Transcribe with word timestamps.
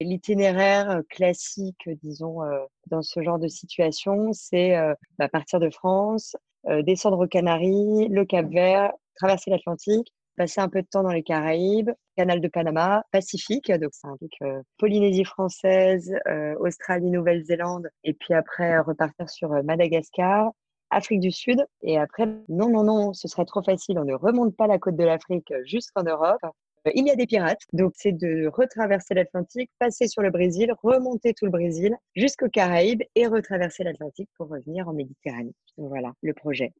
L'itinéraire 0.00 1.00
classique, 1.08 1.88
disons, 2.02 2.40
dans 2.88 3.02
ce 3.02 3.22
genre 3.22 3.38
de 3.38 3.48
situation, 3.48 4.32
c'est 4.32 4.76
bah, 5.18 5.28
partir 5.28 5.58
de 5.58 5.70
France, 5.70 6.36
descendre 6.82 7.24
aux 7.24 7.26
Canaries, 7.26 8.08
le 8.08 8.24
Cap-Vert, 8.24 8.92
traverser 9.16 9.50
l'Atlantique, 9.50 10.12
passer 10.36 10.60
un 10.60 10.68
peu 10.68 10.82
de 10.82 10.86
temps 10.86 11.02
dans 11.02 11.12
les 11.12 11.22
Caraïbes, 11.22 11.90
Canal 12.16 12.42
de 12.42 12.48
Panama, 12.48 13.04
Pacifique, 13.10 13.72
donc 13.72 13.90
c'est 13.92 14.06
un 14.06 14.16
truc 14.16 14.32
Polynésie 14.76 15.24
française, 15.24 16.14
Australie, 16.60 17.10
Nouvelle-Zélande, 17.10 17.88
et 18.04 18.12
puis 18.12 18.34
après 18.34 18.78
repartir 18.80 19.30
sur 19.30 19.48
Madagascar, 19.64 20.52
Afrique 20.90 21.20
du 21.20 21.30
Sud. 21.30 21.64
Et 21.82 21.98
après, 21.98 22.26
non, 22.48 22.68
non, 22.68 22.84
non, 22.84 23.12
ce 23.12 23.28
serait 23.28 23.44
trop 23.44 23.62
facile. 23.62 23.98
On 23.98 24.04
ne 24.04 24.14
remonte 24.14 24.54
pas 24.56 24.66
la 24.66 24.78
côte 24.78 24.96
de 24.96 25.04
l'Afrique 25.04 25.52
jusqu'en 25.64 26.02
Europe. 26.02 26.40
Euh, 26.86 26.90
il 26.94 27.06
y 27.06 27.10
a 27.10 27.16
des 27.16 27.26
pirates, 27.26 27.62
donc 27.72 27.92
c'est 27.96 28.12
de 28.12 28.46
retraverser 28.46 29.14
l'Atlantique, 29.14 29.70
passer 29.78 30.08
sur 30.08 30.22
le 30.22 30.30
Brésil, 30.30 30.72
remonter 30.82 31.34
tout 31.34 31.44
le 31.44 31.50
Brésil 31.50 31.96
jusqu'aux 32.14 32.48
Caraïbes 32.48 33.02
et 33.14 33.26
retraverser 33.26 33.84
l'Atlantique 33.84 34.28
pour 34.36 34.48
revenir 34.48 34.88
en 34.88 34.92
Méditerranée. 34.92 35.54
voilà 35.76 36.12
le 36.22 36.32
projet. 36.32 36.72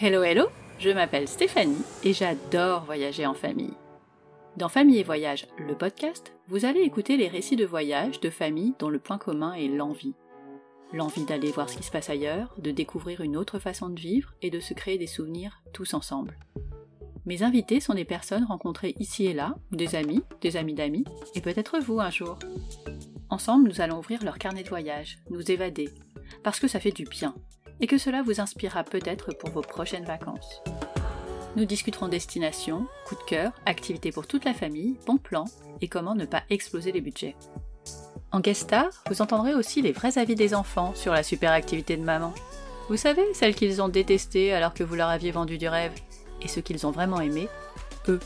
Hello, 0.00 0.22
hello, 0.22 0.48
je 0.78 0.90
m'appelle 0.90 1.26
Stéphanie 1.26 1.82
et 2.04 2.12
j'adore 2.12 2.84
voyager 2.84 3.26
en 3.26 3.34
famille. 3.34 3.72
Dans 4.58 4.68
Famille 4.68 4.98
et 4.98 5.02
Voyage, 5.02 5.46
le 5.58 5.74
podcast, 5.74 6.32
vous 6.48 6.64
allez 6.64 6.80
écouter 6.80 7.16
les 7.16 7.28
récits 7.28 7.56
de 7.56 7.66
voyage 7.66 8.20
de 8.20 8.30
familles 8.30 8.74
dont 8.78 8.88
le 8.88 8.98
point 8.98 9.18
commun 9.18 9.52
est 9.54 9.68
l'envie. 9.68 10.14
L'envie 10.92 11.24
d'aller 11.24 11.50
voir 11.50 11.68
ce 11.68 11.76
qui 11.76 11.82
se 11.82 11.90
passe 11.90 12.10
ailleurs, 12.10 12.54
de 12.58 12.70
découvrir 12.70 13.20
une 13.20 13.36
autre 13.36 13.58
façon 13.58 13.88
de 13.88 14.00
vivre 14.00 14.34
et 14.42 14.50
de 14.50 14.60
se 14.60 14.72
créer 14.72 14.98
des 14.98 15.06
souvenirs 15.06 15.62
tous 15.72 15.94
ensemble. 15.94 16.38
Mes 17.26 17.42
invités 17.42 17.80
sont 17.80 17.94
des 17.94 18.04
personnes 18.04 18.44
rencontrées 18.44 18.94
ici 19.00 19.26
et 19.26 19.34
là, 19.34 19.56
des 19.72 19.96
amis, 19.96 20.22
des 20.40 20.56
amis 20.56 20.74
d'amis, 20.74 21.04
et 21.34 21.40
peut-être 21.40 21.80
vous 21.80 21.98
un 21.98 22.10
jour. 22.10 22.38
Ensemble, 23.30 23.68
nous 23.68 23.80
allons 23.80 23.98
ouvrir 23.98 24.22
leur 24.22 24.38
carnet 24.38 24.62
de 24.62 24.68
voyage, 24.68 25.18
nous 25.30 25.50
évader, 25.50 25.88
parce 26.44 26.60
que 26.60 26.68
ça 26.68 26.78
fait 26.78 26.92
du 26.92 27.04
bien, 27.04 27.34
et 27.80 27.88
que 27.88 27.98
cela 27.98 28.22
vous 28.22 28.40
inspirera 28.40 28.84
peut-être 28.84 29.32
pour 29.36 29.50
vos 29.50 29.62
prochaines 29.62 30.04
vacances. 30.04 30.62
Nous 31.56 31.64
discuterons 31.64 32.06
destination, 32.06 32.86
coup 33.06 33.16
de 33.16 33.24
cœur, 33.26 33.52
activités 33.66 34.12
pour 34.12 34.26
toute 34.26 34.44
la 34.44 34.54
famille, 34.54 34.98
bons 35.06 35.18
plans 35.18 35.46
et 35.80 35.88
comment 35.88 36.14
ne 36.14 36.26
pas 36.26 36.44
exploser 36.48 36.92
les 36.92 37.00
budgets. 37.00 37.34
En 38.36 38.40
guest 38.40 38.64
star, 38.64 38.90
vous 39.08 39.22
entendrez 39.22 39.54
aussi 39.54 39.80
les 39.80 39.92
vrais 39.92 40.18
avis 40.18 40.34
des 40.34 40.54
enfants 40.54 40.92
sur 40.94 41.14
la 41.14 41.22
super 41.22 41.52
activité 41.52 41.96
de 41.96 42.02
maman. 42.02 42.34
Vous 42.90 42.98
savez, 42.98 43.24
celles 43.32 43.54
qu'ils 43.54 43.80
ont 43.80 43.88
détestées 43.88 44.52
alors 44.52 44.74
que 44.74 44.84
vous 44.84 44.94
leur 44.94 45.08
aviez 45.08 45.30
vendu 45.30 45.56
du 45.56 45.66
rêve, 45.68 45.94
et 46.42 46.46
ce 46.46 46.60
qu'ils 46.60 46.86
ont 46.86 46.90
vraiment 46.90 47.18
aimé, 47.18 47.48
eux. 48.08 48.20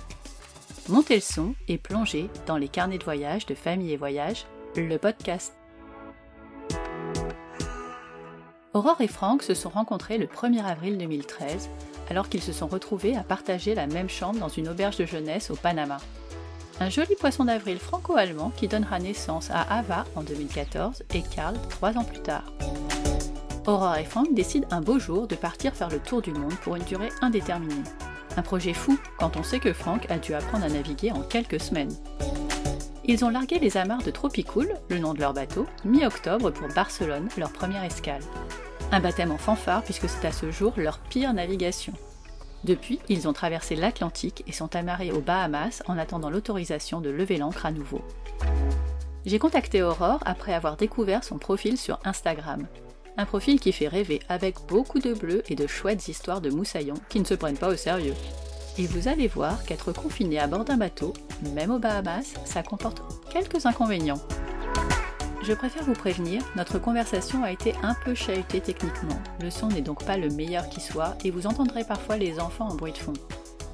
Montez 0.89 1.15
le 1.15 1.21
son 1.21 1.55
et 1.69 1.79
plongez 1.79 2.29
dans 2.49 2.57
les 2.57 2.67
carnets 2.67 2.99
de 2.99 3.05
voyage 3.05 3.47
de 3.47 3.55
Famille 3.55 3.93
et 3.93 3.97
Voyage, 3.97 4.47
le 4.75 4.97
podcast. 4.97 5.55
Aurore 8.75 9.01
et 9.03 9.07
Franck 9.07 9.45
se 9.45 9.55
sont 9.55 9.71
rencontrés 9.71 10.19
le 10.19 10.27
1er 10.27 10.65
avril 10.65 10.99
2013 10.99 11.71
alors 12.09 12.29
qu'ils 12.29 12.43
se 12.43 12.53
sont 12.53 12.67
retrouvés 12.67 13.17
à 13.17 13.23
partager 13.23 13.77
la 13.77 13.87
même 13.87 14.11
chambre 14.11 14.41
dans 14.41 14.49
une 14.49 14.71
auberge 14.71 14.97
de 14.97 15.07
jeunesse 15.07 15.53
au 15.53 15.55
Panama. 15.55 15.99
Un 16.83 16.89
joli 16.89 17.15
poisson 17.15 17.45
d'avril 17.45 17.79
franco-allemand 17.79 18.53
qui 18.57 18.67
donnera 18.67 18.99
naissance 18.99 19.51
à 19.51 19.61
Ava 19.61 20.07
en 20.17 20.23
2014 20.23 21.03
et 21.15 21.21
Karl 21.21 21.55
trois 21.69 21.99
ans 21.99 22.05
plus 22.05 22.21
tard. 22.21 22.55
Aurore 23.67 23.99
et 23.99 24.05
Frank 24.05 24.33
décident 24.33 24.67
un 24.71 24.81
beau 24.81 24.99
jour 24.99 25.27
de 25.27 25.35
partir 25.35 25.75
faire 25.75 25.91
le 25.91 25.99
tour 25.99 26.23
du 26.23 26.33
monde 26.33 26.55
pour 26.63 26.77
une 26.77 26.85
durée 26.85 27.11
indéterminée. 27.21 27.83
Un 28.39 28.43
projet 28.43 28.73
fou 28.73 28.99
quand 29.19 29.37
on 29.37 29.43
sait 29.43 29.61
que 29.61 29.75
Frank 29.75 30.11
a 30.11 30.19
dû 30.19 30.33
apprendre 30.33 30.65
à 30.65 30.71
naviguer 30.71 31.13
en 31.13 31.21
quelques 31.21 31.61
semaines. 31.61 31.95
Ils 33.05 33.27
ont 33.27 33.31
largué 33.31 33.59
les 33.59 33.77
amarres 33.77 34.03
de 34.03 34.11
Tropicool, 34.11 34.75
le 34.89 34.99
nom 34.99 35.13
de 35.13 35.21
leur 35.21 35.35
bateau, 35.35 35.67
mi-octobre 35.85 36.51
pour 36.51 36.69
Barcelone, 36.69 37.29
leur 37.37 37.53
première 37.53 37.85
escale. 37.85 38.23
Un 38.91 39.01
baptême 39.01 39.33
en 39.33 39.39
fanfare 39.39 39.83
puisque 39.83 40.09
c'est 40.09 40.27
à 40.27 40.33
ce 40.33 40.51
jour 40.51 40.73
leur 40.79 40.99
pire 40.99 41.35
navigation. 41.35 41.93
Depuis, 42.65 43.01
ils 43.09 43.27
ont 43.27 43.33
traversé 43.33 43.75
l'Atlantique 43.75 44.45
et 44.47 44.53
sont 44.53 44.77
amarrés 44.77 45.13
aux 45.13 45.21
Bahamas 45.21 45.83
en 45.87 45.97
attendant 45.97 46.31
l'autorisation 46.31 47.01
de 47.01 47.11
lever 47.11 47.39
l'ancre 47.39 47.67
à 47.67 47.73
nouveau. 47.73 48.03
J'ai 49.25 49.39
contacté 49.39 49.83
Aurore 49.83 50.21
après 50.25 50.55
avoir 50.55 50.77
découvert 50.77 51.25
son 51.25 51.39
profil 51.39 51.77
sur 51.77 51.99
Instagram. 52.05 52.67
Un 53.17 53.27
profil 53.27 53.61
qui 53.61 53.73
fait 53.73 53.89
rêver 53.89 54.21
avec 54.29 54.57
beaucoup 54.67 54.99
de 54.99 55.13
bleu 55.13 55.43
et 55.49 55.55
de 55.55 55.67
chouettes 55.67 56.09
histoires 56.09 56.41
de 56.41 56.51
moussaillons 56.51 56.95
qui 57.09 57.21
ne 57.21 57.25
se 57.25 57.35
prennent 57.35 57.59
pas 57.59 57.69
au 57.69 57.77
sérieux. 57.77 58.15
Et 58.79 58.87
vous 58.87 59.09
allez 59.09 59.29
voir 59.29 59.63
qu'être 59.65 59.93
confiné 59.93 60.39
à 60.39 60.47
bord 60.47 60.65
d'un 60.65 60.77
bateau, 60.77 61.13
même 61.55 61.71
aux 61.71 61.79
Bahamas, 61.79 62.35
ça 62.45 62.63
comporte 62.63 63.03
quelques 63.31 63.67
inconvénients. 63.67 64.21
Je 65.43 65.55
préfère 65.55 65.85
vous 65.85 65.95
prévenir, 65.95 66.43
notre 66.55 66.79
conversation 66.79 67.43
a 67.45 67.51
été 67.51 67.75
un 67.83 67.95
peu 68.05 68.15
chahutée 68.15 68.61
techniquement. 68.61 69.19
Le 69.41 69.49
son 69.49 69.69
n'est 69.69 69.81
donc 69.81 70.05
pas 70.05 70.19
le 70.19 70.29
meilleur 70.29 70.69
qui 70.69 70.81
soit 70.83 71.17
et 71.25 71.31
vous 71.31 71.47
entendrez 71.47 71.83
parfois 71.83 72.19
les 72.19 72.39
enfants 72.39 72.69
en 72.69 72.75
bruit 72.75 72.93
de 72.93 72.99
fond. 72.99 73.15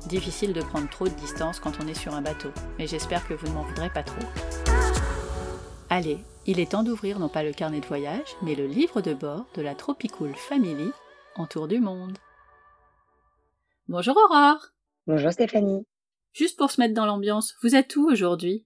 Difficile 0.07 0.53
de 0.53 0.63
prendre 0.63 0.89
trop 0.89 1.09
de 1.09 1.15
distance 1.15 1.59
quand 1.59 1.73
on 1.83 1.89
est 1.89 1.95
sur 1.95 2.15
un 2.15 2.23
bateau, 2.23 2.51
mais 2.79 2.87
j'espère 2.87 3.27
que 3.27 3.35
vous 3.35 3.49
ne 3.49 3.55
m'en 3.55 3.65
voudrez 3.65 3.91
pas 3.91 4.05
trop. 4.05 4.25
Allez, 5.91 6.19
il 6.47 6.61
est 6.61 6.71
temps 6.71 6.85
d'ouvrir 6.85 7.19
non 7.19 7.29
pas 7.29 7.43
le 7.43 7.53
carnet 7.53 7.81
de 7.81 7.87
voyage, 7.87 8.37
mais 8.43 8.55
le 8.55 8.67
livre 8.67 9.01
de 9.01 9.13
bord 9.13 9.47
de 9.57 9.63
la 9.63 9.75
Tropicool 9.75 10.37
Family 10.37 10.93
en 11.35 11.47
tour 11.47 11.67
du 11.67 11.81
monde. 11.81 12.17
Bonjour 13.89 14.17
Aurore 14.17 14.69
Bonjour 15.09 15.33
Stéphanie 15.33 15.85
Juste 16.33 16.57
pour 16.59 16.71
se 16.71 16.81
mettre 16.81 16.95
dans 16.95 17.07
l'ambiance, 17.07 17.55
vous 17.63 17.75
êtes 17.75 17.97
où 17.97 18.09
aujourd'hui? 18.09 18.65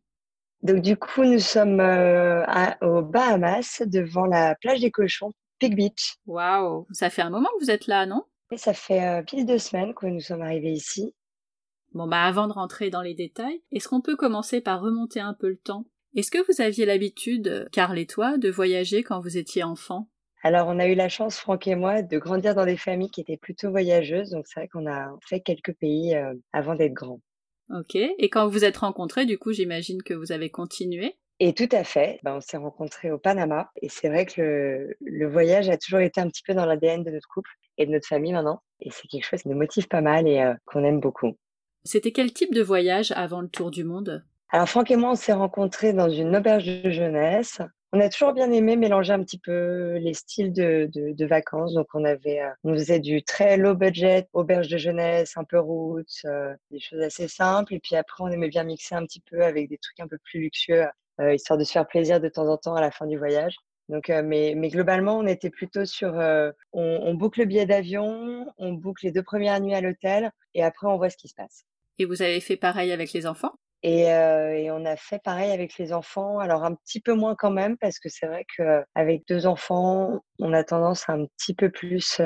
Donc 0.62 0.82
du 0.82 0.96
coup, 0.96 1.24
nous 1.24 1.38
sommes 1.38 1.80
euh, 1.80 2.44
aux 2.82 3.02
Bahamas, 3.02 3.82
devant 3.86 4.26
la 4.26 4.54
plage 4.56 4.80
des 4.80 4.90
cochons, 4.90 5.32
Pig 5.58 5.74
Beach. 5.74 6.16
Waouh, 6.26 6.86
ça 6.92 7.10
fait 7.10 7.22
un 7.22 7.30
moment 7.30 7.48
que 7.58 7.64
vous 7.64 7.70
êtes 7.70 7.86
là, 7.86 8.06
non? 8.06 8.24
Et 8.52 8.56
ça 8.56 8.72
fait 8.74 9.04
euh, 9.04 9.22
pile 9.22 9.46
deux 9.46 9.58
semaines 9.58 9.94
que 9.94 10.06
nous 10.06 10.20
sommes 10.20 10.42
arrivés 10.42 10.72
ici. 10.72 11.14
Bon 11.92 12.06
bah 12.06 12.22
avant 12.22 12.46
de 12.46 12.52
rentrer 12.52 12.88
dans 12.90 13.02
les 13.02 13.14
détails, 13.14 13.62
est-ce 13.72 13.88
qu'on 13.88 14.00
peut 14.00 14.16
commencer 14.16 14.60
par 14.60 14.80
remonter 14.80 15.20
un 15.20 15.34
peu 15.34 15.48
le 15.48 15.56
temps? 15.56 15.86
Est-ce 16.14 16.30
que 16.30 16.44
vous 16.46 16.60
aviez 16.60 16.86
l'habitude, 16.86 17.68
Carl 17.72 17.98
et 17.98 18.06
toi, 18.06 18.36
de 18.36 18.50
voyager 18.50 19.02
quand 19.02 19.20
vous 19.20 19.38
étiez 19.38 19.62
enfant? 19.62 20.08
Alors, 20.42 20.68
on 20.68 20.78
a 20.78 20.86
eu 20.86 20.94
la 20.94 21.08
chance, 21.08 21.38
Franck 21.38 21.66
et 21.66 21.74
moi, 21.74 22.02
de 22.02 22.18
grandir 22.18 22.54
dans 22.54 22.64
des 22.64 22.78
familles 22.78 23.10
qui 23.10 23.20
étaient 23.20 23.36
plutôt 23.36 23.70
voyageuses. 23.70 24.30
Donc, 24.30 24.46
c'est 24.46 24.60
vrai 24.60 24.68
qu'on 24.68 24.86
a 24.86 25.14
fait 25.28 25.40
quelques 25.40 25.74
pays 25.74 26.16
euh, 26.16 26.34
avant 26.52 26.74
d'être 26.74 26.94
grands. 26.94 27.20
Ok. 27.72 27.94
Et 27.94 28.28
quand 28.28 28.48
vous 28.48 28.64
êtes 28.64 28.78
rencontrés, 28.78 29.26
du 29.26 29.38
coup, 29.38 29.52
j'imagine 29.52 30.02
que 30.02 30.14
vous 30.14 30.32
avez 30.32 30.50
continué. 30.50 31.16
Et 31.38 31.54
tout 31.54 31.68
à 31.72 31.84
fait. 31.84 32.18
Ben, 32.22 32.36
on 32.36 32.40
s'est 32.40 32.58
rencontrés 32.58 33.10
au 33.10 33.18
Panama. 33.18 33.70
Et 33.80 33.88
c'est 33.88 34.08
vrai 34.08 34.26
que 34.26 34.94
le, 35.00 35.26
voyage 35.26 35.70
a 35.70 35.78
toujours 35.78 36.00
été 36.00 36.20
un 36.20 36.28
petit 36.28 36.42
peu 36.46 36.52
dans 36.52 36.66
l'ADN 36.66 37.02
de 37.02 37.10
notre 37.10 37.28
couple 37.28 37.50
et 37.78 37.86
de 37.86 37.92
notre 37.92 38.06
famille 38.06 38.32
maintenant. 38.32 38.62
Et 38.80 38.90
c'est 38.90 39.08
quelque 39.08 39.24
chose 39.24 39.42
qui 39.42 39.48
nous 39.48 39.56
motive 39.56 39.88
pas 39.88 40.02
mal 40.02 40.28
et 40.28 40.40
euh, 40.40 40.54
qu'on 40.66 40.84
aime 40.84 41.00
beaucoup. 41.00 41.36
C'était 41.84 42.12
quel 42.12 42.32
type 42.32 42.52
de 42.52 42.62
voyage 42.62 43.12
avant 43.12 43.40
le 43.40 43.48
tour 43.48 43.70
du 43.70 43.84
monde? 43.84 44.22
Alors 44.50 44.68
Franck 44.68 44.90
et 44.90 44.96
moi, 44.96 45.12
on 45.12 45.14
s'est 45.14 45.32
rencontrés 45.32 45.92
dans 45.92 46.10
une 46.10 46.36
auberge 46.36 46.66
de 46.66 46.90
jeunesse 46.90 47.62
on 47.92 48.00
a 48.00 48.08
toujours 48.08 48.32
bien 48.32 48.50
aimé 48.52 48.76
mélanger 48.76 49.12
un 49.12 49.22
petit 49.22 49.38
peu 49.38 49.96
les 49.98 50.14
styles 50.14 50.52
de, 50.52 50.88
de, 50.92 51.26
vacances. 51.26 51.74
Donc, 51.74 51.88
on 51.94 52.04
avait, 52.04 52.40
euh, 52.40 52.50
on 52.62 52.74
faisait 52.74 53.00
du 53.00 53.22
très 53.22 53.56
low 53.56 53.74
budget, 53.74 54.28
auberge 54.32 54.68
de 54.68 54.78
jeunesse, 54.78 55.36
un 55.36 55.44
peu 55.44 55.58
route, 55.58 56.06
euh, 56.24 56.54
des 56.70 56.78
choses 56.78 57.00
assez 57.00 57.26
simples. 57.26 57.74
Et 57.74 57.80
puis 57.80 57.96
après, 57.96 58.22
on 58.22 58.28
aimait 58.28 58.48
bien 58.48 58.64
mixer 58.64 58.94
un 58.94 59.04
petit 59.04 59.20
peu 59.20 59.42
avec 59.42 59.68
des 59.68 59.78
trucs 59.78 59.98
un 60.00 60.06
peu 60.06 60.18
plus 60.18 60.40
luxueux, 60.40 60.86
euh, 61.20 61.34
histoire 61.34 61.58
de 61.58 61.64
se 61.64 61.72
faire 61.72 61.86
plaisir 61.86 62.20
de 62.20 62.28
temps 62.28 62.46
en 62.46 62.56
temps 62.56 62.74
à 62.74 62.80
la 62.80 62.92
fin 62.92 63.06
du 63.06 63.18
voyage. 63.18 63.56
Donc, 63.88 64.08
mais, 64.08 64.54
mais 64.56 64.68
globalement, 64.68 65.18
on 65.18 65.26
était 65.26 65.50
plutôt 65.50 65.84
sur, 65.84 66.14
on, 66.14 66.54
on 66.72 67.14
boucle 67.14 67.40
le 67.40 67.46
billet 67.46 67.66
d'avion, 67.66 68.46
on 68.56 68.72
boucle 68.72 69.04
les 69.04 69.10
deux 69.10 69.24
premières 69.24 69.60
nuits 69.60 69.74
à 69.74 69.80
l'hôtel, 69.80 70.30
et 70.54 70.62
après, 70.62 70.86
on 70.86 70.96
voit 70.96 71.10
ce 71.10 71.16
qui 71.16 71.26
se 71.26 71.34
passe. 71.34 71.64
Et 71.98 72.04
vous 72.04 72.22
avez 72.22 72.38
fait 72.38 72.56
pareil 72.56 72.92
avec 72.92 73.12
les 73.12 73.26
enfants? 73.26 73.52
Et, 73.82 74.02
et, 74.02 74.70
on 74.70 74.84
a 74.84 74.96
fait 74.96 75.20
pareil 75.22 75.50
avec 75.50 75.78
les 75.78 75.92
enfants. 75.92 76.38
Alors 76.38 76.64
un 76.64 76.74
petit 76.74 77.00
peu 77.00 77.14
moins 77.14 77.34
quand 77.34 77.50
même 77.50 77.76
parce 77.78 77.98
que 77.98 78.08
c'est 78.08 78.26
vrai 78.26 78.44
qu'avec 78.56 79.22
deux 79.28 79.46
enfants, 79.46 80.20
on 80.38 80.52
a 80.52 80.64
tendance 80.64 81.08
à 81.08 81.14
un 81.14 81.26
petit 81.38 81.54
peu 81.54 81.70
plus 81.70 82.20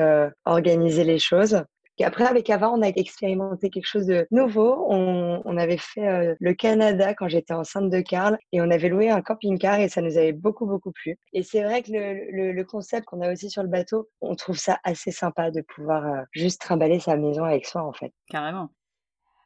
organiser 0.45 1.03
les 1.03 1.19
choses. 1.19 1.63
Et 1.97 2.03
après, 2.03 2.25
avec 2.25 2.49
Ava, 2.49 2.69
on 2.71 2.81
a 2.81 2.87
expérimenté 2.87 3.69
quelque 3.69 3.87
chose 3.87 4.05
de 4.05 4.27
nouveau. 4.29 4.85
On, 4.89 5.41
on 5.45 5.57
avait 5.57 5.77
fait 5.77 6.35
le 6.37 6.53
Canada 6.53 7.13
quand 7.13 7.29
j'étais 7.29 7.53
enceinte 7.53 7.89
de 7.89 8.01
Karl 8.01 8.37
et 8.51 8.59
on 8.59 8.69
avait 8.69 8.89
loué 8.89 9.09
un 9.09 9.21
camping-car 9.21 9.79
et 9.79 9.87
ça 9.87 10.01
nous 10.01 10.17
avait 10.17 10.33
beaucoup, 10.33 10.65
beaucoup 10.65 10.91
plu. 10.91 11.17
Et 11.31 11.41
c'est 11.41 11.63
vrai 11.63 11.83
que 11.83 11.91
le, 11.93 12.31
le, 12.31 12.51
le 12.51 12.63
concept 12.65 13.05
qu'on 13.05 13.21
a 13.21 13.31
aussi 13.31 13.49
sur 13.49 13.63
le 13.63 13.69
bateau, 13.69 14.09
on 14.19 14.35
trouve 14.35 14.57
ça 14.57 14.77
assez 14.83 15.11
sympa 15.11 15.51
de 15.51 15.61
pouvoir 15.61 16.25
juste 16.31 16.59
trimballer 16.59 16.99
sa 16.99 17.15
maison 17.15 17.45
avec 17.45 17.65
soi, 17.65 17.83
en 17.83 17.93
fait. 17.93 18.11
Carrément. 18.29 18.69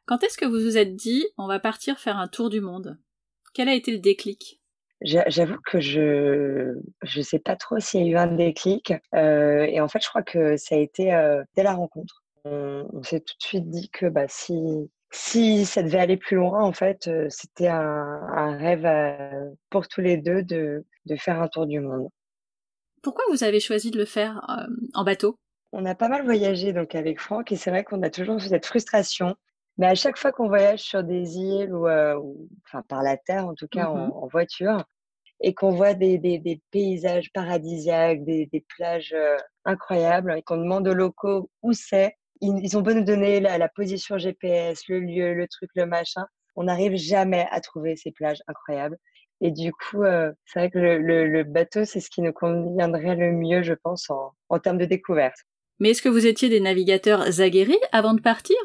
Quand 0.06 0.22
est-ce 0.22 0.36
que 0.36 0.44
vous 0.44 0.60
vous 0.60 0.76
êtes 0.76 0.96
dit 0.96 1.26
on 1.38 1.46
va 1.46 1.60
partir 1.60 1.98
faire 1.98 2.18
un 2.18 2.28
tour 2.28 2.50
du 2.50 2.60
monde? 2.60 2.98
Quel 3.54 3.68
a 3.68 3.74
été 3.74 3.92
le 3.92 3.98
déclic? 3.98 4.60
J'avoue 5.02 5.58
que 5.64 5.80
je 5.80 6.74
je 7.02 7.22
sais 7.22 7.38
pas 7.38 7.56
trop 7.56 7.78
s'il 7.80 8.02
y 8.02 8.04
a 8.04 8.06
eu 8.08 8.16
un 8.16 8.26
déclic 8.26 8.92
euh, 9.14 9.62
et 9.62 9.80
en 9.80 9.88
fait 9.88 10.02
je 10.02 10.08
crois 10.08 10.22
que 10.22 10.56
ça 10.56 10.74
a 10.74 10.78
été 10.78 11.14
euh, 11.14 11.42
dès 11.56 11.62
la 11.62 11.74
rencontre. 11.74 12.22
On, 12.44 13.02
s'est 13.02 13.20
tout 13.20 13.34
de 13.38 13.42
suite 13.42 13.68
dit 13.68 13.90
que 13.90 14.06
bah 14.06 14.26
si 14.28 14.90
si 15.10 15.64
ça 15.66 15.82
devait 15.82 15.98
aller 15.98 16.16
plus 16.16 16.36
loin, 16.36 16.62
en 16.62 16.72
fait, 16.72 17.08
euh, 17.08 17.26
c'était 17.28 17.66
un, 17.66 17.80
un 17.82 18.56
rêve 18.56 18.86
pour 19.68 19.88
tous 19.88 20.00
les 20.00 20.16
deux 20.16 20.42
de, 20.42 20.84
de 21.06 21.16
faire 21.16 21.42
un 21.42 21.48
tour 21.48 21.66
du 21.66 21.80
monde. 21.80 22.08
Pourquoi 23.02 23.24
vous 23.30 23.44
avez 23.44 23.60
choisi 23.60 23.90
de 23.90 23.98
le 23.98 24.04
faire 24.04 24.44
euh, 24.50 24.72
en 24.94 25.04
bateau? 25.04 25.38
On 25.72 25.86
a 25.86 25.94
pas 25.94 26.08
mal 26.08 26.24
voyagé 26.24 26.72
donc 26.72 26.94
avec 26.94 27.20
Franck 27.20 27.52
et 27.52 27.56
c'est 27.56 27.70
vrai 27.70 27.84
qu'on 27.84 28.02
a 28.02 28.10
toujours 28.10 28.40
cette 28.40 28.66
frustration. 28.66 29.36
Mais 29.78 29.86
à 29.86 29.94
chaque 29.94 30.18
fois 30.18 30.32
qu'on 30.32 30.48
voyage 30.48 30.80
sur 30.80 31.02
des 31.04 31.38
îles 31.38 31.72
ou, 31.74 31.88
ou, 31.88 32.48
enfin 32.66 32.82
par 32.88 33.02
la 33.02 33.16
terre 33.16 33.46
en 33.46 33.54
tout 33.54 33.68
cas 33.68 33.88
en, 33.88 33.96
Mhm. 34.08 34.12
en 34.14 34.26
voiture 34.28 34.84
et 35.40 35.54
qu'on 35.54 35.70
voit 35.70 35.94
des, 35.94 36.18
des, 36.18 36.38
des 36.38 36.60
paysages 36.70 37.32
paradisiaques, 37.32 38.24
des, 38.24 38.46
des 38.52 38.64
plages 38.76 39.14
euh, 39.14 39.36
incroyables 39.64 40.34
et 40.38 40.42
qu'on 40.42 40.58
demande 40.58 40.86
aux 40.88 40.94
locaux 40.94 41.50
où 41.62 41.72
c'est, 41.72 42.14
ils, 42.42 42.58
ils 42.62 42.76
ont 42.76 42.82
beau 42.82 42.92
nous 42.94 43.04
donner 43.04 43.40
la, 43.40 43.58
la 43.58 43.68
position 43.68 44.18
GPS, 44.18 44.82
le 44.88 45.00
lieu, 45.00 45.34
le 45.34 45.48
truc, 45.48 45.70
le 45.74 45.86
machin, 45.86 46.26
on 46.56 46.64
n'arrive 46.64 46.96
jamais 46.96 47.46
à 47.50 47.60
trouver 47.60 47.96
ces 47.96 48.12
plages 48.12 48.42
incroyables. 48.48 48.98
Et 49.40 49.50
du 49.50 49.72
coup, 49.72 50.02
euh, 50.02 50.30
c'est 50.44 50.58
vrai 50.58 50.70
que 50.70 50.78
le, 50.78 50.98
le, 50.98 51.26
le 51.26 51.44
bateau, 51.44 51.86
c'est 51.86 52.00
ce 52.00 52.10
qui 52.10 52.20
nous 52.20 52.32
conviendrait 52.32 53.16
le 53.16 53.32
mieux, 53.32 53.62
je 53.62 53.72
pense, 53.72 54.10
en, 54.10 54.32
en 54.50 54.58
termes 54.58 54.76
de 54.78 54.84
découverte. 54.84 55.38
Mais 55.78 55.90
est-ce 55.90 56.02
que 56.02 56.10
vous 56.10 56.26
étiez 56.26 56.50
des 56.50 56.60
navigateurs 56.60 57.40
aguerris 57.40 57.78
avant 57.92 58.12
de 58.12 58.20
partir? 58.20 58.56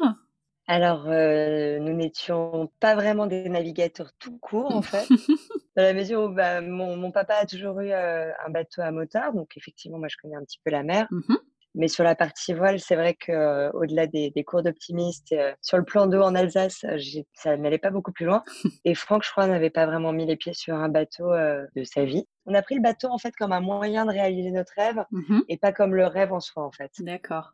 Alors, 0.68 1.06
euh, 1.06 1.78
nous 1.78 1.92
n'étions 1.92 2.70
pas 2.80 2.96
vraiment 2.96 3.26
des 3.26 3.48
navigateurs 3.48 4.10
tout 4.18 4.36
court, 4.38 4.74
en 4.74 4.82
fait, 4.82 5.06
dans 5.76 5.82
la 5.82 5.94
mesure 5.94 6.24
où 6.24 6.28
bah, 6.28 6.60
mon, 6.60 6.96
mon 6.96 7.12
papa 7.12 7.34
a 7.34 7.46
toujours 7.46 7.78
eu 7.80 7.90
euh, 7.92 8.30
un 8.44 8.50
bateau 8.50 8.82
à 8.82 8.90
moteur, 8.90 9.32
donc 9.32 9.56
effectivement, 9.56 9.98
moi, 9.98 10.08
je 10.08 10.16
connais 10.20 10.34
un 10.34 10.42
petit 10.42 10.60
peu 10.64 10.70
la 10.70 10.82
mer. 10.82 11.06
Mhm. 11.10 11.38
Mais 11.78 11.88
sur 11.88 12.04
la 12.04 12.14
partie 12.14 12.54
voile, 12.54 12.80
c'est 12.80 12.96
vrai 12.96 13.14
que 13.14 13.30
euh, 13.30 13.70
au-delà 13.72 14.06
des, 14.06 14.30
des 14.30 14.44
cours 14.44 14.62
d'optimiste, 14.62 15.32
euh, 15.32 15.52
sur 15.60 15.76
le 15.76 15.84
plan 15.84 16.06
d'eau 16.06 16.22
en 16.22 16.34
Alsace, 16.34 16.86
ça 17.34 17.56
n'allait 17.58 17.76
pas 17.76 17.90
beaucoup 17.90 18.12
plus 18.12 18.24
loin. 18.24 18.42
Et 18.86 18.94
Franck, 18.94 19.24
je 19.24 19.30
crois, 19.30 19.46
n'avait 19.46 19.68
pas 19.68 19.84
vraiment 19.84 20.10
mis 20.14 20.24
les 20.24 20.36
pieds 20.36 20.54
sur 20.54 20.74
un 20.74 20.88
bateau 20.88 21.30
euh, 21.34 21.66
de 21.76 21.84
sa 21.84 22.04
vie. 22.06 22.26
On 22.46 22.54
a 22.54 22.62
pris 22.62 22.76
le 22.76 22.80
bateau 22.80 23.08
en 23.10 23.18
fait 23.18 23.36
comme 23.36 23.52
un 23.52 23.60
moyen 23.60 24.06
de 24.06 24.10
réaliser 24.10 24.52
notre 24.52 24.72
rêve 24.74 25.04
Mhm. 25.10 25.42
et 25.50 25.58
pas 25.58 25.72
comme 25.72 25.94
le 25.94 26.06
rêve 26.06 26.32
en 26.32 26.40
soi 26.40 26.64
en 26.64 26.72
fait. 26.72 26.90
D'accord. 27.00 27.52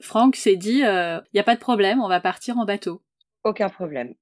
Franck 0.00 0.36
s'est 0.36 0.56
dit, 0.56 0.80
il 0.80 1.22
n'y 1.34 1.40
a 1.40 1.44
pas 1.44 1.54
de 1.54 1.60
problème, 1.60 2.00
on 2.00 2.08
va 2.08 2.20
partir 2.20 2.58
en 2.58 2.64
bateau. 2.64 3.02
Aucun 3.44 3.68
problème. 3.68 4.14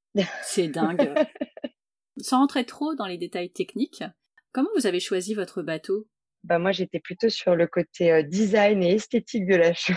C'est 0.43 0.69
dingue. 0.69 1.13
Sans 2.21 2.39
rentrer 2.39 2.65
trop 2.65 2.95
dans 2.95 3.07
les 3.07 3.19
détails 3.19 3.51
techniques, 3.51 4.03
comment 4.53 4.71
vous 4.77 4.87
avez 4.87 5.01
choisi 5.01 5.35
votre 5.35 5.63
bateau? 5.63 6.09
Bah 6.45 6.59
moi, 6.59 6.73
j'étais 6.73 7.01
plutôt 7.01 7.29
sur 7.29 7.57
le 7.57 7.67
côté 7.67 8.13
euh, 8.13 8.23
design 8.23 8.83
et 8.83 8.95
esthétique 8.95 9.47
de 9.47 9.57
la 9.57 9.75
chose. 9.75 9.97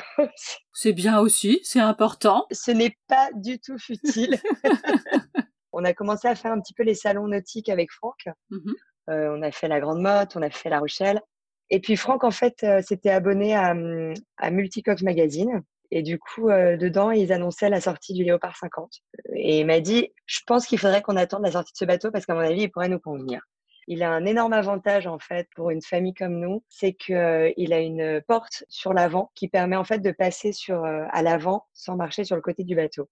C'est 0.73 0.93
bien 0.93 1.19
aussi, 1.19 1.59
c'est 1.63 1.79
important. 1.79 2.45
Ce 2.51 2.71
n'est 2.71 2.97
pas 3.07 3.29
du 3.35 3.59
tout 3.59 3.77
futile. 3.77 4.37
on 5.71 5.83
a 5.83 5.93
commencé 5.93 6.27
à 6.27 6.35
faire 6.35 6.51
un 6.51 6.59
petit 6.59 6.73
peu 6.73 6.83
les 6.83 6.95
salons 6.95 7.27
nautiques 7.27 7.69
avec 7.69 7.91
Franck. 7.91 8.25
Mhm. 8.49 8.75
Euh, 9.09 9.35
on 9.37 9.41
a 9.41 9.51
fait 9.51 9.67
la 9.67 9.79
Grande 9.79 10.01
Motte, 10.01 10.35
on 10.35 10.41
a 10.41 10.49
fait 10.49 10.69
La 10.69 10.79
Rochelle. 10.79 11.21
Et 11.71 11.79
puis 11.79 11.95
Franck, 11.95 12.25
en 12.25 12.31
fait, 12.31 12.63
euh, 12.63 12.81
s'était 12.81 13.09
abonné 13.09 13.55
à, 13.55 13.71
hum, 13.71 14.13
à 14.37 14.51
Multicoque 14.51 15.01
Magazine. 15.01 15.63
Et 15.89 16.03
du 16.03 16.19
coup, 16.19 16.49
euh, 16.49 16.77
dedans, 16.77 17.11
ils 17.11 17.33
annonçaient 17.33 17.69
la 17.69 17.81
sortie 17.81 18.13
du 18.13 18.23
Léopard 18.23 18.55
50. 18.55 18.91
Et 19.35 19.61
il 19.61 19.65
m'a 19.65 19.79
dit, 19.79 20.09
je 20.25 20.41
pense 20.45 20.67
qu'il 20.67 20.79
faudrait 20.79 21.01
qu'on 21.01 21.15
attende 21.15 21.43
la 21.43 21.51
sortie 21.51 21.73
de 21.73 21.77
ce 21.77 21.85
bateau 21.85 22.11
parce 22.11 22.25
qu'à 22.25 22.35
mon 22.35 22.41
avis, 22.41 22.63
il 22.63 22.71
pourrait 22.71 22.89
nous 22.89 22.99
convenir. 22.99 23.41
Il 23.87 24.03
a 24.03 24.11
un 24.11 24.25
énorme 24.25 24.53
avantage 24.53 25.07
en 25.07 25.17
fait 25.17 25.47
pour 25.55 25.69
une 25.69 25.81
famille 25.81 26.13
comme 26.13 26.39
nous, 26.39 26.63
c'est 26.69 26.93
qu'il 26.93 27.73
a 27.73 27.79
une 27.79 28.21
porte 28.27 28.63
sur 28.69 28.93
l'avant 28.93 29.31
qui 29.33 29.47
permet 29.47 29.75
en 29.75 29.83
fait 29.83 29.99
de 29.99 30.11
passer 30.11 30.51
euh, 30.69 31.05
à 31.09 31.21
l'avant 31.23 31.65
sans 31.73 31.95
marcher 31.95 32.23
sur 32.23 32.35
le 32.35 32.41
côté 32.41 32.63
du 32.63 32.75
bateau. 32.75 33.09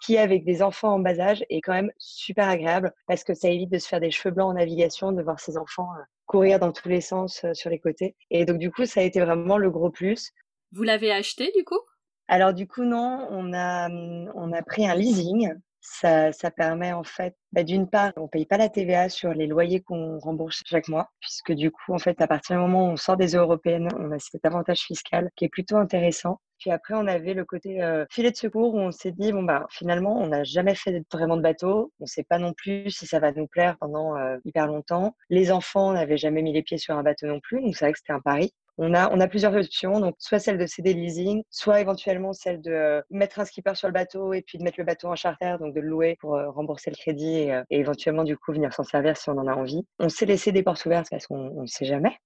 Qui, 0.00 0.18
avec 0.18 0.44
des 0.44 0.62
enfants 0.62 0.94
en 0.94 0.98
bas 0.98 1.18
âge, 1.20 1.44
est 1.48 1.60
quand 1.60 1.72
même 1.72 1.92
super 1.98 2.48
agréable 2.48 2.92
parce 3.06 3.24
que 3.24 3.34
ça 3.34 3.48
évite 3.48 3.70
de 3.70 3.78
se 3.78 3.88
faire 3.88 4.00
des 4.00 4.10
cheveux 4.10 4.34
blancs 4.34 4.50
en 4.50 4.54
navigation, 4.54 5.12
de 5.12 5.22
voir 5.22 5.40
ses 5.40 5.56
enfants 5.56 5.90
euh, 5.98 6.02
courir 6.26 6.58
dans 6.58 6.72
tous 6.72 6.88
les 6.88 7.00
sens 7.00 7.44
euh, 7.44 7.54
sur 7.54 7.70
les 7.70 7.78
côtés. 7.78 8.16
Et 8.30 8.44
donc, 8.44 8.58
du 8.58 8.70
coup, 8.70 8.86
ça 8.86 9.00
a 9.00 9.04
été 9.04 9.20
vraiment 9.20 9.58
le 9.58 9.70
gros 9.70 9.90
plus. 9.90 10.32
Vous 10.72 10.82
l'avez 10.82 11.12
acheté 11.12 11.52
du 11.56 11.64
coup? 11.64 11.80
Alors, 12.28 12.54
du 12.54 12.66
coup, 12.66 12.84
non, 12.84 13.26
on 13.30 13.52
a, 13.52 13.86
hum, 13.86 14.32
on 14.34 14.52
a 14.52 14.62
pris 14.62 14.86
un 14.86 14.94
leasing. 14.94 15.52
Ça, 15.84 16.30
ça 16.32 16.52
permet 16.52 16.92
en 16.92 17.02
fait, 17.02 17.36
bah, 17.50 17.64
d'une 17.64 17.88
part, 17.90 18.12
on 18.16 18.28
paye 18.28 18.46
pas 18.46 18.56
la 18.56 18.68
TVA 18.68 19.08
sur 19.08 19.34
les 19.34 19.48
loyers 19.48 19.80
qu'on 19.82 20.20
rembourse 20.20 20.62
chaque 20.64 20.86
mois, 20.86 21.10
puisque 21.20 21.52
du 21.52 21.72
coup, 21.72 21.92
en 21.92 21.98
fait, 21.98 22.20
à 22.20 22.28
partir 22.28 22.56
du 22.56 22.62
moment 22.62 22.86
où 22.86 22.92
on 22.92 22.96
sort 22.96 23.16
des 23.16 23.34
eaux 23.34 23.40
européennes, 23.40 23.88
on 23.98 24.12
a 24.12 24.18
cet 24.20 24.44
avantage 24.44 24.78
fiscal 24.82 25.28
qui 25.34 25.44
est 25.44 25.48
plutôt 25.48 25.76
intéressant. 25.76 26.40
Puis 26.60 26.70
après, 26.70 26.94
on 26.94 27.08
avait 27.08 27.34
le 27.34 27.44
côté 27.44 27.82
euh, 27.82 28.04
filet 28.10 28.30
de 28.30 28.36
secours 28.36 28.74
où 28.74 28.78
on 28.78 28.92
s'est 28.92 29.10
dit, 29.10 29.32
bon, 29.32 29.42
bah, 29.42 29.66
finalement, 29.70 30.16
on 30.20 30.28
n'a 30.28 30.44
jamais 30.44 30.76
fait 30.76 31.02
vraiment 31.12 31.36
de 31.36 31.42
bateau. 31.42 31.92
On 31.98 32.06
sait 32.06 32.22
pas 32.22 32.38
non 32.38 32.52
plus 32.52 32.88
si 32.90 33.04
ça 33.08 33.18
va 33.18 33.32
nous 33.32 33.48
plaire 33.48 33.76
pendant 33.80 34.16
euh, 34.16 34.38
hyper 34.44 34.68
longtemps. 34.68 35.16
Les 35.30 35.50
enfants 35.50 35.92
n'avaient 35.92 36.16
jamais 36.16 36.42
mis 36.42 36.52
les 36.52 36.62
pieds 36.62 36.78
sur 36.78 36.96
un 36.96 37.02
bateau 37.02 37.26
non 37.26 37.40
plus. 37.40 37.60
Donc, 37.60 37.74
c'est 37.74 37.86
vrai 37.86 37.92
que 37.92 37.98
c'était 37.98 38.12
un 38.12 38.20
pari. 38.20 38.52
On 38.84 38.94
a, 38.94 39.14
on 39.14 39.20
a 39.20 39.28
plusieurs 39.28 39.54
options, 39.54 40.00
donc 40.00 40.16
soit 40.18 40.40
celle 40.40 40.58
de 40.58 40.66
céder 40.66 40.92
le 40.92 41.02
leasing, 41.02 41.44
soit 41.50 41.80
éventuellement 41.80 42.32
celle 42.32 42.60
de 42.60 42.72
euh, 42.72 43.00
mettre 43.10 43.38
un 43.38 43.44
skipper 43.44 43.76
sur 43.76 43.86
le 43.86 43.92
bateau 43.92 44.32
et 44.32 44.42
puis 44.42 44.58
de 44.58 44.64
mettre 44.64 44.80
le 44.80 44.84
bateau 44.84 45.06
en 45.06 45.14
charter, 45.14 45.56
donc 45.60 45.72
de 45.72 45.80
le 45.80 45.86
louer 45.86 46.16
pour 46.18 46.34
euh, 46.34 46.50
rembourser 46.50 46.90
le 46.90 46.96
crédit 46.96 47.32
et, 47.32 47.54
euh, 47.54 47.62
et 47.70 47.78
éventuellement 47.78 48.24
du 48.24 48.36
coup 48.36 48.52
venir 48.52 48.72
s'en 48.72 48.82
servir 48.82 49.16
si 49.16 49.30
on 49.30 49.38
en 49.38 49.46
a 49.46 49.54
envie. 49.54 49.86
On 50.00 50.08
s'est 50.08 50.26
laissé 50.26 50.50
des 50.50 50.64
portes 50.64 50.84
ouvertes 50.84 51.06
parce 51.10 51.28
qu'on 51.28 51.62
ne 51.62 51.66
sait 51.66 51.84
jamais. 51.84 52.18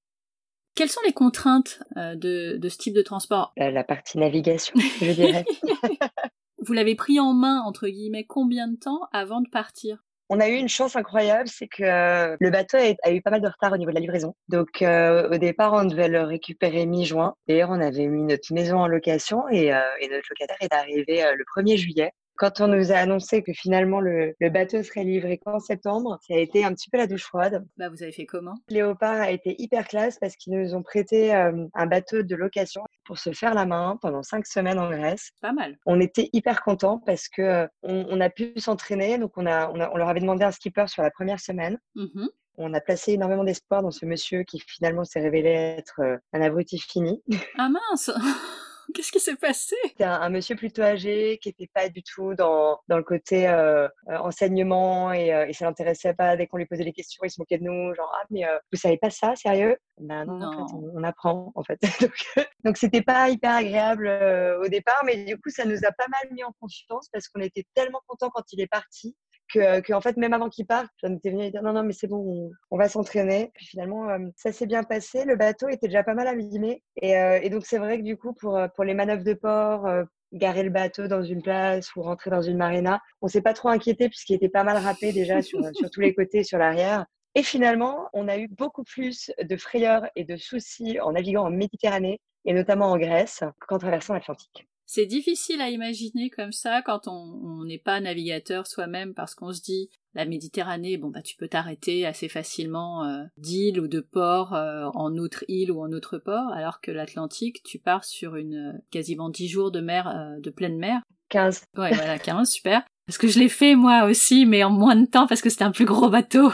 Quelles 0.75 0.89
sont 0.89 1.03
les 1.05 1.13
contraintes 1.13 1.83
de, 1.95 2.57
de 2.57 2.69
ce 2.71 2.79
type 2.79 2.95
de 2.95 3.03
transport? 3.03 3.53
La, 3.59 3.71
la 3.71 3.85
partie 3.85 4.17
navigation, 4.17 4.75
je 5.03 5.13
dirais. 5.13 5.45
Vous 6.67 6.73
l'avez 6.73 6.95
pris 6.95 7.21
en 7.21 7.35
main, 7.35 7.61
entre 7.61 7.87
guillemets, 7.87 8.25
combien 8.25 8.67
de 8.67 8.77
temps 8.77 9.01
avant 9.13 9.43
de 9.43 9.49
partir? 9.51 10.06
On 10.29 10.41
a 10.41 10.49
eu 10.49 10.55
une 10.55 10.69
chance 10.69 10.97
incroyable, 10.97 11.49
c'est 11.49 11.69
que 11.69 11.85
euh, 11.85 12.37
le 12.41 12.51
bateau 12.51 12.79
a, 12.79 13.13
eu 13.13 13.23
pas 13.23 13.31
mal 13.31 13.41
de 13.41 13.47
retard 13.47 13.73
au 13.73 13.77
niveau 13.77 13.91
de 13.91 13.95
la 13.95 14.01
livraison. 14.01 14.35
Donc 14.49 14.83
euh, 14.83 15.29
au 15.31 15.39
départ, 15.39 15.73
on 15.73 15.85
devait 15.85 16.09
le 16.09 16.23
récupérer 16.23 16.85
mi-juin. 16.85 17.35
D'ailleurs, 17.47 17.71
on 17.71 17.81
avait 17.81 18.07
mis 18.09 18.25
notre 18.25 18.53
maison 18.53 18.79
en 18.79 18.89
location 18.89 19.49
et, 19.51 19.73
euh, 19.73 19.81
notre 20.11 20.27
locataire 20.31 20.57
est 20.61 20.73
arrivé 20.75 21.25
le 21.37 21.45
1er 21.45 21.77
juillet. 21.77 22.13
Quand 22.37 22.61
on 22.61 22.69
nous 22.69 22.93
a 22.93 22.97
annoncé 22.97 23.43
que 23.43 23.53
finalement 23.53 24.01
le, 24.01 24.35
le 24.39 24.51
bateau 24.51 24.83
serait 24.83 25.05
livré 25.05 25.39
qu'en 25.39 25.59
septembre, 25.59 26.19
ça 26.27 26.35
a 26.35 26.39
été 26.39 26.65
un 26.65 26.73
petit 26.75 26.91
peu 26.91 26.99
la 26.99 27.07
douche 27.07 27.25
froide. 27.25 27.65
Bah 27.77 27.89
vous 27.89 28.03
avez 28.03 28.13
fait 28.13 28.27
comment? 28.27 28.55
Léopard 28.69 29.21
a 29.21 29.31
été 29.31 29.55
hyper 29.59 29.87
classe 29.89 30.19
parce 30.19 30.37
qu'ils 30.37 30.59
nous 30.59 30.75
ont 30.75 30.83
prêté 30.83 31.35
euh, 31.35 31.67
un 31.75 31.87
bateau 31.87 32.23
de 32.23 32.37
location 32.37 32.83
pour 33.05 33.19
se 33.19 33.33
faire 33.33 33.55
la 33.55 33.67
main 33.67 33.99
pendant 34.03 34.23
cinq 34.23 34.47
semaines 34.47 34.79
en 34.79 34.91
Grèce. 34.91 35.31
Pas 35.41 35.53
mal. 35.53 35.79
On 35.87 36.01
était 36.01 36.29
hyper 36.33 36.63
contents 36.63 36.99
parce 37.05 37.29
que 37.29 37.43
euh, 37.43 37.67
on, 37.83 38.07
on 38.11 38.21
a 38.21 38.31
pu 38.31 38.53
s'entraîner. 38.57 39.19
Donc 39.19 39.33
on 39.37 39.47
a, 39.47 39.71
on 39.71 39.81
a, 39.81 39.91
on 39.91 39.97
leur 39.97 40.09
avait 40.09 40.21
demandé 40.21 40.45
un 40.45 40.53
skipper 40.53 40.87
sur 40.89 41.03
la 41.03 41.11
première 41.11 41.41
semaine. 41.41 41.79
Mhm. 41.95 42.29
On 42.59 42.73
a 42.73 42.81
placé 42.81 43.13
énormément 43.13 43.45
d'espoir 43.45 43.83
dans 43.83 43.91
ce 43.91 44.07
monsieur 44.07 44.43
qui 44.43 44.59
finalement 44.67 45.05
s'est 45.05 45.21
révélé 45.21 45.51
être 45.51 46.01
euh, 46.01 46.17
un 46.33 46.41
abruti 46.41 46.79
fini. 46.79 47.23
Ah 47.59 47.69
mince 47.69 48.11
Qu'est-ce 48.95 49.13
qui 49.13 49.21
s'est 49.21 49.37
passé? 49.37 49.75
C'était 49.85 50.05
un, 50.05 50.21
un 50.21 50.29
monsieur 50.31 50.57
plutôt 50.57 50.83
âgé 50.83 51.39
qui 51.43 51.49
n'était 51.49 51.71
pas 51.73 51.89
du 51.89 52.03
tout 52.03 52.35
dans, 52.35 52.81
dans 52.89 52.97
le 52.97 53.03
côté 53.03 53.49
euh, 53.49 53.89
euh, 54.09 54.17
enseignement 54.19 55.13
et, 55.13 55.33
euh, 55.35 55.47
et 55.47 55.53
ça 55.53 55.65
l'intéressait 55.67 56.15
pas. 56.15 56.37
Dès 56.37 56.47
qu'on 56.47 56.57
lui 56.59 56.67
posait 56.67 56.85
des 56.85 56.93
questions, 56.93 57.21
il 57.25 57.31
se 57.31 57.41
moquait 57.41 57.59
de 57.59 57.65
nous, 57.65 57.95
genre 57.95 58.13
ah 58.21 58.25
mais 58.31 58.45
euh, 58.47 58.59
vous 58.73 58.79
savez 58.79 58.99
pas 58.99 59.11
ça, 59.11 59.35
sérieux? 59.37 59.77
Ben 59.99 60.25
non, 60.27 60.35
en 60.35 60.39
Non. 60.39 60.53
fait, 60.69 60.75
on, 60.75 60.91
on 61.01 61.03
apprend 61.05 61.53
en 61.55 61.63
fait. 61.65 61.79
donc 62.01 62.47
donc 62.65 62.77
c'était 62.77 63.03
pas 63.03 63.29
hyper 63.31 63.55
agréable 63.57 64.07
euh, 64.09 64.61
au 64.63 64.69
départ, 64.69 65.03
mais 65.05 65.25
du 65.25 65.37
coup 65.37 65.51
ça 65.51 65.65
nous 65.65 65.79
a 65.85 65.93
pas 65.93 66.07
mal 66.09 66.33
mis 66.35 66.45
en 66.45 66.53
confiance 66.61 67.09
parce 67.13 67.29
qu'on 67.29 67.41
était 67.41 67.65
tellement 67.75 68.01
contents 68.07 68.31
quand 68.31 68.45
il 68.53 68.61
est 68.61 68.67
parti 68.67 69.17
que, 69.53 69.81
que 69.81 69.93
en 69.93 70.01
fait 70.01 70.17
même 70.17 70.33
avant 70.33 70.49
qu'il 70.49 70.67
parte, 70.67 70.91
j'en 71.03 71.15
étais 71.15 71.31
venue 71.31 71.45
lui 71.45 71.51
dire 71.51 71.63
non 71.63 71.73
non 71.73 71.83
mais 71.83 71.93
c'est 71.93 72.07
bon, 72.07 72.19
on, 72.19 72.51
on 72.71 72.79
va 72.79 72.89
s'entraîner. 72.89 73.51
Puis 73.55 73.67
finalement 73.67 74.09
euh, 74.09 74.19
ça 74.37 74.53
s'est 74.53 74.67
bien 74.67 74.83
passé. 74.83 75.25
Le 75.25 75.37
bateau 75.37 75.69
était 75.69 75.87
déjà 75.89 76.03
pas 76.03 76.15
mal 76.15 76.27
abîmé 76.27 76.83
et, 77.01 77.17
euh, 77.17 77.41
et 77.43 77.51
donc 77.51 77.67
c'est 77.67 77.79
vrai 77.79 77.99
que 77.99 78.03
du 78.03 78.17
coup 78.17 78.33
pour 78.33 78.57
euh, 78.57 78.69
pour 78.69 78.85
les 78.85 78.95
manœuvres 78.95 79.25
de 79.25 79.35
port, 79.35 79.87
euh, 79.87 80.05
garer 80.33 80.63
le 80.63 80.71
bateau 80.71 81.09
dans 81.09 81.23
une 81.23 81.43
place 81.43 81.95
ou 81.97 82.03
rentrer 82.03 82.31
dans 82.31 82.43
une 82.43 82.57
marina, 82.57 83.01
on 83.23 83.29
s'est 83.29 83.43
pas 83.43 83.55
trop 83.55 83.69
inquiété 83.69 84.09
puisqu'il 84.09 84.35
était 84.35 84.49
pas 84.49 84.65
mal 84.65 84.77
râpé 84.79 85.13
déjà 85.13 85.43
sur 85.43 85.61
sur 85.75 85.91
tous 85.91 86.01
les 86.01 86.15
côtés, 86.15 86.45
sur 86.45 86.59
l'arrière. 86.59 87.07
Et 87.35 87.43
finalement, 87.43 88.09
on 88.15 88.29
a 88.29 88.39
eu 88.39 88.49
beaucoup 88.49 88.83
plus 88.83 89.31
de 89.43 89.57
frayeurs 89.59 90.07
et 90.17 90.25
de 90.25 90.37
soucis 90.37 90.99
en 91.01 91.13
naviguant 91.13 91.45
en 91.45 91.51
Méditerranée 91.51 92.19
et 92.47 92.55
notamment 92.55 92.91
en 92.91 92.97
Grèce 92.97 93.45
qu'en 93.69 93.79
traversant 93.79 94.15
l'Atlantique. 94.15 94.67
C'est 94.87 95.07
difficile 95.07 95.61
à 95.61 95.69
imaginer 95.69 96.31
comme 96.31 96.53
ça 96.53 96.81
quand 96.83 97.09
on 97.09 97.65
n'est 97.65 97.79
pas 97.79 98.01
navigateur 98.01 98.67
soi-même 98.67 99.15
parce 99.15 99.35
qu'on 99.35 99.53
se 99.53 99.61
dit 99.61 99.91
la 100.17 100.25
Méditerranée, 100.25 100.97
bon 100.97 101.11
bah 101.11 101.23
tu 101.23 101.37
peux 101.37 101.49
t'arrêter 101.49 102.07
assez 102.07 102.29
facilement 102.29 103.05
euh, 103.05 103.25
d'île 103.37 103.81
ou 103.81 103.87
de 103.87 104.01
port 104.01 104.55
euh, 104.55 104.87
en 104.95 105.15
outre 105.17 105.45
île 105.49 105.71
ou 105.71 105.83
en 105.83 105.93
outre 105.93 106.19
port, 106.19 106.51
alors 106.53 106.81
que 106.81 106.91
l'Atlantique, 106.91 107.63
tu 107.65 107.79
pars 107.79 108.05
sur 108.05 108.37
une 108.37 108.73
euh, 108.75 108.79
quasiment 108.91 109.29
dix 109.29 109.49
jours 109.49 109.71
de 109.71 109.81
mer, 109.81 110.09
euh, 110.09 110.41
de 110.41 110.51
pleine 110.51 110.79
mer. 110.79 111.03
15. 111.29 111.65
Ouais, 111.77 111.93
voilà, 111.93 112.19
15, 112.19 112.49
super. 112.49 112.83
Parce 113.07 113.19
que 113.19 113.29
je 113.29 113.39
l'ai 113.39 113.49
fait 113.49 113.75
moi 113.75 114.05
aussi, 114.05 114.47
mais 114.47 114.65
en 114.65 114.71
moins 114.71 114.97
de 114.97 115.07
temps 115.07 115.27
parce 115.27 115.43
que 115.43 115.51
c'était 115.51 115.65
un 115.65 115.71
plus 115.71 115.85
gros 115.85 116.09
bateau. 116.09 116.51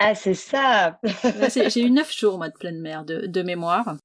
Ah, 0.00 0.14
c'est 0.14 0.34
ça 0.34 0.98
J'ai 1.68 1.82
eu 1.82 1.90
neuf 1.90 2.12
jours 2.12 2.36
moi 2.36 2.48
de 2.48 2.54
pleine 2.54 2.80
mer 2.80 3.04
de, 3.04 3.26
de 3.26 3.42
mémoire. 3.42 3.96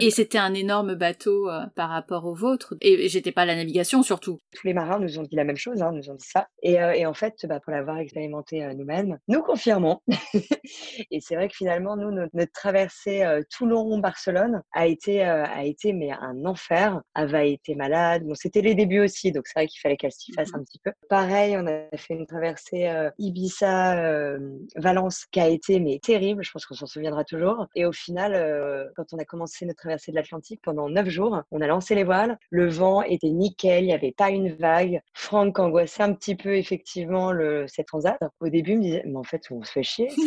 Et 0.00 0.10
c'était 0.10 0.38
un 0.38 0.54
énorme 0.54 0.94
bateau 0.94 1.48
euh, 1.48 1.66
par 1.74 1.90
rapport 1.90 2.26
au 2.26 2.34
vôtre. 2.34 2.74
Et, 2.80 3.08
j'étais 3.08 3.32
pas 3.32 3.42
à 3.42 3.46
la 3.46 3.56
navigation 3.56 4.02
surtout. 4.02 4.38
Tous 4.52 4.66
les 4.66 4.74
marins 4.74 4.98
nous 4.98 5.18
ont 5.18 5.22
dit 5.22 5.36
la 5.36 5.44
même 5.44 5.56
chose, 5.56 5.80
hein, 5.82 5.92
nous 5.92 6.10
ont 6.10 6.14
dit 6.14 6.26
ça. 6.26 6.48
Et, 6.62 6.82
euh, 6.82 6.92
et 6.92 7.06
en 7.06 7.14
fait, 7.14 7.46
bah, 7.46 7.60
pour 7.60 7.72
l'avoir 7.72 7.98
expérimenté 7.98 8.64
euh, 8.64 8.74
nous-mêmes, 8.74 9.18
nous 9.28 9.42
confirmons. 9.42 10.00
et 11.10 11.20
c'est 11.20 11.34
vrai 11.34 11.48
que 11.48 11.54
finalement, 11.54 11.96
nous, 11.96 12.10
notre, 12.10 12.30
traversée 12.52 13.24
Toulon-Barcelone 13.50 14.62
a 14.72 14.86
été, 14.86 15.22
a 15.22 15.64
été 15.64 15.92
mais 15.92 16.10
un 16.10 16.44
enfer. 16.44 17.00
Ava 17.14 17.38
a 17.38 17.44
été 17.44 17.74
malade. 17.74 18.24
Bon, 18.24 18.34
c'était 18.34 18.60
les 18.60 18.74
débuts 18.74 19.00
aussi, 19.00 19.32
donc 19.32 19.46
c'est 19.46 19.60
vrai 19.60 19.66
qu'il 19.66 19.80
fallait 19.80 19.96
qu'elle 19.96 20.12
s'y 20.12 20.32
fasse 20.32 20.52
mmh 20.52 20.56
un 20.56 20.64
petit 20.64 20.80
peu. 20.82 20.92
Pareil, 21.08 21.56
on 21.56 21.66
a 21.66 21.84
fait 21.96 22.14
une 22.14 22.26
traversée 22.26 22.90
Ibiza-Valence 23.18 25.26
qui 25.30 25.40
a 25.40 25.48
été 25.48 25.80
mais 25.80 25.98
terrible. 26.02 26.44
Je 26.44 26.50
pense 26.50 26.66
qu'on 26.66 26.74
s'en 26.74 26.86
souviendra 26.86 27.24
toujours. 27.24 27.66
Et 27.74 27.86
au 27.86 27.92
final, 27.92 28.90
quand 28.96 29.12
on 29.12 29.18
a 29.18 29.24
commencé 29.24 29.64
notre 29.70 29.80
traversée 29.80 30.10
de 30.10 30.16
l'Atlantique 30.16 30.60
pendant 30.62 30.88
neuf 30.88 31.08
jours. 31.08 31.42
On 31.50 31.60
a 31.60 31.66
lancé 31.66 31.94
les 31.94 32.04
voiles. 32.04 32.38
Le 32.50 32.68
vent 32.68 33.02
était 33.02 33.30
nickel. 33.30 33.84
Il 33.84 33.86
n'y 33.86 33.94
avait 33.94 34.12
pas 34.12 34.30
une 34.30 34.52
vague. 34.54 35.00
Franck 35.14 35.58
angoissait 35.58 36.02
un 36.02 36.12
petit 36.12 36.34
peu, 36.34 36.56
effectivement, 36.56 37.32
le, 37.32 37.66
cette 37.68 37.86
transat. 37.86 38.18
Au 38.40 38.48
début, 38.48 38.72
il 38.72 38.78
me 38.78 38.82
disait, 38.82 39.02
mais 39.06 39.16
en 39.16 39.22
fait, 39.22 39.42
on 39.50 39.62
se 39.62 39.72
fait 39.72 39.82
chier. 39.82 40.08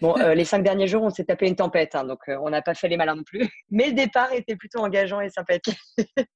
Bon, 0.00 0.16
euh, 0.18 0.34
les 0.34 0.44
cinq 0.44 0.62
derniers 0.62 0.86
jours, 0.86 1.02
on 1.02 1.10
s'est 1.10 1.24
tapé 1.24 1.48
une 1.48 1.56
tempête. 1.56 1.94
Hein, 1.94 2.04
donc, 2.04 2.20
euh, 2.28 2.38
on 2.42 2.50
n'a 2.50 2.62
pas 2.62 2.74
fait 2.74 2.88
les 2.88 2.96
malins 2.96 3.16
non 3.16 3.24
plus. 3.24 3.48
Mais 3.70 3.88
le 3.88 3.94
départ 3.94 4.32
était 4.32 4.56
plutôt 4.56 4.80
engageant 4.80 5.20
et 5.20 5.30
sympathique. 5.30 5.78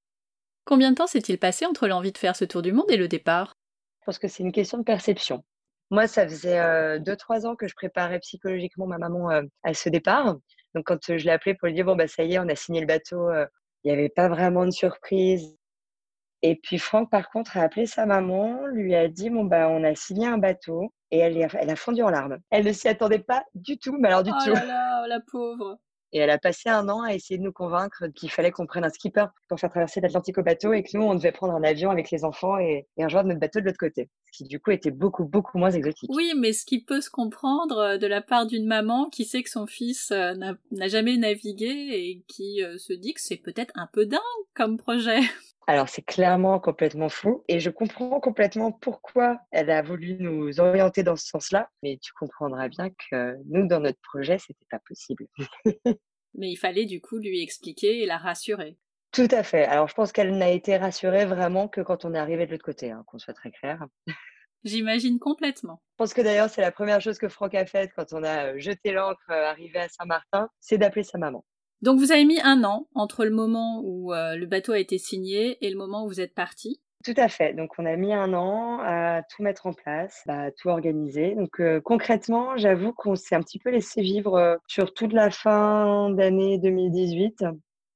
Combien 0.64 0.90
de 0.90 0.96
temps 0.96 1.06
s'est-il 1.06 1.38
passé 1.38 1.66
entre 1.66 1.86
l'envie 1.86 2.12
de 2.12 2.18
faire 2.18 2.36
ce 2.36 2.44
tour 2.44 2.62
du 2.62 2.72
monde 2.72 2.90
et 2.90 2.96
le 2.96 3.08
départ? 3.08 3.54
Je 4.00 4.06
pense 4.06 4.18
que 4.18 4.28
c'est 4.28 4.42
une 4.42 4.52
question 4.52 4.78
de 4.78 4.84
perception. 4.84 5.44
Moi, 5.90 6.06
ça 6.06 6.26
faisait 6.26 6.58
euh, 6.58 6.98
deux, 6.98 7.16
trois 7.16 7.46
ans 7.46 7.54
que 7.54 7.68
je 7.68 7.74
préparais 7.74 8.18
psychologiquement 8.20 8.86
ma 8.86 8.98
maman 8.98 9.28
à 9.62 9.74
ce 9.74 9.88
départ. 9.88 10.36
Donc, 10.74 10.86
quand 10.86 11.16
je 11.16 11.24
l'ai 11.24 11.30
appelé 11.30 11.54
pour 11.54 11.66
lui 11.66 11.74
dire, 11.74 11.84
bon, 11.84 11.96
bah, 11.96 12.08
ça 12.08 12.24
y 12.24 12.34
est, 12.34 12.38
on 12.38 12.48
a 12.48 12.54
signé 12.54 12.80
le 12.80 12.86
bateau, 12.86 13.30
il 13.84 13.92
n'y 13.92 13.92
avait 13.92 14.08
pas 14.08 14.28
vraiment 14.28 14.64
de 14.64 14.70
surprise. 14.70 15.56
Et 16.42 16.56
puis, 16.56 16.78
Franck, 16.78 17.10
par 17.10 17.30
contre, 17.30 17.56
a 17.56 17.62
appelé 17.62 17.86
sa 17.86 18.04
maman, 18.04 18.66
lui 18.66 18.94
a 18.94 19.08
dit, 19.08 19.30
bon, 19.30 19.44
bah, 19.44 19.68
on 19.68 19.84
a 19.84 19.94
signé 19.94 20.26
un 20.26 20.38
bateau. 20.38 20.92
Et 21.10 21.18
elle, 21.18 21.36
elle 21.36 21.70
a 21.70 21.76
fondu 21.76 22.02
en 22.02 22.08
larmes. 22.08 22.38
Elle 22.50 22.64
ne 22.64 22.72
s'y 22.72 22.88
attendait 22.88 23.18
pas 23.18 23.44
du 23.54 23.78
tout, 23.78 23.96
mais 23.98 24.08
alors 24.08 24.22
du 24.22 24.30
oh 24.30 24.44
tout. 24.44 24.52
Là 24.52 24.64
là, 24.66 25.06
la 25.06 25.20
pauvre. 25.20 25.78
Et 26.12 26.19
elle 26.19 26.31
a 26.31 26.38
passé 26.38 26.69
un 26.69 26.88
an 26.88 27.02
à 27.02 27.14
essayer 27.14 27.38
de 27.38 27.42
nous 27.42 27.52
convaincre 27.52 28.07
qu'il 28.14 28.31
fallait 28.31 28.50
qu'on 28.50 28.66
prenne 28.66 28.85
un 28.85 28.90
skipper 28.90 29.26
pour 29.49 29.59
faire 29.59 29.71
traverser 29.71 30.00
l'Atlantique 30.00 30.38
au 30.38 30.42
bateau 30.42 30.73
et 30.73 30.83
que 30.83 30.97
nous, 30.97 31.04
on 31.04 31.14
devait 31.14 31.33
prendre 31.33 31.54
un 31.54 31.62
avion 31.62 31.90
avec 31.90 32.11
les 32.11 32.25
enfants 32.25 32.59
et, 32.59 32.87
et 32.97 33.04
rejoindre 33.04 33.28
notre 33.28 33.40
bateau 33.40 33.61
de 33.61 33.66
l'autre 33.66 33.78
côté. 33.78 34.11
Ce 34.26 34.38
qui, 34.38 34.45
du 34.45 34.61
coup, 34.61 34.71
était 34.71 34.90
beaucoup, 34.90 35.25
beaucoup 35.25 35.59
moins 35.59 35.71
exotique. 35.71 36.11
Oui, 36.12 36.33
mais 36.37 36.52
ce 36.52 36.64
qui 36.64 36.83
peut 36.83 37.00
se 37.00 37.11
comprendre 37.11 37.78
euh, 37.78 37.99
de 37.99 38.07
la 38.07 38.21
part 38.21 38.47
d'une 38.47 38.66
maman 38.66 39.09
qui 39.09 39.25
sait 39.25 39.42
que 39.42 39.50
son 39.50 39.66
fils 39.66 40.11
euh, 40.11 40.35
n'a 40.35 40.88
jamais 40.88 41.16
navigué 41.16 41.66
et 41.66 42.25
qui 42.28 42.62
euh, 42.62 42.78
se 42.78 42.92
dit 42.92 43.14
que 43.14 43.21
c'est 43.21 43.37
peut-être 43.37 43.73
un 43.75 43.88
peu 43.92 44.07
dingue 44.07 44.21
comme 44.54 44.76
projet. 44.76 45.21
Alors 45.69 45.88
c'est 45.88 46.02
clairement 46.02 46.59
complètement 46.59 47.09
fou 47.09 47.45
et 47.47 47.61
je 47.61 47.71
comprends 47.71 48.19
complètement 48.21 48.73
pourquoi 48.73 49.38
elle 49.52 49.71
a 49.71 49.83
voulu 49.83 50.16
nous 50.19 50.59
orienter 50.59 51.02
dans 51.02 51.16
ce 51.16 51.26
sens-là, 51.26 51.69
mais 51.83 51.99
tu 52.02 52.12
comprendras 52.12 52.69
bien 52.69 52.90
que 52.90 53.37
nous 53.47 53.66
dans 53.66 53.81
notre 53.81 54.00
projet 54.00 54.38
c'était 54.38 54.66
pas 54.71 54.81
possible. 54.87 55.26
mais 56.35 56.50
il 56.50 56.57
fallait 56.57 56.87
du 56.87 57.00
coup 57.00 57.19
lui 57.19 57.42
expliquer 57.42 58.02
et 58.02 58.07
la 58.07 58.19
rassurer. 58.19 58.76
Tout 59.12 59.28
à 59.31 59.42
fait. 59.42 59.64
Alors 59.64 59.88
je 59.88 59.95
pense 59.95 60.11
qu'elle 60.11 60.37
n'a 60.37 60.50
été 60.50 60.76
rassurée 60.76 61.26
vraiment 61.26 61.69
que 61.69 61.81
quand 61.81 62.04
on 62.04 62.14
est 62.14 62.19
arrivé 62.19 62.47
de 62.47 62.52
l'autre 62.52 62.64
côté, 62.64 62.90
hein, 62.90 63.04
qu'on 63.07 63.19
soit 63.19 63.35
très 63.35 63.52
clair. 63.52 63.87
J'imagine 64.64 65.19
complètement. 65.19 65.83
Je 65.92 65.97
pense 65.99 66.14
que 66.14 66.23
d'ailleurs 66.23 66.50
c'est 66.50 66.61
la 66.61 66.73
première 66.73 67.00
chose 67.00 67.19
que 67.19 67.28
Franck 67.28 67.54
a 67.54 67.66
faite 67.66 67.92
quand 67.95 68.12
on 68.12 68.25
a 68.25 68.59
jeté 68.59 68.92
l'ancre 68.92 69.31
arrivé 69.31 69.78
à 69.78 69.88
Saint-Martin, 69.88 70.49
c'est 70.61 70.78
d'appeler 70.78 71.04
sa 71.04 71.19
maman. 71.19 71.45
Donc 71.82 71.98
vous 71.98 72.12
avez 72.12 72.24
mis 72.24 72.40
un 72.40 72.62
an 72.62 72.86
entre 72.94 73.24
le 73.24 73.32
moment 73.32 73.80
où 73.82 74.14
euh, 74.14 74.36
le 74.36 74.46
bateau 74.46 74.72
a 74.72 74.78
été 74.78 74.98
signé 74.98 75.58
et 75.66 75.68
le 75.68 75.76
moment 75.76 76.04
où 76.04 76.08
vous 76.08 76.20
êtes 76.20 76.34
parti. 76.34 76.80
Tout 77.04 77.14
à 77.16 77.26
fait. 77.26 77.54
Donc 77.54 77.72
on 77.78 77.86
a 77.86 77.96
mis 77.96 78.14
un 78.14 78.32
an 78.34 78.78
à 78.84 79.22
tout 79.24 79.42
mettre 79.42 79.66
en 79.66 79.72
place, 79.72 80.22
à 80.28 80.52
tout 80.52 80.68
organiser. 80.68 81.34
Donc 81.34 81.60
euh, 81.60 81.80
concrètement, 81.80 82.56
j'avoue 82.56 82.92
qu'on 82.92 83.16
s'est 83.16 83.34
un 83.34 83.40
petit 83.40 83.58
peu 83.58 83.70
laissé 83.70 84.00
vivre 84.00 84.36
euh, 84.36 84.56
sur 84.68 84.94
toute 84.94 85.12
la 85.12 85.30
fin 85.30 86.10
d'année 86.10 86.58
2018. 86.58 87.44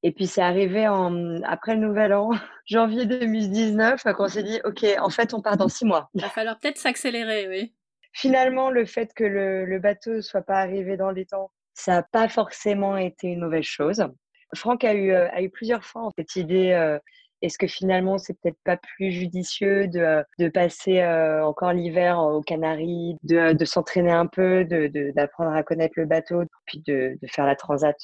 Et 0.02 0.10
puis 0.10 0.26
c'est 0.26 0.42
arrivé 0.42 0.88
en, 0.88 1.40
après 1.42 1.76
le 1.76 1.86
nouvel 1.86 2.12
an, 2.12 2.30
janvier 2.66 3.06
2019, 3.06 4.02
qu'on 4.16 4.28
s'est 4.28 4.42
dit, 4.42 4.60
OK, 4.64 4.84
en 4.98 5.10
fait, 5.10 5.32
on 5.32 5.40
part 5.40 5.56
dans 5.56 5.68
six 5.68 5.84
mois. 5.84 6.10
Il 6.14 6.22
va 6.22 6.28
falloir 6.28 6.58
peut-être 6.58 6.78
s'accélérer, 6.78 7.46
oui. 7.48 7.72
Finalement, 8.12 8.70
le 8.70 8.84
fait 8.84 9.14
que 9.14 9.24
le, 9.24 9.64
le 9.64 9.78
bateau 9.78 10.22
soit 10.22 10.42
pas 10.42 10.56
arrivé 10.56 10.96
dans 10.96 11.10
les 11.10 11.26
temps 11.26 11.52
ça 11.76 11.92
n'a 11.92 12.02
pas 12.02 12.28
forcément 12.28 12.96
été 12.96 13.28
une 13.28 13.40
mauvaise 13.40 13.64
chose. 13.64 14.04
Franck 14.54 14.84
a 14.84 14.94
eu, 14.94 15.12
euh, 15.12 15.28
plusieurs 15.52 15.84
fois 15.84 16.08
cette 16.16 16.36
idée 16.36 16.72
euh, 16.72 16.98
est-ce 17.42 17.58
que 17.58 17.66
finalement 17.66 18.16
c'est 18.16 18.32
peut-être 18.40 18.58
pas 18.64 18.78
plus 18.78 19.12
judicieux 19.12 19.88
de, 19.88 20.24
euh, 20.40 20.50
passer 20.54 21.04
encore 21.04 21.74
l'hiver 21.74 22.18
aux 22.18 22.40
Canaries, 22.40 23.16
de, 23.24 23.64
s'entraîner 23.66 24.10
un 24.10 24.26
peu, 24.26 24.64
d'apprendre 24.64 25.54
à 25.54 25.62
connaître 25.62 25.94
le 25.98 26.06
bateau, 26.06 26.44
puis 26.64 26.82
de, 26.86 27.18
de 27.20 27.28
faire 27.28 27.44
la 27.44 27.54
transat 27.54 27.96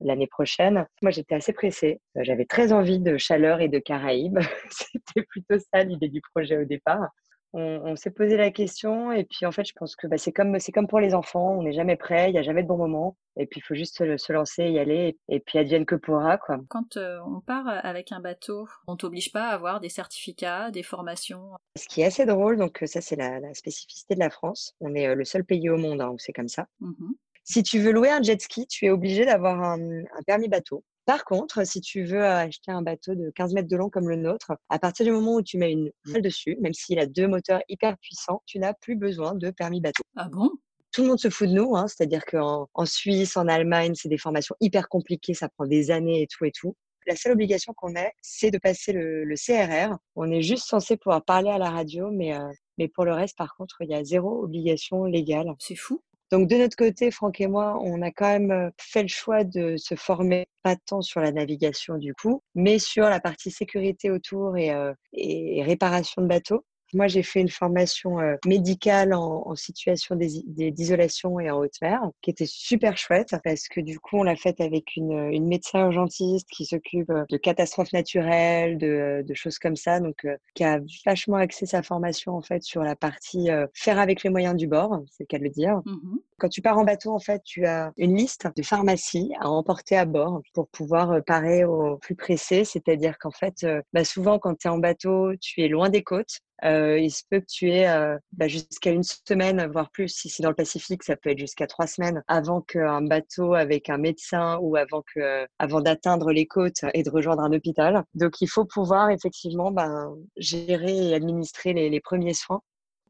l'année 0.00 0.28
prochaine? 0.28 0.86
Moi 1.02 1.10
j'étais 1.10 1.34
assez 1.34 1.52
pressée, 1.52 2.00
j'avais 2.14 2.44
très 2.44 2.72
envie 2.72 3.00
de 3.00 3.16
chaleur 3.16 3.60
et 3.60 3.68
de 3.68 3.80
Caraïbes. 3.80 4.38
C'était 4.70 5.26
plutôt 5.26 5.58
ça 5.72 5.82
l'idée 5.82 6.08
du 6.08 6.20
projet 6.32 6.56
au 6.58 6.64
départ 6.64 7.08
on, 7.52 7.96
s'est 7.96 8.10
posé 8.10 8.36
la 8.36 8.50
question 8.50 9.12
et 9.12 9.24
puis 9.24 9.46
en 9.46 9.52
fait 9.52 9.64
je 9.64 9.72
pense 9.74 9.96
que 9.96 10.06
bah, 10.06 10.18
c'est 10.18 10.32
comme 10.32 10.58
c'est 10.58 10.72
comme 10.72 10.86
pour 10.86 11.00
les 11.00 11.14
enfants 11.14 11.56
on 11.58 11.62
n'est 11.62 11.72
jamais 11.72 11.96
prêt 11.96 12.28
il 12.28 12.32
n'y 12.32 12.38
a 12.38 12.42
jamais 12.42 12.62
de 12.62 12.68
bon 12.68 12.76
moment 12.76 13.16
et 13.36 13.46
puis 13.46 13.60
il 13.60 13.62
faut 13.62 13.74
juste 13.74 13.96
se, 13.96 14.32
lancer 14.32 14.68
y 14.68 14.78
aller 14.78 15.16
et, 15.28 15.40
puis 15.40 15.58
advienne 15.58 15.86
que 15.86 15.94
pourra 15.94 16.38
quoi. 16.38 16.58
Quand 16.68 16.96
euh, 16.96 17.18
on 17.26 17.40
part 17.40 17.66
avec 17.68 18.12
un 18.12 18.20
bateau 18.20 18.68
on 18.86 18.96
t'oblige 18.96 19.32
pas 19.32 19.48
à 19.48 19.54
avoir 19.54 19.80
des 19.80 19.88
certificats 19.88 20.70
des 20.70 20.82
formations? 20.82 21.50
Ce 21.76 21.88
qui 21.88 22.02
est 22.02 22.06
assez 22.06 22.26
drôle 22.26 22.58
donc 22.58 22.82
ça 22.84 23.00
c'est 23.00 23.16
la, 23.16 23.54
spécificité 23.54 24.14
de 24.14 24.20
la 24.20 24.30
France. 24.30 24.74
On 24.80 24.94
est 24.94 25.08
euh, 25.08 25.14
le 25.14 25.24
seul 25.24 25.44
pays 25.44 25.70
au 25.70 25.78
monde 25.78 26.00
hein, 26.00 26.10
où 26.10 26.18
c'est 26.18 26.32
comme 26.32 26.48
ça. 26.48 26.66
Mmh 26.80 27.12
si 27.50 27.62
tu 27.62 27.78
veux 27.78 27.92
louer 27.92 28.10
un 28.10 28.20
jet 28.20 28.38
ski 28.42 28.66
tu 28.66 28.84
es 28.84 28.90
obligé 28.90 29.24
d'avoir 29.24 29.62
un 29.62 29.78
permis 30.26 30.48
bateau 30.48 30.84
par 31.08 31.24
contre, 31.24 31.66
si 31.66 31.80
tu 31.80 32.04
veux 32.04 32.22
acheter 32.22 32.70
un 32.70 32.82
bateau 32.82 33.14
de 33.14 33.30
15 33.34 33.54
mètres 33.54 33.68
de 33.68 33.76
long 33.78 33.88
comme 33.88 34.10
le 34.10 34.16
nôtre, 34.16 34.52
à 34.68 34.78
partir 34.78 35.06
du 35.06 35.10
moment 35.10 35.36
où 35.36 35.42
tu 35.42 35.56
mets 35.56 35.72
une 35.72 35.90
voile 36.04 36.20
dessus, 36.20 36.58
même 36.60 36.74
s'il 36.74 36.98
a 36.98 37.06
deux 37.06 37.26
moteurs 37.26 37.62
hyper 37.70 37.96
puissants, 37.96 38.42
tu 38.44 38.58
n'as 38.58 38.74
plus 38.74 38.94
besoin 38.94 39.34
de 39.34 39.48
permis 39.48 39.80
bateau. 39.80 40.02
Ah 40.16 40.28
bon? 40.30 40.50
Tout 40.92 41.00
le 41.04 41.08
monde 41.08 41.18
se 41.18 41.30
fout 41.30 41.48
de 41.48 41.54
nous, 41.54 41.74
hein, 41.74 41.86
c'est-à-dire 41.88 42.26
qu'en 42.26 42.68
en 42.74 42.84
Suisse, 42.84 43.38
en 43.38 43.48
Allemagne, 43.48 43.94
c'est 43.94 44.10
des 44.10 44.18
formations 44.18 44.54
hyper 44.60 44.90
compliquées, 44.90 45.32
ça 45.32 45.48
prend 45.48 45.64
des 45.64 45.90
années 45.90 46.20
et 46.20 46.26
tout 46.26 46.44
et 46.44 46.52
tout. 46.52 46.76
La 47.06 47.16
seule 47.16 47.32
obligation 47.32 47.72
qu'on 47.74 47.94
ait, 47.94 48.12
c'est 48.20 48.50
de 48.50 48.58
passer 48.58 48.92
le, 48.92 49.34
CRR. 49.34 49.96
On 50.14 50.30
est 50.30 50.42
juste 50.42 50.66
censé 50.66 50.98
pouvoir 50.98 51.24
parler 51.24 51.48
à 51.48 51.56
la 51.56 51.70
radio, 51.70 52.10
mais, 52.10 52.36
euh, 52.36 52.52
mais 52.76 52.86
pour 52.86 53.06
le 53.06 53.14
reste, 53.14 53.38
par 53.38 53.56
contre, 53.56 53.76
il 53.80 53.88
y 53.88 53.94
a 53.94 54.04
zéro 54.04 54.44
obligation 54.44 55.04
légale. 55.04 55.54
C'est 55.58 55.74
fou. 55.74 56.02
Donc 56.30 56.48
de 56.48 56.56
notre 56.56 56.76
côté, 56.76 57.10
Franck 57.10 57.40
et 57.40 57.46
moi, 57.46 57.78
on 57.82 58.02
a 58.02 58.10
quand 58.10 58.38
même 58.38 58.70
fait 58.78 59.02
le 59.02 59.08
choix 59.08 59.44
de 59.44 59.76
se 59.76 59.94
former 59.94 60.46
pas 60.62 60.76
tant 60.76 61.00
sur 61.00 61.20
la 61.20 61.32
navigation 61.32 61.96
du 61.96 62.14
coup, 62.14 62.42
mais 62.54 62.78
sur 62.78 63.04
la 63.04 63.20
partie 63.20 63.50
sécurité 63.50 64.10
autour 64.10 64.56
et, 64.56 64.72
et 65.14 65.62
réparation 65.62 66.22
de 66.22 66.26
bateaux. 66.26 66.64
Moi, 66.94 67.06
j'ai 67.06 67.22
fait 67.22 67.40
une 67.40 67.48
formation 67.48 68.18
euh, 68.20 68.36
médicale 68.46 69.12
en, 69.12 69.54
situation 69.54 70.16
d'isolation 70.16 71.40
et 71.40 71.50
en 71.50 71.58
haute 71.58 71.80
mer, 71.82 72.00
qui 72.22 72.30
était 72.30 72.46
super 72.46 72.96
chouette 72.96 73.34
parce 73.42 73.68
que 73.68 73.80
du 73.80 73.98
coup, 73.98 74.18
on 74.18 74.22
l'a 74.22 74.36
faite 74.36 74.60
avec 74.60 74.96
une, 74.96 75.30
une, 75.32 75.48
médecin 75.48 75.80
urgentiste 75.80 76.48
qui 76.50 76.64
s'occupe 76.64 77.10
de 77.28 77.36
catastrophes 77.36 77.92
naturelles, 77.92 78.78
de, 78.78 79.24
de, 79.26 79.34
choses 79.34 79.58
comme 79.58 79.76
ça, 79.76 80.00
donc 80.00 80.24
euh, 80.24 80.36
qui 80.54 80.64
a 80.64 80.80
vachement 81.04 81.36
axé 81.36 81.66
sa 81.66 81.82
formation 81.82 82.36
en 82.36 82.42
fait 82.42 82.62
sur 82.62 82.82
la 82.82 82.94
partie 82.94 83.50
euh, 83.50 83.66
faire 83.74 83.98
avec 83.98 84.22
les 84.22 84.30
moyens 84.30 84.56
du 84.56 84.66
bord, 84.66 85.00
c'est 85.10 85.24
le 85.24 85.26
cas 85.26 85.38
de 85.38 85.44
le 85.44 85.50
dire. 85.50 85.80
Mmh 85.84 86.18
Quand 86.38 86.48
tu 86.48 86.62
pars 86.62 86.78
en 86.78 86.84
bateau, 86.84 87.12
en 87.12 87.18
fait, 87.18 87.42
tu 87.44 87.66
as 87.66 87.92
une 87.96 88.16
liste 88.16 88.46
de 88.56 88.62
pharmacies 88.62 89.32
à 89.40 89.50
emporter 89.50 89.96
à 89.96 90.04
bord 90.04 90.40
pour 90.54 90.68
pouvoir 90.68 91.22
parer 91.26 91.64
au 91.64 91.96
plus 91.96 92.14
pressé, 92.14 92.64
c'est-à-dire 92.64 93.18
qu'en 93.18 93.32
fait, 93.32 93.66
bah 93.92 94.04
souvent 94.04 94.38
quand 94.38 94.54
tu 94.56 94.68
es 94.68 94.70
en 94.70 94.78
bateau, 94.78 95.32
tu 95.40 95.62
es 95.62 95.68
loin 95.68 95.88
des 95.88 96.02
côtes, 96.02 96.40
euh, 96.64 96.98
il 96.98 97.10
se 97.10 97.22
peut 97.30 97.40
que 97.40 97.46
tu 97.46 97.70
aies 97.70 97.88
euh, 97.88 98.18
bah, 98.32 98.48
jusqu'à 98.48 98.90
une 98.90 99.02
semaine, 99.02 99.66
voire 99.70 99.90
plus, 99.90 100.08
si 100.08 100.28
c'est 100.28 100.42
dans 100.42 100.48
le 100.48 100.54
Pacifique, 100.54 101.04
ça 101.04 101.16
peut 101.16 101.30
être 101.30 101.38
jusqu'à 101.38 101.66
trois 101.66 101.86
semaines 101.86 102.22
avant 102.26 102.60
qu'un 102.60 103.02
bateau 103.02 103.54
avec 103.54 103.88
un 103.90 103.98
médecin 103.98 104.58
ou 104.60 104.76
avant 104.76 105.02
que, 105.14 105.46
avant 105.58 105.80
d'atteindre 105.80 106.32
les 106.32 106.46
côtes 106.46 106.84
et 106.94 107.02
de 107.02 107.10
rejoindre 107.10 107.42
un 107.42 107.52
hôpital. 107.52 108.04
Donc, 108.14 108.40
il 108.40 108.48
faut 108.48 108.64
pouvoir 108.64 109.10
effectivement 109.10 109.70
ben, 109.70 110.14
gérer 110.36 111.10
et 111.10 111.14
administrer 111.14 111.72
les, 111.72 112.00
premiers 112.00 112.34
soins. 112.34 112.60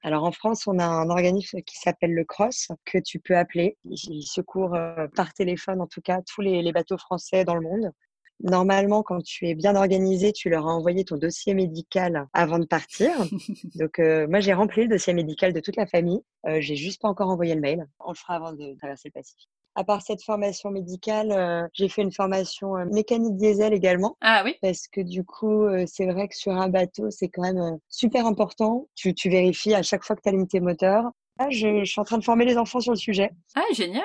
Alors 0.02 0.25
en 0.25 0.33
France, 0.33 0.67
on 0.67 0.78
a 0.78 0.85
un 0.85 1.11
organisme 1.11 1.61
qui 1.62 1.76
s'appelle 1.76 2.14
le 2.14 2.25
CROSS 2.25 2.69
que 2.85 2.99
tu 2.99 3.19
peux 3.19 3.37
appeler. 3.37 3.76
Il 3.85 4.23
secourt 4.23 4.75
euh, 4.75 5.09
par 5.14 5.33
téléphone, 5.35 5.81
en 5.81 5.87
tout 5.87 6.00
cas, 6.00 6.21
tous 6.23 6.40
les, 6.40 6.73
bateaux 6.73 6.99
français 6.99 7.45
dans 7.45 7.55
le 7.55 7.62
monde. 7.62 7.90
Normalement, 8.40 9.02
quand 9.02 9.23
tu 9.23 9.49
es 9.49 9.54
bien 9.54 9.75
organisé, 9.76 10.33
tu 10.33 10.49
leur 10.49 10.66
as 10.66 10.73
envoyé 10.73 11.04
ton 11.04 11.16
dossier 11.16 11.54
médical 11.54 12.26
avant 12.33 12.59
de 12.59 12.66
partir. 12.66 13.11
Donc, 13.75 13.99
euh, 13.99 14.26
moi, 14.28 14.40
j'ai 14.40 14.52
rempli 14.52 14.83
le 14.83 14.88
dossier 14.88 15.12
médical 15.12 15.52
de 15.52 15.61
toute 15.61 15.76
la 15.76 15.87
famille. 15.87 16.21
Euh, 16.47 16.61
j'ai 16.61 16.76
juste 16.76 17.02
pas 17.02 17.09
encore 17.09 17.30
envoyé 17.30 17.54
le 17.54 17.61
mail. 17.61 17.87
On 18.00 18.11
le 18.11 18.16
fera 18.16 18.35
avant 18.35 18.52
de 18.52 18.76
traverser 18.78 19.09
le 19.09 19.12
Pacifique. 19.12 19.49
À 19.75 19.85
part 19.85 20.02
cette 20.02 20.23
formation 20.23 20.71
médicale, 20.71 21.68
j'ai 21.73 21.88
fait 21.88 22.02
une 22.02 22.11
formation 22.11 22.75
mécanique 22.92 23.37
diesel 23.37 23.73
également. 23.73 24.16
Ah 24.21 24.42
oui. 24.45 24.57
Parce 24.61 24.88
que 24.88 25.00
du 25.00 25.23
coup, 25.23 25.68
c'est 25.87 26.07
vrai 26.07 26.26
que 26.26 26.35
sur 26.35 26.50
un 26.52 26.68
bateau, 26.68 27.11
c'est 27.11 27.28
quand 27.28 27.42
même 27.42 27.78
super 27.88 28.26
important. 28.26 28.88
Tu, 28.97 29.14
tu 29.14 29.30
vérifies 29.30 29.75
à 29.75 29.83
chaque 29.83 30.02
fois 30.02 30.16
que 30.16 30.23
tu 30.23 30.30
allumes 30.30 30.49
tes 30.49 30.59
moteurs. 30.59 31.04
Là, 31.38 31.49
je, 31.50 31.85
je, 31.85 31.90
suis 31.90 32.00
en 32.00 32.04
train 32.04 32.18
de 32.18 32.25
former 32.25 32.45
les 32.45 32.59
enfants 32.59 32.80
sur 32.80 32.90
le 32.90 32.99
sujet. 32.99 33.30
Ah, 33.54 33.62
génial 33.73 34.02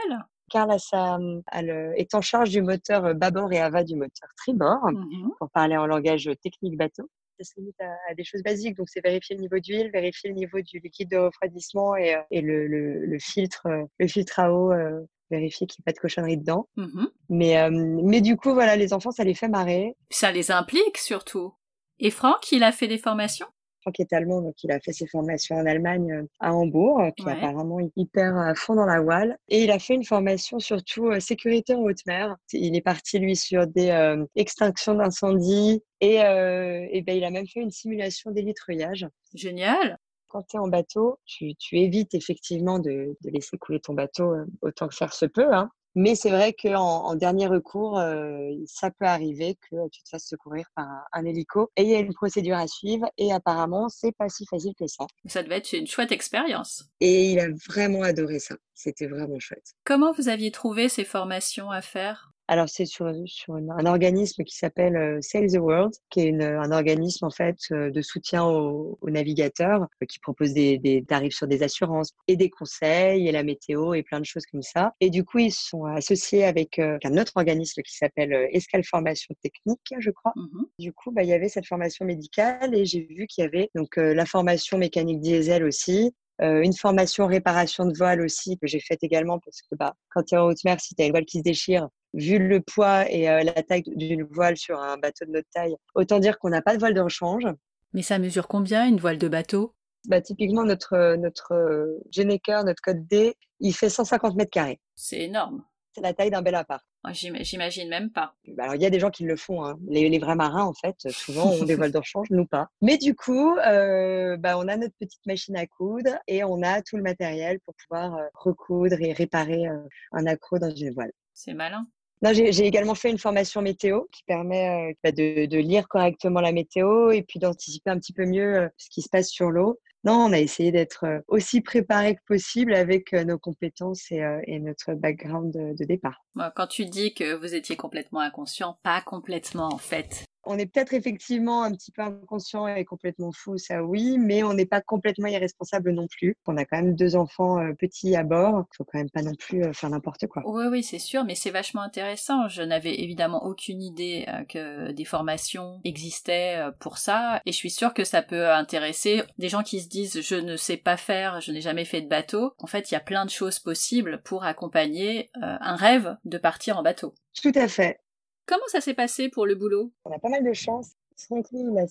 Elle 0.53 1.93
est 1.97 2.13
en 2.15 2.21
charge 2.21 2.49
du 2.49 2.61
moteur 2.61 3.15
bâbord 3.15 3.51
et 3.51 3.59
avant 3.59 3.83
du 3.83 3.95
moteur 3.95 4.29
tribord, 4.37 4.91
mmh 4.91 5.29
pour 5.39 5.49
parler 5.49 5.77
en 5.77 5.85
langage 5.85 6.29
technique 6.41 6.77
bateau. 6.77 7.09
Ça 7.39 7.45
se 7.45 7.59
limite 7.59 7.75
à, 7.81 8.13
des 8.13 8.23
choses 8.23 8.43
basiques, 8.43 8.77
donc 8.77 8.87
c'est 8.89 9.01
vérifier 9.01 9.35
le 9.35 9.41
niveau 9.41 9.59
d'huile, 9.59 9.89
vérifier 9.91 10.29
le 10.29 10.35
niveau 10.35 10.61
du 10.61 10.79
liquide 10.79 11.09
de 11.09 11.17
refroidissement 11.17 11.95
et, 11.95 12.15
et 12.29 12.41
le, 12.41 12.67
le, 12.67 13.05
le, 13.05 13.19
filtre, 13.19 13.67
le 13.97 14.07
filtre 14.07 14.39
à 14.39 14.53
eau, 14.53 14.71
euh, 14.71 15.01
vérifier 15.31 15.65
qu'il 15.67 15.79
n'y 15.79 15.83
ait 15.83 15.91
pas 15.91 15.95
de 15.95 15.99
cochonnerie 15.99 16.37
dedans. 16.37 16.67
Mmh 16.77 17.05
mais, 17.29 17.57
euh, 17.57 17.69
mais 17.71 18.21
du 18.21 18.37
coup, 18.37 18.53
voilà, 18.53 18.75
les 18.75 18.93
enfants, 18.93 19.11
ça 19.11 19.23
les 19.23 19.33
fait 19.33 19.47
marrer. 19.47 19.95
Ça 20.11 20.31
les 20.31 20.51
implique 20.51 20.97
surtout. 20.97 21.53
Et 21.99 22.11
Franck, 22.11 22.51
il 22.51 22.63
a 22.63 22.71
fait 22.71 22.87
des 22.87 22.97
formations? 22.97 23.47
Franck 23.83 23.99
est 23.99 24.13
allemand, 24.13 24.41
donc 24.41 24.55
il 24.63 24.71
a 24.71 24.79
fait 24.79 24.93
ses 24.93 25.07
formations 25.07 25.57
en 25.57 25.65
Allemagne, 25.65 26.11
euh, 26.11 26.23
à 26.39 26.53
Hambourg, 26.53 27.01
euh, 27.01 27.11
puis 27.15 27.29
apparemment 27.29 27.79
hyper 27.97 28.37
à 28.37 28.55
fond 28.55 28.75
dans 28.75 28.85
la 28.85 29.01
voile. 29.01 29.37
Et 29.49 29.63
il 29.63 29.71
a 29.71 29.79
fait 29.79 29.93
une 29.93 30.05
formation 30.05 30.59
surtout 30.59 31.07
euh, 31.07 31.19
sécurité 31.19 31.75
en 31.75 31.81
haute 31.81 32.05
mer. 32.07 32.37
Il 32.53 32.75
est 32.77 32.81
parti, 32.81 33.19
lui, 33.19 33.35
sur 33.35 33.67
des 33.67 33.91
extinctions 34.35 34.95
d'incendie 34.95 35.83
et, 36.01 36.15
et 36.15 37.01
ben, 37.01 37.17
il 37.17 37.23
a 37.23 37.29
même 37.29 37.47
fait 37.47 37.59
une 37.59 37.71
simulation 37.71 38.31
d'élitreillage. 38.31 39.07
Génial 39.33 39.97
quand 40.27 40.41
tu 40.49 40.57
es 40.57 40.59
en 40.59 40.67
bateau, 40.67 41.19
tu, 41.25 41.53
tu, 41.59 41.77
évites 41.77 42.15
effectivement 42.15 42.79
de, 42.79 43.15
de, 43.21 43.29
laisser 43.29 43.55
couler 43.59 43.79
ton 43.79 43.93
bateau 43.93 44.33
autant 44.63 44.87
que 44.87 44.95
faire 44.95 45.13
se 45.13 45.27
peut. 45.27 45.53
Hein. 45.53 45.69
Mais 45.95 46.15
c'est 46.15 46.29
vrai 46.29 46.53
qu'en 46.53 47.05
en 47.05 47.15
dernier 47.15 47.47
recours, 47.47 47.99
euh, 47.99 48.49
ça 48.65 48.89
peut 48.91 49.05
arriver 49.05 49.57
que 49.69 49.89
tu 49.89 50.03
te 50.03 50.09
fasses 50.09 50.27
secourir 50.27 50.65
par 50.75 50.87
un, 51.11 51.25
hélico. 51.25 51.71
Et 51.75 51.83
il 51.83 51.89
y 51.89 51.95
a 51.95 51.99
une 51.99 52.13
procédure 52.13 52.57
à 52.57 52.67
suivre. 52.67 53.05
Et 53.17 53.31
apparemment, 53.31 53.89
c'est 53.89 54.11
pas 54.11 54.29
si 54.29 54.45
facile 54.45 54.73
que 54.77 54.87
ça. 54.87 55.05
Ça 55.25 55.43
devait 55.43 55.57
être 55.57 55.73
une 55.73 55.87
chouette 55.87 56.11
expérience. 56.11 56.85
Et 56.99 57.31
il 57.31 57.39
a 57.39 57.47
vraiment 57.67 58.01
adoré 58.01 58.39
ça. 58.39 58.55
C'était 58.73 59.07
vraiment 59.07 59.39
chouette. 59.39 59.73
Comment 59.83 60.11
vous 60.13 60.29
aviez 60.29 60.51
trouvé 60.51 60.89
ces 60.89 61.05
formations 61.05 61.69
à 61.69 61.81
faire? 61.81 62.32
Alors, 62.47 62.67
c'est 62.67 62.85
sur, 62.85 63.11
sur 63.25 63.55
un 63.55 63.85
organisme 63.85 64.43
qui 64.43 64.55
s'appelle 64.55 64.97
euh, 64.97 65.19
Sail 65.21 65.47
the 65.47 65.57
World, 65.57 65.93
qui 66.09 66.21
est 66.21 66.25
une, 66.25 66.43
un 66.43 66.71
organisme 66.71 67.25
en 67.25 67.29
fait 67.29 67.57
euh, 67.71 67.89
de 67.89 68.01
soutien 68.01 68.43
aux, 68.43 68.97
navigateurs, 69.03 69.87
euh, 70.01 70.05
qui 70.05 70.19
propose 70.19 70.53
des, 70.53 70.77
des, 70.77 71.03
tarifs 71.05 71.35
sur 71.35 71.47
des 71.47 71.63
assurances 71.63 72.11
et 72.27 72.35
des 72.35 72.49
conseils 72.49 73.27
et 73.27 73.31
la 73.31 73.43
météo 73.43 73.93
et 73.93 74.03
plein 74.03 74.19
de 74.19 74.25
choses 74.25 74.45
comme 74.45 74.61
ça. 74.61 74.93
Et 74.99 75.09
du 75.09 75.23
coup, 75.23 75.39
ils 75.39 75.53
sont 75.53 75.85
associés 75.85 76.43
avec 76.43 76.79
un 76.79 77.17
autre 77.17 77.33
organisme 77.35 77.81
qui 77.81 77.95
s'appelle 77.95 78.49
Escale 78.51 78.83
Formation 78.83 79.33
Technique, 79.41 79.93
je 79.97 80.11
crois. 80.11 80.33
Mmh 80.35 80.63
du 80.79 80.91
coup, 80.91 81.11
bah, 81.11 81.23
il 81.23 81.29
y 81.29 81.33
avait 81.33 81.49
cette 81.49 81.67
formation 81.67 82.03
médicale 82.03 82.75
et 82.75 82.83
j'ai 82.85 83.01
vu 83.01 83.25
qu'il 83.27 83.43
y 83.43 83.47
avait 83.47 83.69
donc 83.75 83.95
la 83.95 84.25
formation 84.25 84.77
mécanique 84.77 85.21
diesel 85.21 85.63
aussi, 85.63 86.13
euh, 86.41 86.61
une 86.61 86.73
formation 86.73 87.27
réparation 87.27 87.85
de 87.85 87.95
voile 87.95 88.21
aussi 88.21 88.57
que 88.57 88.65
j'ai 88.65 88.79
faite 88.79 89.03
également 89.03 89.39
parce 89.39 89.61
que 89.61 89.75
bah, 89.75 89.93
quand 90.09 90.23
tu 90.23 90.35
es 90.35 90.37
en 90.37 90.45
haute 90.45 90.63
mer, 90.65 90.79
si 90.79 90.95
tu 90.95 91.03
as 91.03 91.05
une 91.05 91.11
voile 91.11 91.25
qui 91.25 91.37
se 91.37 91.43
déchire, 91.43 91.89
vu 92.13 92.39
le 92.39 92.61
poids 92.61 93.09
et 93.11 93.29
euh, 93.29 93.43
la 93.43 93.63
taille 93.63 93.83
d'une 93.85 94.23
voile 94.23 94.57
sur 94.57 94.79
un 94.79 94.97
bateau 94.97 95.25
de 95.25 95.31
notre 95.31 95.49
taille, 95.53 95.75
autant 95.95 96.19
dire 96.19 96.39
qu'on 96.39 96.49
n'a 96.49 96.61
pas 96.61 96.73
de 96.73 96.79
voile 96.79 96.93
de 96.93 97.01
rechange. 97.01 97.47
Mais 97.93 98.01
ça 98.01 98.19
mesure 98.19 98.47
combien 98.47 98.87
une 98.87 98.99
voile 98.99 99.17
de 99.17 99.27
bateau? 99.27 99.73
Bah, 100.07 100.21
Typiquement, 100.21 100.63
notre, 100.63 101.15
notre 101.15 101.53
euh, 101.53 102.63
notre 102.63 102.81
code 102.81 103.07
D, 103.07 103.35
il 103.59 103.73
fait 103.73 103.89
150 103.89 104.35
mètres 104.35 104.51
carrés. 104.51 104.79
C'est 104.95 105.21
énorme. 105.21 105.63
C'est 105.93 106.01
la 106.01 106.13
taille 106.13 106.31
d'un 106.31 106.41
bel 106.41 106.55
appart. 106.55 106.83
J'imagine 107.11 107.89
même 107.89 108.09
pas. 108.09 108.33
Bah, 108.47 108.63
alors, 108.63 108.75
il 108.75 108.81
y 108.81 108.85
a 108.85 108.89
des 108.89 108.99
gens 108.99 109.11
qui 109.11 109.23
le 109.23 109.35
font. 109.35 109.63
Hein. 109.63 109.77
Les, 109.87 110.09
les, 110.09 110.19
vrais 110.19 110.35
marins, 110.35 110.63
en 110.63 110.73
fait, 110.73 110.95
souvent 111.09 111.51
ont 111.51 111.63
des 111.65 111.75
voiles 111.75 111.91
de 111.91 111.97
rechange, 111.97 112.29
nous 112.31 112.47
pas. 112.47 112.69
Mais 112.81 112.97
du 112.97 113.13
coup, 113.13 113.55
euh, 113.57 114.37
bah, 114.37 114.57
on 114.57 114.67
a 114.67 114.75
notre 114.75 114.95
petite 114.99 115.25
machine 115.25 115.55
à 115.55 115.67
coudre 115.67 116.17
et 116.27 116.43
on 116.43 116.63
a 116.63 116.81
tout 116.81 116.97
le 116.97 117.03
matériel 117.03 117.59
pour 117.59 117.75
pouvoir 117.75 118.17
recoudre 118.33 118.99
et 119.01 119.13
réparer 119.13 119.65
un 120.13 120.25
accro 120.25 120.57
dans 120.57 120.71
une 120.71 120.93
voile. 120.93 121.11
C'est 121.33 121.53
malin. 121.53 121.85
J'ai 122.31 122.65
également 122.65 122.95
fait 122.95 123.09
une 123.09 123.17
formation 123.17 123.61
météo 123.61 124.03
qui 124.11 124.23
permet 124.23 124.91
euh, 124.91 124.93
bah, 125.03 125.11
de, 125.11 125.57
lire 125.57 125.87
correctement 125.89 126.39
la 126.39 126.53
météo 126.53 127.11
et 127.11 127.21
puis 127.21 127.39
d'anticiper 127.39 127.89
un 127.89 127.99
petit 127.99 128.13
peu 128.13 128.25
mieux 128.25 128.59
euh, 128.59 128.69
ce 128.77 128.89
qui 128.89 129.01
se 129.01 129.09
passe 129.09 129.29
sur 129.29 129.51
l'eau. 129.51 129.79
Non, 130.05 130.25
on 130.25 130.33
a 130.33 130.39
essayé 130.39 130.71
d'être 130.71 131.05
euh, 131.05 131.19
aussi 131.27 131.61
préparé 131.61 132.15
que 132.15 132.21
possible 132.25 132.73
avec 132.73 133.13
nos 133.13 133.37
compétences 133.37 134.11
et, 134.11 134.59
notre 134.59 134.93
background 134.93 135.51
de 135.53 135.85
départ. 135.85 136.23
Quand 136.55 136.67
tu 136.67 136.85
dis 136.85 137.13
que 137.13 137.33
vous 137.35 137.55
étiez 137.55 137.75
complètement 137.75 138.19
inconscient, 138.19 138.77
pas 138.83 139.01
complètement 139.01 139.69
en 139.71 139.77
fait 139.77 140.25
on 140.45 140.57
est 140.57 140.65
peut-être 140.65 140.93
effectivement 140.93 141.63
un 141.63 141.71
petit 141.71 141.91
peu 141.91 142.01
inconscient 142.01 142.67
et 142.67 142.85
complètement 142.85 143.31
fou, 143.31 143.57
ça 143.57 143.83
oui, 143.83 144.17
mais 144.17 144.43
on 144.43 144.53
n'est 144.53 144.65
pas 144.65 144.81
complètement 144.81 145.27
irresponsable 145.27 145.91
non 145.91 146.07
plus. 146.07 146.37
On 146.47 146.57
a 146.57 146.65
quand 146.65 146.77
même 146.77 146.95
deux 146.95 147.15
enfants 147.15 147.59
euh, 147.59 147.73
petits 147.73 148.15
à 148.15 148.23
bord, 148.23 148.65
il 148.71 148.75
faut 148.75 148.83
quand 148.83 148.97
même 148.97 149.09
pas 149.09 149.21
non 149.21 149.35
plus 149.35 149.63
euh, 149.63 149.73
faire 149.73 149.89
n'importe 149.89 150.27
quoi. 150.27 150.43
Oui, 150.45 150.65
oui, 150.69 150.83
c'est 150.83 150.99
sûr, 150.99 151.23
mais 151.23 151.35
c'est 151.35 151.51
vachement 151.51 151.81
intéressant. 151.81 152.47
Je 152.47 152.61
n'avais 152.61 153.01
évidemment 153.01 153.45
aucune 153.45 153.81
idée 153.81 154.25
euh, 154.27 154.43
que 154.45 154.91
des 154.91 155.05
formations 155.05 155.79
existaient 155.83 156.59
pour 156.79 156.97
ça, 156.97 157.41
et 157.45 157.51
je 157.51 157.57
suis 157.57 157.69
sûre 157.69 157.93
que 157.93 158.03
ça 158.03 158.21
peut 158.21 158.49
intéresser 158.51 159.23
des 159.37 159.49
gens 159.49 159.63
qui 159.63 159.81
se 159.81 159.89
disent 159.89 160.21
je 160.21 160.35
ne 160.35 160.55
sais 160.57 160.77
pas 160.77 160.97
faire, 160.97 161.41
je 161.41 161.51
n'ai 161.51 161.61
jamais 161.61 161.85
fait 161.85 162.01
de 162.01 162.07
bateau. 162.07 162.53
En 162.59 162.67
fait, 162.67 162.91
il 162.91 162.93
y 162.93 162.97
a 162.97 163.01
plein 163.01 163.25
de 163.25 163.29
choses 163.29 163.59
possibles 163.59 164.21
pour 164.23 164.43
accompagner 164.43 165.29
un 165.41 165.75
rêve 165.75 166.17
de 166.25 166.37
partir 166.37 166.77
en 166.77 166.83
bateau. 166.83 167.13
Tout 167.41 167.51
à 167.55 167.67
fait. 167.67 168.02
Comment 168.45 168.67
ça 168.67 168.81
s'est 168.81 168.93
passé 168.93 169.29
pour 169.29 169.45
le 169.45 169.55
boulot? 169.55 169.91
On 170.05 170.11
a 170.11 170.19
pas 170.19 170.29
mal 170.29 170.43
de 170.43 170.53
chance. 170.53 170.91
Franklin 171.17 171.71
il 171.71 171.77
a 171.77 171.87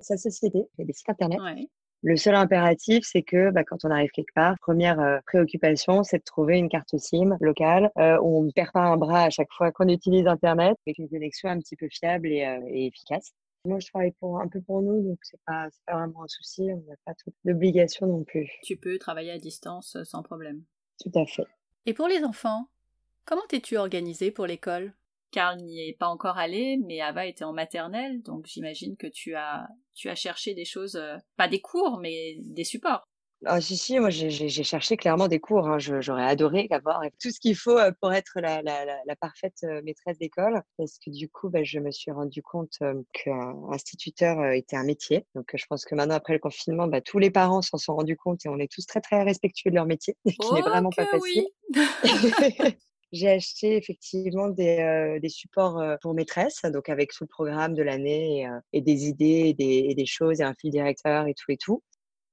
sa, 0.00 0.16
société, 0.16 0.66
il 0.78 0.82
a 0.82 0.84
des 0.84 0.92
sites 0.92 1.10
internet. 1.10 1.38
Le 2.04 2.16
seul 2.16 2.34
impératif, 2.34 3.04
c'est 3.04 3.22
que 3.22 3.50
bah, 3.50 3.62
quand 3.62 3.84
on 3.84 3.90
arrive 3.90 4.10
quelque 4.10 4.32
part, 4.34 4.56
première 4.60 4.98
euh, 4.98 5.18
préoccupation, 5.24 6.02
c'est 6.02 6.18
de 6.18 6.24
trouver 6.24 6.58
une 6.58 6.68
carte 6.68 6.96
SIM 6.98 7.36
locale 7.40 7.92
euh, 7.96 8.18
où 8.20 8.40
on 8.40 8.42
ne 8.42 8.50
perd 8.50 8.72
pas 8.72 8.80
un 8.80 8.96
bras 8.96 9.24
à 9.24 9.30
chaque 9.30 9.52
fois 9.52 9.70
qu'on 9.70 9.88
utilise 9.88 10.26
Internet, 10.26 10.76
avec 10.84 10.98
une 10.98 11.08
connexion 11.08 11.48
un 11.48 11.60
petit 11.60 11.76
peu 11.76 11.86
fiable 11.88 12.26
et, 12.26 12.44
euh, 12.44 12.60
efficace. 12.66 13.30
Moi, 13.64 13.78
je 13.78 13.86
travaille 13.86 14.10
pour, 14.18 14.40
un 14.40 14.48
peu 14.48 14.60
pour 14.60 14.82
nous, 14.82 15.00
donc 15.00 15.18
c'est 15.22 15.38
pas, 15.46 15.68
pas 15.86 15.94
vraiment 15.94 16.24
un 16.24 16.28
souci. 16.28 16.62
On 16.72 16.82
n'a 16.88 16.96
pas 17.04 17.12
d'obligation 17.44 18.08
non 18.08 18.24
plus. 18.24 18.50
Tu 18.64 18.76
peux 18.76 18.98
travailler 18.98 19.30
à 19.30 19.38
distance 19.38 19.96
sans 20.02 20.24
problème. 20.24 20.64
Tout 21.00 21.16
à 21.16 21.24
fait. 21.24 21.46
Et 21.86 21.94
pour 21.94 22.08
les 22.08 22.24
enfants, 22.24 22.66
comment 23.24 23.42
t'es-tu 23.48 23.76
organisée 23.76 24.32
pour 24.32 24.46
l'école? 24.46 24.92
Karl 25.32 25.58
n'y 25.62 25.88
est 25.88 25.98
pas 25.98 26.06
encore 26.06 26.38
allé, 26.38 26.78
mais 26.86 27.00
Ava 27.00 27.26
était 27.26 27.44
en 27.44 27.52
maternelle, 27.52 28.22
donc 28.22 28.46
j'imagine 28.46 28.96
que 28.96 29.06
tu 29.08 29.34
as, 29.34 29.66
tu 29.94 30.08
as 30.08 30.14
cherché 30.14 30.54
des 30.54 30.66
choses, 30.66 30.94
euh, 30.94 31.16
pas 31.36 31.48
des 31.48 31.60
cours, 31.60 31.98
mais 32.00 32.36
des 32.38 32.64
supports. 32.64 33.08
Ah 33.44 33.60
si 33.60 33.76
si, 33.76 33.98
moi 33.98 34.10
j'ai 34.10 34.48
cherché 34.48 34.96
clairement 34.96 35.26
des 35.26 35.40
cours. 35.40 35.66
Hein. 35.66 35.78
J'aurais 35.80 36.24
adoré 36.24 36.68
avoir 36.70 37.00
tout 37.20 37.32
ce 37.32 37.40
qu'il 37.40 37.56
faut 37.56 37.76
euh, 37.76 37.90
pour 38.00 38.12
être 38.12 38.34
la, 38.36 38.62
la, 38.62 38.84
la, 38.84 39.16
parfaite 39.16 39.56
euh, 39.64 39.82
maîtresse 39.82 40.16
d'école, 40.18 40.62
parce 40.76 40.98
que 41.04 41.10
du 41.10 41.28
coup, 41.28 41.48
bah, 41.48 41.64
je 41.64 41.80
me 41.80 41.90
suis 41.90 42.12
rendu 42.12 42.40
compte 42.40 42.78
qu'un 43.12 43.56
instituteur 43.72 44.52
était 44.52 44.76
un 44.76 44.84
métier. 44.84 45.26
Donc 45.34 45.50
je 45.54 45.64
pense 45.66 45.84
que 45.84 45.96
maintenant 45.96 46.14
après 46.14 46.34
le 46.34 46.38
confinement, 46.38 46.86
bah, 46.86 47.00
tous 47.00 47.18
les 47.18 47.32
parents 47.32 47.62
s'en 47.62 47.78
sont 47.78 47.96
rendus 47.96 48.16
compte 48.16 48.46
et 48.46 48.48
on 48.48 48.60
est 48.60 48.70
tous 48.70 48.86
très 48.86 49.00
très 49.00 49.24
respectueux 49.24 49.70
de 49.70 49.74
leur 49.74 49.86
métier, 49.86 50.14
qui 50.24 50.54
n'est 50.54 50.60
vraiment 50.60 50.90
pas 50.90 51.06
facile. 51.06 51.48
J'ai 53.12 53.28
acheté 53.28 53.76
effectivement 53.76 54.48
des, 54.48 54.78
euh, 54.78 55.20
des 55.20 55.28
supports 55.28 55.78
euh, 55.78 55.96
pour 56.00 56.14
maîtresse, 56.14 56.62
donc 56.72 56.88
avec 56.88 57.12
tout 57.12 57.24
le 57.24 57.28
programme 57.28 57.74
de 57.74 57.82
l'année 57.82 58.40
et, 58.40 58.46
euh, 58.46 58.58
et, 58.72 58.80
des 58.80 59.06
idées 59.06 59.48
et 59.48 59.54
des, 59.54 59.86
et 59.90 59.94
des, 59.94 60.06
choses 60.06 60.40
et 60.40 60.44
un 60.44 60.54
fil 60.54 60.70
directeur 60.70 61.26
et 61.26 61.34
tout 61.34 61.50
et 61.50 61.58
tout. 61.58 61.82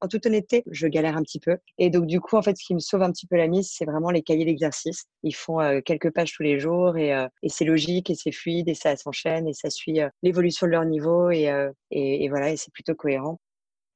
En 0.02 0.08
toute 0.08 0.26
honnêteté, 0.26 0.63
je 0.72 0.88
galère 0.88 1.18
un 1.18 1.24
petit 1.24 1.42
peu. 1.42 1.58
Et 1.78 1.89
donc, 1.89 2.06
du 2.06 2.22
coup, 2.22 2.38
en 2.38 2.42
fait, 2.42 2.56
ce 2.58 2.63
qui 2.65 2.74
me 2.74 2.80
sauve 2.80 3.02
un 3.02 3.12
petit 3.12 3.28
peu 3.28 3.36
la 3.36 3.48
mise, 3.48 3.70
c'est 3.70 3.84
vraiment 3.84 4.12
les 4.12 4.22
cahiers 4.22 4.46
d'exercice. 4.46 5.04
Ils 5.24 5.36
font 5.36 5.60
quelques 5.84 6.12
pages 6.13 6.32
tous 6.32 6.44
les 6.44 6.58
jours 6.58 6.96
et, 6.98 7.10
et 7.44 7.50
c'est 7.50 7.65
logique 7.65 8.10
et 8.10 8.15
c'est 8.15 8.32
fluide 8.32 8.70
et 8.70 8.76
ça 8.76 8.96
s'enchaîne 8.96 9.46
et 9.50 9.54
ça 9.54 9.70
suit 9.70 10.00
l'évolution 10.24 10.68
de 10.68 10.72
leur 10.72 10.86
niveau 10.86 11.30
et, 11.32 11.52
et 11.92 12.30
voilà, 12.30 12.52
et 12.52 12.56
c'est 12.56 12.72
plutôt 12.72 12.96
cohérent. 12.96 13.42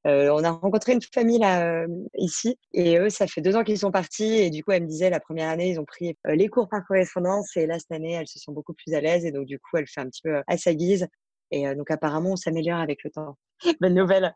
Euh, 0.06 0.28
on 0.30 0.44
a 0.44 0.50
rencontré 0.50 0.92
une 0.92 1.00
famille 1.00 1.38
là 1.38 1.66
euh, 1.66 1.86
ici 2.18 2.58
et 2.72 2.98
eux, 2.98 3.08
ça 3.08 3.26
fait 3.26 3.40
deux 3.40 3.56
ans 3.56 3.64
qu'ils 3.64 3.78
sont 3.78 3.90
partis 3.90 4.34
et 4.34 4.50
du 4.50 4.62
coup, 4.62 4.72
elle 4.72 4.82
me 4.82 4.88
disait 4.88 5.08
la 5.08 5.20
première 5.20 5.48
année, 5.48 5.70
ils 5.70 5.80
ont 5.80 5.84
pris 5.86 6.16
euh, 6.26 6.34
les 6.34 6.48
cours 6.48 6.68
par 6.68 6.84
correspondance 6.86 7.56
et 7.56 7.66
là 7.66 7.78
cette 7.78 7.92
année, 7.92 8.12
elles 8.12 8.28
se 8.28 8.38
sont 8.38 8.52
beaucoup 8.52 8.74
plus 8.74 8.94
à 8.94 9.00
l'aise 9.00 9.24
et 9.24 9.32
donc 9.32 9.46
du 9.46 9.58
coup, 9.58 9.76
elle 9.78 9.86
fait 9.86 10.02
un 10.02 10.08
petit 10.08 10.22
peu 10.22 10.42
à 10.46 10.58
sa 10.58 10.74
guise 10.74 11.08
et 11.50 11.72
donc 11.74 11.90
apparemment, 11.90 12.32
on 12.32 12.36
s'améliore 12.36 12.80
avec 12.80 13.02
le 13.04 13.10
temps. 13.10 13.38
Bonne 13.80 13.94
nouvelle. 13.94 14.34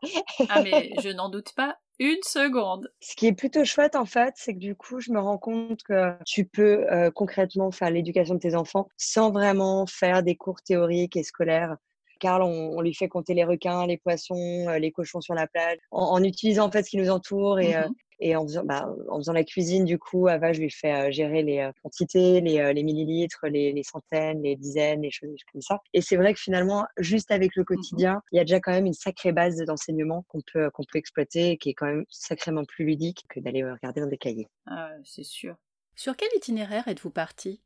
ah 0.49 0.63
mais 0.63 0.91
je 1.03 1.09
n'en 1.09 1.29
doute 1.29 1.53
pas 1.55 1.77
une 1.99 2.21
seconde. 2.23 2.89
Ce 3.01 3.15
qui 3.15 3.27
est 3.27 3.33
plutôt 3.33 3.65
chouette 3.65 3.95
en 3.95 4.05
fait, 4.05 4.33
c'est 4.37 4.53
que 4.53 4.59
du 4.59 4.75
coup, 4.75 5.01
je 5.01 5.11
me 5.11 5.19
rends 5.19 5.37
compte 5.37 5.83
que 5.83 6.13
tu 6.25 6.45
peux 6.45 6.85
concrètement 7.13 7.71
faire 7.71 7.91
l'éducation 7.91 8.35
de 8.35 8.39
tes 8.39 8.55
enfants 8.55 8.87
sans 8.97 9.31
vraiment 9.31 9.85
faire 9.85 10.23
des 10.23 10.35
cours 10.35 10.61
théoriques 10.61 11.17
et 11.17 11.23
scolaires. 11.23 11.75
Carl, 12.19 12.43
on, 12.43 12.81
lui 12.81 12.93
fait 12.93 13.07
compter 13.07 13.33
les 13.33 13.43
requins, 13.43 13.87
les 13.87 13.97
poissons, 13.97 14.67
euh, 14.67 14.79
les 14.79 14.91
cochons 14.91 15.21
sur 15.21 15.33
la 15.33 15.47
plage, 15.47 15.77
en, 15.91 16.23
utilisant 16.23 16.65
en 16.65 16.71
fait 16.71 16.83
ce 16.83 16.91
qui 16.91 16.97
nous 16.97 17.09
entoure 17.09 17.59
et, 17.59 17.75
euh, 17.75 17.87
mmh 17.87 17.93
Et 18.21 18.35
en 18.35 18.43
faisant, 18.45 18.63
bah, 18.65 18.85
en 19.09 19.17
faisant 19.17 19.33
la 19.33 19.45
cuisine, 19.45 19.85
du 19.85 19.97
coup, 19.97 20.27
Ava, 20.27 20.51
je 20.51 20.59
lui 20.59 20.69
fais 20.69 21.11
gérer 21.11 21.41
les 21.41 21.69
quantités, 21.81 22.41
les, 22.41 22.73
les 22.73 22.83
millilitres, 22.83 23.45
les, 23.47 23.71
les, 23.71 23.83
centaines, 23.83 24.43
les 24.43 24.57
dizaines, 24.57 25.01
les 25.01 25.11
choses 25.11 25.41
comme 25.51 25.61
ça. 25.61 25.79
Et 25.93 26.01
c'est 26.01 26.17
vrai 26.17 26.33
que 26.33 26.39
finalement, 26.39 26.85
juste 26.97 27.31
avec 27.31 27.55
le 27.55 27.63
mmh 27.63 27.65
quotidien, 27.65 28.21
il 28.33 28.37
y 28.37 28.39
a 28.39 28.43
déjà 28.43 28.59
quand 28.59 28.73
même 28.73 28.85
une 28.85 28.93
sacrée 28.93 29.31
base 29.31 29.55
d'enseignement 29.63 30.25
qu'on 30.27 30.41
peut, 30.51 30.69
qu'on 30.71 30.83
peut 30.83 30.99
exploiter, 30.99 31.57
qui 31.57 31.69
est 31.69 31.73
quand 31.73 31.85
même 31.85 32.05
sacrément 32.09 32.65
plus 32.65 32.83
ludique 32.85 33.23
que 33.29 33.39
d'aller 33.39 33.63
regarder 33.63 34.01
dans 34.01 34.07
des 34.07 34.17
cahiers. 34.17 34.47
Ah, 34.65 34.91
c'est 35.05 35.23
sûr. 35.23 35.55
Sur 35.95 36.15
quel 36.15 36.29
itinéraire 36.35 36.87
êtes-vous 36.87 37.11
parti? 37.11 37.61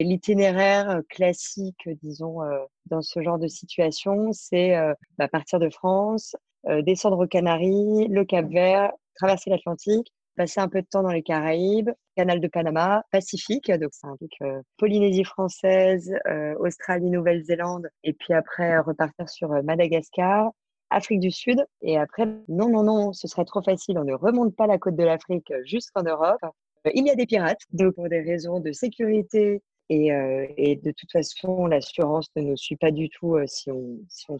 L'itinéraire 0.00 1.02
classique, 1.08 1.88
disons, 2.02 2.38
dans 2.86 3.00
ce 3.00 3.22
genre 3.22 3.38
de 3.38 3.46
situation, 3.46 4.32
c'est 4.32 4.76
bah, 5.18 5.28
partir 5.28 5.60
de 5.60 5.70
France, 5.70 6.34
descendre 6.82 7.24
aux 7.24 7.28
Canaries, 7.28 8.08
le 8.08 8.24
Cap 8.24 8.46
Vert, 8.46 8.92
traverser 9.14 9.50
l'Atlantique, 9.50 10.12
passer 10.36 10.60
un 10.60 10.68
peu 10.68 10.82
de 10.82 10.86
temps 10.86 11.04
dans 11.04 11.12
les 11.12 11.22
Caraïbes, 11.22 11.90
Canal 12.16 12.40
de 12.40 12.48
Panama, 12.48 13.04
Pacifique, 13.12 13.70
donc 13.70 13.90
ça 13.92 14.08
implique 14.08 14.36
Polynésie 14.78 15.22
française, 15.22 16.12
Australie, 16.58 17.10
Nouvelle-Zélande, 17.10 17.88
et 18.02 18.14
puis 18.14 18.34
après 18.34 18.76
repartir 18.80 19.28
sur 19.28 19.50
Madagascar, 19.62 20.50
Afrique 20.90 21.20
du 21.20 21.30
Sud, 21.30 21.64
et 21.82 21.98
après, 21.98 22.26
non, 22.48 22.68
non, 22.68 22.82
non, 22.82 23.12
ce 23.12 23.28
serait 23.28 23.44
trop 23.44 23.62
facile, 23.62 23.96
on 23.98 24.04
ne 24.04 24.14
remonte 24.14 24.56
pas 24.56 24.66
la 24.66 24.78
côte 24.78 24.96
de 24.96 25.04
l'Afrique 25.04 25.52
jusqu'en 25.64 26.02
Europe, 26.02 26.44
il 26.92 27.06
y 27.06 27.10
a 27.10 27.14
des 27.14 27.26
pirates, 27.26 27.62
donc 27.72 27.94
pour 27.94 28.08
des 28.08 28.20
raisons 28.20 28.58
de 28.58 28.72
sécurité 28.72 29.62
et, 29.90 30.12
euh, 30.12 30.46
et 30.56 30.76
de 30.76 30.92
toute 30.92 31.10
façon, 31.12 31.66
l'assurance 31.66 32.28
ne 32.36 32.42
nous 32.42 32.56
suit 32.56 32.76
pas 32.76 32.90
du 32.90 33.10
tout 33.10 33.36
euh, 33.36 33.44
si, 33.46 33.70
on, 33.70 33.98
si 34.08 34.24
on, 34.30 34.38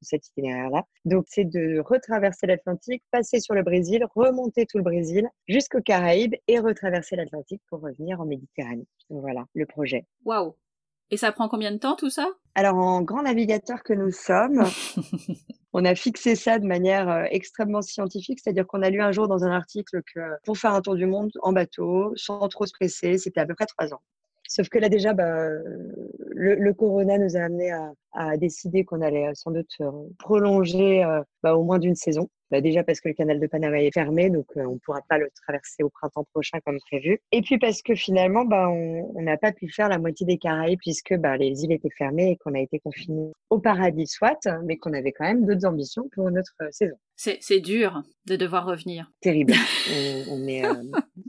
cet 0.00 0.28
itinéraire-là. 0.28 0.84
Donc, 1.04 1.24
c'est 1.28 1.44
de 1.44 1.80
retraverser 1.80 2.46
l'Atlantique, 2.46 3.02
passer 3.10 3.40
sur 3.40 3.54
le 3.54 3.62
Brésil, 3.62 4.06
remonter 4.14 4.66
tout 4.66 4.78
le 4.78 4.84
Brésil 4.84 5.28
jusqu'aux 5.48 5.82
Caraïbes 5.82 6.34
et 6.46 6.60
retraverser 6.60 7.16
l'Atlantique 7.16 7.62
pour 7.68 7.80
revenir 7.80 8.20
en 8.20 8.26
Méditerranée. 8.26 8.86
Donc, 9.08 9.20
voilà 9.22 9.44
le 9.54 9.66
projet. 9.66 10.06
Waouh 10.24 10.54
Et 11.10 11.16
ça 11.16 11.32
prend 11.32 11.48
combien 11.48 11.72
de 11.72 11.78
temps 11.78 11.96
tout 11.96 12.10
ça? 12.10 12.28
Alors, 12.54 12.76
en 12.76 13.02
grand 13.02 13.22
navigateur 13.22 13.82
que 13.82 13.92
nous 13.92 14.12
sommes, 14.12 14.64
on 15.72 15.84
a 15.84 15.96
fixé 15.96 16.36
ça 16.36 16.60
de 16.60 16.66
manière 16.66 17.08
euh, 17.08 17.24
extrêmement 17.30 17.82
scientifique, 17.82 18.38
c'est-à-dire 18.38 18.68
qu'on 18.68 18.82
a 18.82 18.90
lu 18.90 19.02
un 19.02 19.10
jour 19.10 19.26
dans 19.26 19.42
un 19.42 19.50
article 19.50 20.00
que 20.14 20.20
pour 20.44 20.56
faire 20.56 20.74
un 20.74 20.80
tour 20.80 20.94
du 20.94 21.06
monde 21.06 21.32
en 21.42 21.52
bateau, 21.52 22.12
sans 22.14 22.46
trop 22.48 22.66
se 22.66 22.72
presser, 22.72 23.18
c'était 23.18 23.40
à 23.40 23.46
peu 23.46 23.56
près 23.56 23.66
trois 23.66 23.92
ans. 23.92 24.00
Sauf 24.50 24.68
que 24.68 24.78
là 24.78 24.88
déjà, 24.88 25.14
bah, 25.14 25.48
le, 26.30 26.72
corona 26.72 27.18
nous 27.18 27.36
a 27.36 27.40
amené 27.40 27.70
à, 28.12 28.36
décider 28.36 28.84
qu'on 28.84 29.00
allait 29.00 29.28
euh, 29.28 29.34
sans 29.34 29.52
doute 29.52 29.70
euh, 29.80 29.90
prolonger 30.18 31.04
bah, 31.42 31.54
au 31.54 31.62
moins 31.62 31.78
d'une 31.78 31.94
saison. 31.94 32.28
Bah, 32.50 32.60
déjà 32.60 32.82
parce 32.82 33.00
que 33.00 33.08
le 33.08 33.14
canal 33.14 33.38
de 33.38 33.46
Panama 33.46 33.80
est 33.80 33.92
fermé, 33.92 34.28
donc 34.28 34.46
euh, 34.56 34.64
on 34.66 34.74
ne 34.74 34.78
pourra 34.78 35.00
pas 35.08 35.18
le 35.18 35.28
traverser 35.42 35.84
au 35.84 35.88
printemps 35.88 36.24
prochain 36.32 36.58
comme 36.64 36.78
prévu. 36.80 37.20
Et 37.30 37.42
puis 37.42 37.58
parce 37.58 37.80
que 37.80 37.94
finalement, 37.94 38.44
bah, 38.44 38.68
on 38.68 39.22
n'a 39.22 39.36
pas 39.36 39.52
pu 39.52 39.68
faire 39.68 39.88
la 39.88 39.98
moitié 39.98 40.26
des 40.26 40.36
Caraïbes 40.36 40.80
puisque 40.80 41.14
bah, 41.14 41.36
les 41.36 41.62
îles 41.62 41.72
étaient 41.72 41.90
fermées 41.96 42.32
et 42.32 42.36
qu'on 42.36 42.54
a 42.54 42.58
été 42.58 42.80
confinés 42.80 43.30
au 43.50 43.60
paradis, 43.60 44.08
soit, 44.08 44.48
mais 44.64 44.78
qu'on 44.78 44.92
avait 44.94 45.12
quand 45.12 45.24
même 45.24 45.46
d'autres 45.46 45.64
ambitions 45.64 46.08
pour 46.12 46.28
notre 46.30 46.54
euh, 46.62 46.68
saison. 46.72 46.96
C'est 47.14 47.60
dur 47.60 48.02
de 48.26 48.34
devoir 48.34 48.66
revenir. 48.66 49.12
Terrible. 49.20 49.52
on, 50.30 50.48
est, 50.48 50.64
euh, 50.64 50.82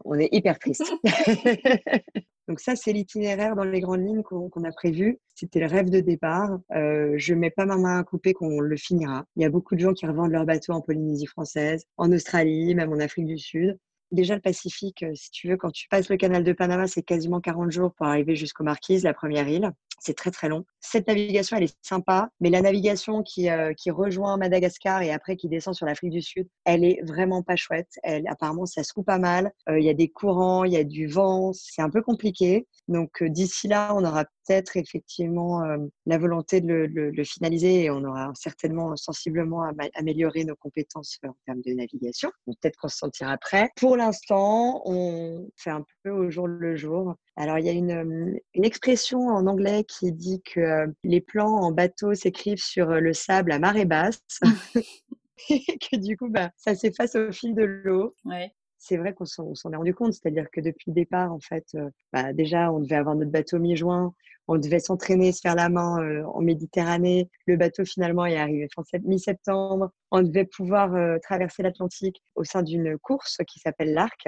on 0.05 0.17
est 0.17 0.29
hyper 0.31 0.57
triste. 0.57 0.91
Donc 2.51 2.59
ça, 2.59 2.75
c'est 2.75 2.91
l'itinéraire 2.91 3.55
dans 3.55 3.63
les 3.63 3.79
grandes 3.79 4.05
lignes 4.05 4.23
qu'on 4.23 4.63
a 4.65 4.71
prévu. 4.73 5.19
C'était 5.35 5.61
le 5.61 5.67
rêve 5.67 5.89
de 5.89 6.01
départ. 6.01 6.59
Euh, 6.75 7.13
je 7.15 7.33
mets 7.33 7.49
pas 7.49 7.65
ma 7.65 7.77
main 7.77 7.99
à 7.99 8.03
couper 8.03 8.33
qu'on 8.33 8.59
le 8.59 8.75
finira. 8.75 9.23
Il 9.37 9.41
y 9.41 9.45
a 9.45 9.49
beaucoup 9.49 9.73
de 9.73 9.79
gens 9.79 9.93
qui 9.93 10.05
revendent 10.05 10.33
leur 10.33 10.45
bateau 10.45 10.73
en 10.73 10.81
Polynésie 10.81 11.27
française, 11.27 11.85
en 11.95 12.11
Australie, 12.11 12.75
même 12.75 12.91
en 12.91 12.99
Afrique 12.99 13.25
du 13.25 13.37
Sud. 13.37 13.79
Déjà, 14.11 14.35
le 14.35 14.41
Pacifique, 14.41 15.01
euh, 15.03 15.15
si 15.15 15.31
tu 15.31 15.47
veux, 15.47 15.55
quand 15.55 15.71
tu 15.71 15.87
passes 15.87 16.09
le 16.09 16.17
canal 16.17 16.43
de 16.43 16.51
Panama, 16.51 16.87
c'est 16.87 17.03
quasiment 17.03 17.39
40 17.39 17.71
jours 17.71 17.93
pour 17.93 18.05
arriver 18.05 18.35
jusqu'aux 18.35 18.65
Marquises, 18.65 19.05
la 19.05 19.13
première 19.13 19.47
île. 19.47 19.71
C'est 20.03 20.15
très, 20.15 20.31
très 20.31 20.49
long. 20.49 20.65
Cette 20.79 21.07
navigation, 21.07 21.57
elle 21.57 21.63
est 21.63 21.77
sympa, 21.83 22.29
mais 22.39 22.49
la 22.49 22.61
navigation 22.61 23.21
qui, 23.21 23.51
euh, 23.51 23.71
qui 23.75 23.91
rejoint 23.91 24.35
Madagascar 24.35 25.03
et 25.03 25.11
après 25.11 25.35
qui 25.35 25.47
descend 25.47 25.75
sur 25.75 25.85
l'Afrique 25.85 26.09
du 26.09 26.23
Sud, 26.23 26.47
elle 26.65 26.83
est 26.83 26.99
vraiment 27.03 27.43
pas 27.43 27.55
chouette. 27.55 27.99
Apparemment, 28.27 28.65
ça 28.65 28.83
se 28.83 28.93
coupe 28.93 29.05
pas 29.05 29.19
mal. 29.19 29.51
Euh, 29.69 29.79
il 29.79 29.85
y 29.85 29.89
a 29.89 29.93
des 29.93 30.09
courants, 30.09 30.63
il 30.63 30.73
y 30.73 30.77
a 30.77 30.83
du 30.83 31.05
vent. 31.05 31.53
C'est 31.53 31.83
un 31.83 31.89
peu 31.91 32.01
compliqué. 32.01 32.67
Donc, 32.87 33.23
d'ici 33.23 33.67
là, 33.67 33.93
on 33.95 34.03
aura 34.03 34.25
peut-être 34.25 34.75
effectivement 34.75 35.61
la 36.07 36.17
volonté 36.17 36.61
de 36.61 36.73
le, 36.91 37.23
finaliser 37.23 37.83
et 37.83 37.91
on 37.91 38.03
aura 38.03 38.31
certainement 38.33 38.95
sensiblement 38.95 39.71
amélioré 39.93 40.43
nos 40.43 40.55
compétences 40.55 41.19
en 41.23 41.35
termes 41.45 41.61
de 41.61 41.73
navigation. 41.73 42.31
Peut-être 42.47 42.75
qu'on 42.77 42.87
se 42.87 42.97
sentira 42.97 43.37
prêt. 43.37 43.69
Pour 43.75 43.95
l'instant, 43.97 44.81
on 44.85 45.47
fait 45.57 45.69
un 45.69 45.85
peu 46.03 46.09
au 46.09 46.31
jour 46.31 46.47
le 46.47 46.75
jour. 46.75 47.13
Alors, 47.37 47.59
il 47.59 47.65
y 47.65 47.69
a 47.69 47.73
une 47.73 48.39
expression 48.55 49.27
en 49.27 49.45
anglais 49.45 49.85
qui 49.99 50.11
dit 50.11 50.41
que 50.41 50.85
les 51.03 51.21
plans 51.21 51.55
en 51.55 51.71
bateau 51.71 52.13
s'écrivent 52.13 52.63
sur 52.63 52.87
le 52.87 53.13
sable 53.13 53.51
à 53.51 53.59
marée 53.59 53.85
basse. 53.85 54.21
et 55.49 55.79
que 55.79 55.97
du 55.97 56.17
coup, 56.17 56.29
bah, 56.29 56.51
ça 56.55 56.75
s'efface 56.75 57.15
au 57.15 57.31
fil 57.31 57.55
de 57.55 57.63
l'eau. 57.63 58.15
Ouais 58.25 58.51
c'est 58.81 58.97
vrai 58.97 59.13
qu'on 59.13 59.25
s'en 59.25 59.71
est 59.71 59.75
rendu 59.75 59.93
compte, 59.93 60.13
c'est-à-dire 60.13 60.49
que 60.51 60.59
depuis 60.59 60.85
le 60.89 60.93
départ, 60.93 61.31
en 61.31 61.39
fait, 61.39 61.77
bah, 62.11 62.33
déjà, 62.33 62.71
on 62.71 62.79
devait 62.79 62.95
avoir 62.95 63.15
notre 63.15 63.29
bateau 63.29 63.59
mi-juin, 63.59 64.11
on 64.47 64.57
devait 64.57 64.79
s'entraîner, 64.79 65.31
se 65.31 65.41
faire 65.41 65.55
la 65.55 65.69
main 65.69 66.01
euh, 66.01 66.23
en 66.25 66.41
Méditerranée. 66.41 67.29
Le 67.45 67.57
bateau 67.57 67.85
finalement 67.85 68.25
est 68.25 68.37
arrivé 68.37 68.67
fin 68.73 68.83
mi-septembre. 69.03 69.91
On 70.11 70.21
devait 70.21 70.45
pouvoir 70.45 70.93
euh, 70.93 71.17
traverser 71.23 71.63
l'Atlantique 71.63 72.21
au 72.35 72.43
sein 72.43 72.63
d'une 72.63 72.97
course 72.97 73.37
qui 73.47 73.59
s'appelle 73.59 73.93
l'Arc, 73.93 74.27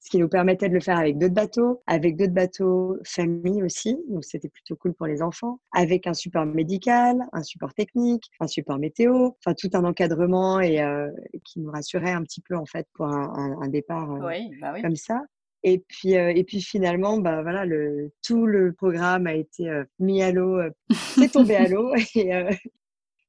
ce 0.00 0.10
qui 0.10 0.18
nous 0.18 0.28
permettait 0.28 0.68
de 0.68 0.74
le 0.74 0.80
faire 0.80 0.98
avec 0.98 1.16
d'autres 1.16 1.34
bateaux, 1.34 1.82
avec 1.86 2.16
d'autres 2.16 2.34
bateaux 2.34 2.98
famille 3.04 3.62
aussi. 3.62 3.98
Donc 4.08 4.24
c'était 4.24 4.48
plutôt 4.48 4.76
cool 4.76 4.94
pour 4.94 5.06
les 5.06 5.22
enfants, 5.22 5.58
avec 5.72 6.06
un 6.06 6.14
support 6.14 6.44
médical, 6.44 7.16
un 7.32 7.42
support 7.42 7.72
technique, 7.72 8.24
un 8.40 8.46
support 8.46 8.78
météo, 8.78 9.30
enfin 9.38 9.54
tout 9.54 9.70
un 9.72 9.84
encadrement 9.84 10.60
et 10.60 10.82
euh, 10.82 11.10
qui 11.44 11.60
nous 11.60 11.70
rassurait 11.70 12.12
un 12.12 12.22
petit 12.22 12.42
peu 12.42 12.56
en 12.56 12.66
fait 12.66 12.86
pour 12.92 13.06
un, 13.06 13.68
départ 13.68 14.18
bah 14.60 14.80
comme 14.82 14.96
ça. 14.96 15.22
Et 15.64 15.78
puis, 15.78 16.16
euh, 16.16 16.32
et 16.34 16.44
puis 16.44 16.60
finalement, 16.60 17.18
bah, 17.18 17.42
voilà, 17.42 17.64
le, 17.64 18.12
tout 18.22 18.46
le 18.46 18.72
programme 18.72 19.26
a 19.26 19.34
été 19.34 19.68
euh, 19.68 19.84
mis 19.98 20.22
à 20.22 20.32
l'eau, 20.32 20.58
euh, 20.58 20.70
c'est 20.90 21.30
tombé 21.30 21.56
à 21.56 21.68
l'eau. 21.68 21.94
Et 22.16 22.32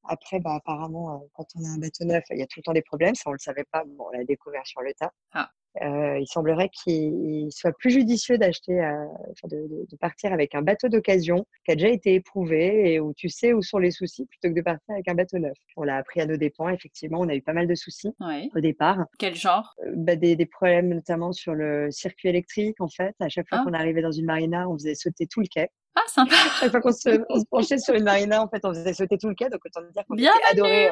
après, 0.06 0.40
bah, 0.40 0.56
apparemment, 0.56 1.28
quand 1.34 1.46
on 1.56 1.64
a 1.64 1.70
un 1.70 1.78
bateau 1.78 2.06
neuf, 2.06 2.24
il 2.32 2.40
y 2.40 2.42
a 2.42 2.48
tout 2.48 2.60
le 2.60 2.64
temps 2.64 2.74
des 2.74 2.82
problèmes. 2.82 3.16
Ça, 3.16 3.24
on 3.28 3.32
ne 3.32 3.36
le 3.36 3.40
savait 3.40 3.66
pas. 3.72 3.84
Bon, 3.86 4.08
on 4.08 4.18
l'a 4.18 4.24
découvert 4.24 4.66
sur 4.66 4.82
le 4.82 4.94
tas. 4.94 5.12
Ah. 5.32 5.50
Euh, 5.82 6.20
il 6.20 6.28
semblerait 6.28 6.70
qu'il 6.70 7.48
soit 7.52 7.72
plus 7.72 7.90
judicieux 7.90 8.38
d'acheter, 8.38 8.80
euh, 8.80 9.06
de, 9.46 9.58
de, 9.58 9.88
de, 9.90 9.98
partir 9.98 10.32
avec 10.32 10.54
un 10.54 10.62
bateau 10.62 10.88
d'occasion 10.88 11.46
qui 11.66 11.72
a 11.72 11.76
déjà 11.76 11.90
été 11.90 12.14
éprouvé 12.14 12.94
et 12.94 13.00
où 13.00 13.14
tu 13.16 13.30
sais 13.30 13.54
où 13.54 13.64
sont 13.64 13.80
les 13.80 13.90
soucis 13.90 14.26
plutôt 14.28 14.50
que 14.50 14.54
de 14.54 14.62
partir 14.62 14.94
avec 14.94 15.08
un 15.08 15.16
bateau 15.16 15.40
neuf. 15.40 15.58
On 15.76 15.84
l'a 15.84 15.98
appris 15.98 16.22
à 16.22 16.28
nos 16.28 16.38
dépens. 16.38 16.70
Effectivement, 16.70 17.20
on 17.22 17.28
a 17.28 17.36
eu 17.36 17.42
pas 17.42 17.54
mal 17.54 17.68
de 17.68 17.76
soucis 17.76 18.14
au 18.56 18.60
départ. 18.60 19.00
Quel 19.18 19.36
genre? 19.36 19.74
Euh, 19.86 19.92
bah, 19.96 20.16
des, 20.16 20.36
des, 20.36 20.46
problèmes 20.46 20.90
notamment 20.90 21.32
sur 21.32 21.56
le 21.56 21.90
circuit 21.90 22.30
électrique. 22.30 22.80
En 22.80 22.88
fait, 22.88 23.16
à 23.20 23.30
chaque 23.30 23.50
fois 23.50 23.60
ah. 23.62 23.64
qu'on 23.66 23.74
arrivait 23.74 24.02
dans 24.02 24.12
une 24.12 24.26
marina, 24.26 24.70
on 24.70 24.74
faisait 24.76 24.96
sauter 24.96 25.26
tout 25.26 25.42
le 25.42 25.48
quai. 25.48 25.70
Ah, 25.96 26.02
sympa. 26.08 26.36
Chaque 26.60 26.72
fois 26.72 26.82
qu'on 26.82 26.92
se, 26.92 27.46
penchait 27.50 27.78
sur 27.78 27.94
une 27.94 28.04
marina, 28.04 28.44
en 28.44 28.48
fait, 28.48 28.62
on 28.64 28.74
faisait 28.74 28.94
sauter 28.94 29.18
tout 29.18 29.30
le 29.30 29.36
quai. 29.36 29.50
Donc, 29.50 29.62
autant 29.66 29.82
dire 29.92 30.04
qu'on 30.08 30.18
était 30.18 30.30
adoré. 30.52 30.92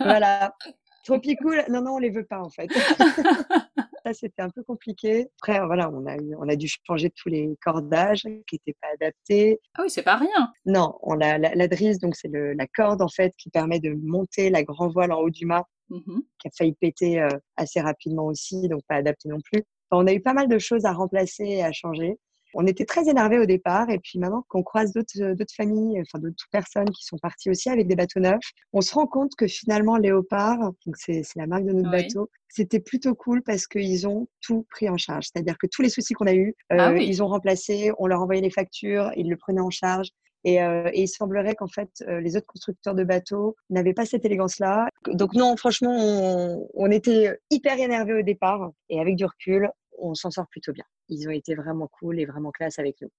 voilà. 0.00 0.54
Tropicool, 1.02 1.64
non, 1.68 1.82
non, 1.82 1.94
on 1.94 1.98
les 1.98 2.10
veut 2.10 2.24
pas 2.24 2.40
en 2.40 2.50
fait. 2.50 2.68
ça, 4.06 4.12
c'était 4.12 4.42
un 4.42 4.50
peu 4.50 4.62
compliqué. 4.62 5.28
Après, 5.40 5.64
voilà, 5.64 5.90
on 5.90 6.06
a, 6.06 6.16
eu, 6.16 6.34
on 6.38 6.48
a 6.48 6.56
dû 6.56 6.68
changer 6.86 7.10
tous 7.10 7.28
les 7.28 7.56
cordages 7.62 8.22
qui 8.46 8.56
n'étaient 8.56 8.76
pas 8.80 8.88
adaptés. 8.94 9.60
Ah 9.74 9.82
oui, 9.82 9.90
c'est 9.90 10.02
pas 10.02 10.16
rien. 10.16 10.52
Non, 10.66 10.98
on 11.02 11.20
a 11.20 11.38
la, 11.38 11.54
la 11.54 11.68
drise, 11.68 11.98
donc 11.98 12.14
c'est 12.16 12.30
la 12.32 12.66
corde 12.66 13.02
en 13.02 13.08
fait 13.08 13.32
qui 13.36 13.50
permet 13.50 13.80
de 13.80 13.94
monter 14.02 14.50
la 14.50 14.62
grand 14.62 14.88
voile 14.88 15.12
en 15.12 15.20
haut 15.20 15.30
du 15.30 15.46
mât, 15.46 15.64
mmh 15.90 16.20
qui 16.38 16.48
a 16.48 16.50
failli 16.56 16.74
péter 16.74 17.20
euh, 17.20 17.28
assez 17.56 17.80
rapidement 17.80 18.26
aussi, 18.26 18.68
donc 18.68 18.82
pas 18.88 18.96
adapté 18.96 19.28
non 19.28 19.38
plus. 19.40 19.62
on 19.90 20.06
a 20.06 20.12
eu 20.12 20.20
pas 20.20 20.34
mal 20.34 20.48
de 20.48 20.58
choses 20.58 20.84
à 20.84 20.92
remplacer 20.92 21.44
et 21.44 21.64
à 21.64 21.72
changer. 21.72 22.18
On 22.54 22.66
était 22.66 22.84
très 22.84 23.08
énervés 23.08 23.38
au 23.38 23.46
départ 23.46 23.90
et 23.90 23.98
puis 23.98 24.18
maintenant 24.18 24.44
qu'on 24.48 24.62
croise 24.62 24.92
d'autres 24.92 25.20
euh, 25.20 25.44
familles, 25.56 26.00
enfin 26.00 26.18
d'autres 26.18 26.46
personnes 26.50 26.90
qui 26.90 27.04
sont 27.04 27.18
parties 27.18 27.50
aussi 27.50 27.68
avec 27.70 27.86
des 27.86 27.96
bateaux 27.96 28.20
neufs, 28.20 28.40
on 28.72 28.80
se 28.80 28.94
rend 28.94 29.06
compte 29.06 29.32
que 29.36 29.46
finalement 29.46 29.96
Léopard, 29.96 30.58
donc 30.58 30.96
c'est 30.96 31.22
la 31.36 31.46
marque 31.46 31.64
de 31.64 31.72
notre 31.72 31.90
bateau, 31.90 32.30
c'était 32.48 32.80
plutôt 32.80 33.14
cool 33.14 33.42
parce 33.42 33.66
qu'ils 33.66 34.06
ont 34.06 34.28
tout 34.40 34.66
pris 34.70 34.88
en 34.88 34.96
charge. 34.96 35.26
C'est-à-dire 35.32 35.56
que 35.58 35.66
tous 35.66 35.82
les 35.82 35.88
soucis 35.88 36.14
qu'on 36.14 36.26
a 36.26 36.34
eus, 36.34 36.54
ah 36.70 36.90
euh, 36.90 36.98
ils 36.98 37.22
ont 37.22 37.28
remplacé, 37.28 37.92
on 37.98 38.06
leur 38.06 38.20
envoyait 38.20 38.42
les 38.42 38.50
factures, 38.50 39.10
ils 39.16 39.28
le 39.28 39.36
prenaient 39.36 39.60
en 39.60 39.70
charge. 39.70 40.08
Et, 40.44 40.60
euh, 40.60 40.90
et, 40.92 41.02
il 41.02 41.08
semblerait 41.08 41.54
qu'en 41.54 41.68
fait, 41.68 41.88
les 42.08 42.36
autres 42.36 42.48
constructeurs 42.48 42.96
de 42.96 43.04
bateaux 43.04 43.54
n'avaient 43.70 43.94
pas 43.94 44.04
cette 44.04 44.24
élégance-là. 44.24 44.88
Donc 45.06 45.34
non, 45.34 45.56
franchement, 45.56 45.94
on, 45.96 46.68
on, 46.74 46.90
était 46.90 47.38
hyper 47.50 47.78
énervés 47.78 48.14
au 48.14 48.22
départ. 48.22 48.72
Et 48.88 49.00
avec 49.00 49.14
du 49.14 49.24
recul, 49.24 49.70
on 49.98 50.14
s'en 50.14 50.30
sort 50.30 50.46
plutôt 50.48 50.72
bien. 50.72 50.84
Ils 51.08 51.28
ont 51.28 51.32
été 51.32 51.54
vraiment 51.54 51.88
cool 51.88 52.20
et 52.20 52.26
vraiment 52.26 52.50
classe 52.50 52.78
avec 52.78 52.96
nous. 53.00 53.10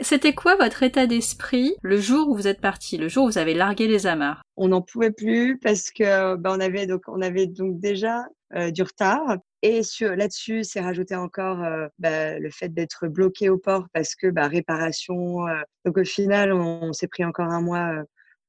C'était 0.00 0.34
quoi 0.34 0.56
votre 0.56 0.82
état 0.82 1.06
d'esprit 1.06 1.74
le 1.82 1.98
jour 1.98 2.28
où 2.28 2.34
vous 2.34 2.48
êtes 2.48 2.62
parti, 2.62 2.96
le 2.96 3.08
jour 3.08 3.24
où 3.24 3.26
vous 3.30 3.38
avez 3.38 3.52
largué 3.52 3.88
les 3.88 4.06
amarres? 4.06 4.42
On 4.56 4.68
n'en 4.68 4.80
pouvait 4.80 5.10
plus 5.10 5.58
parce 5.58 5.90
que 5.90 6.36
bah, 6.36 6.50
on 6.54 6.60
avait 6.60 6.86
donc 6.86 7.02
on 7.08 7.20
avait 7.20 7.46
donc 7.46 7.78
déjà 7.78 8.24
du 8.70 8.82
retard. 8.82 9.36
Et 9.60 9.82
là-dessus, 10.00 10.64
c'est 10.64 10.80
rajouté 10.80 11.14
encore 11.14 11.58
bah, 11.98 12.38
le 12.38 12.50
fait 12.50 12.70
d'être 12.70 13.06
bloqué 13.06 13.50
au 13.50 13.58
port 13.58 13.86
parce 13.92 14.14
que 14.14 14.28
bah, 14.28 14.48
réparation. 14.48 15.44
donc 15.84 15.98
au 15.98 16.04
final, 16.04 16.52
on 16.54 16.92
s'est 16.94 17.08
pris 17.08 17.24
encore 17.24 17.50
un 17.50 17.60
mois 17.60 18.02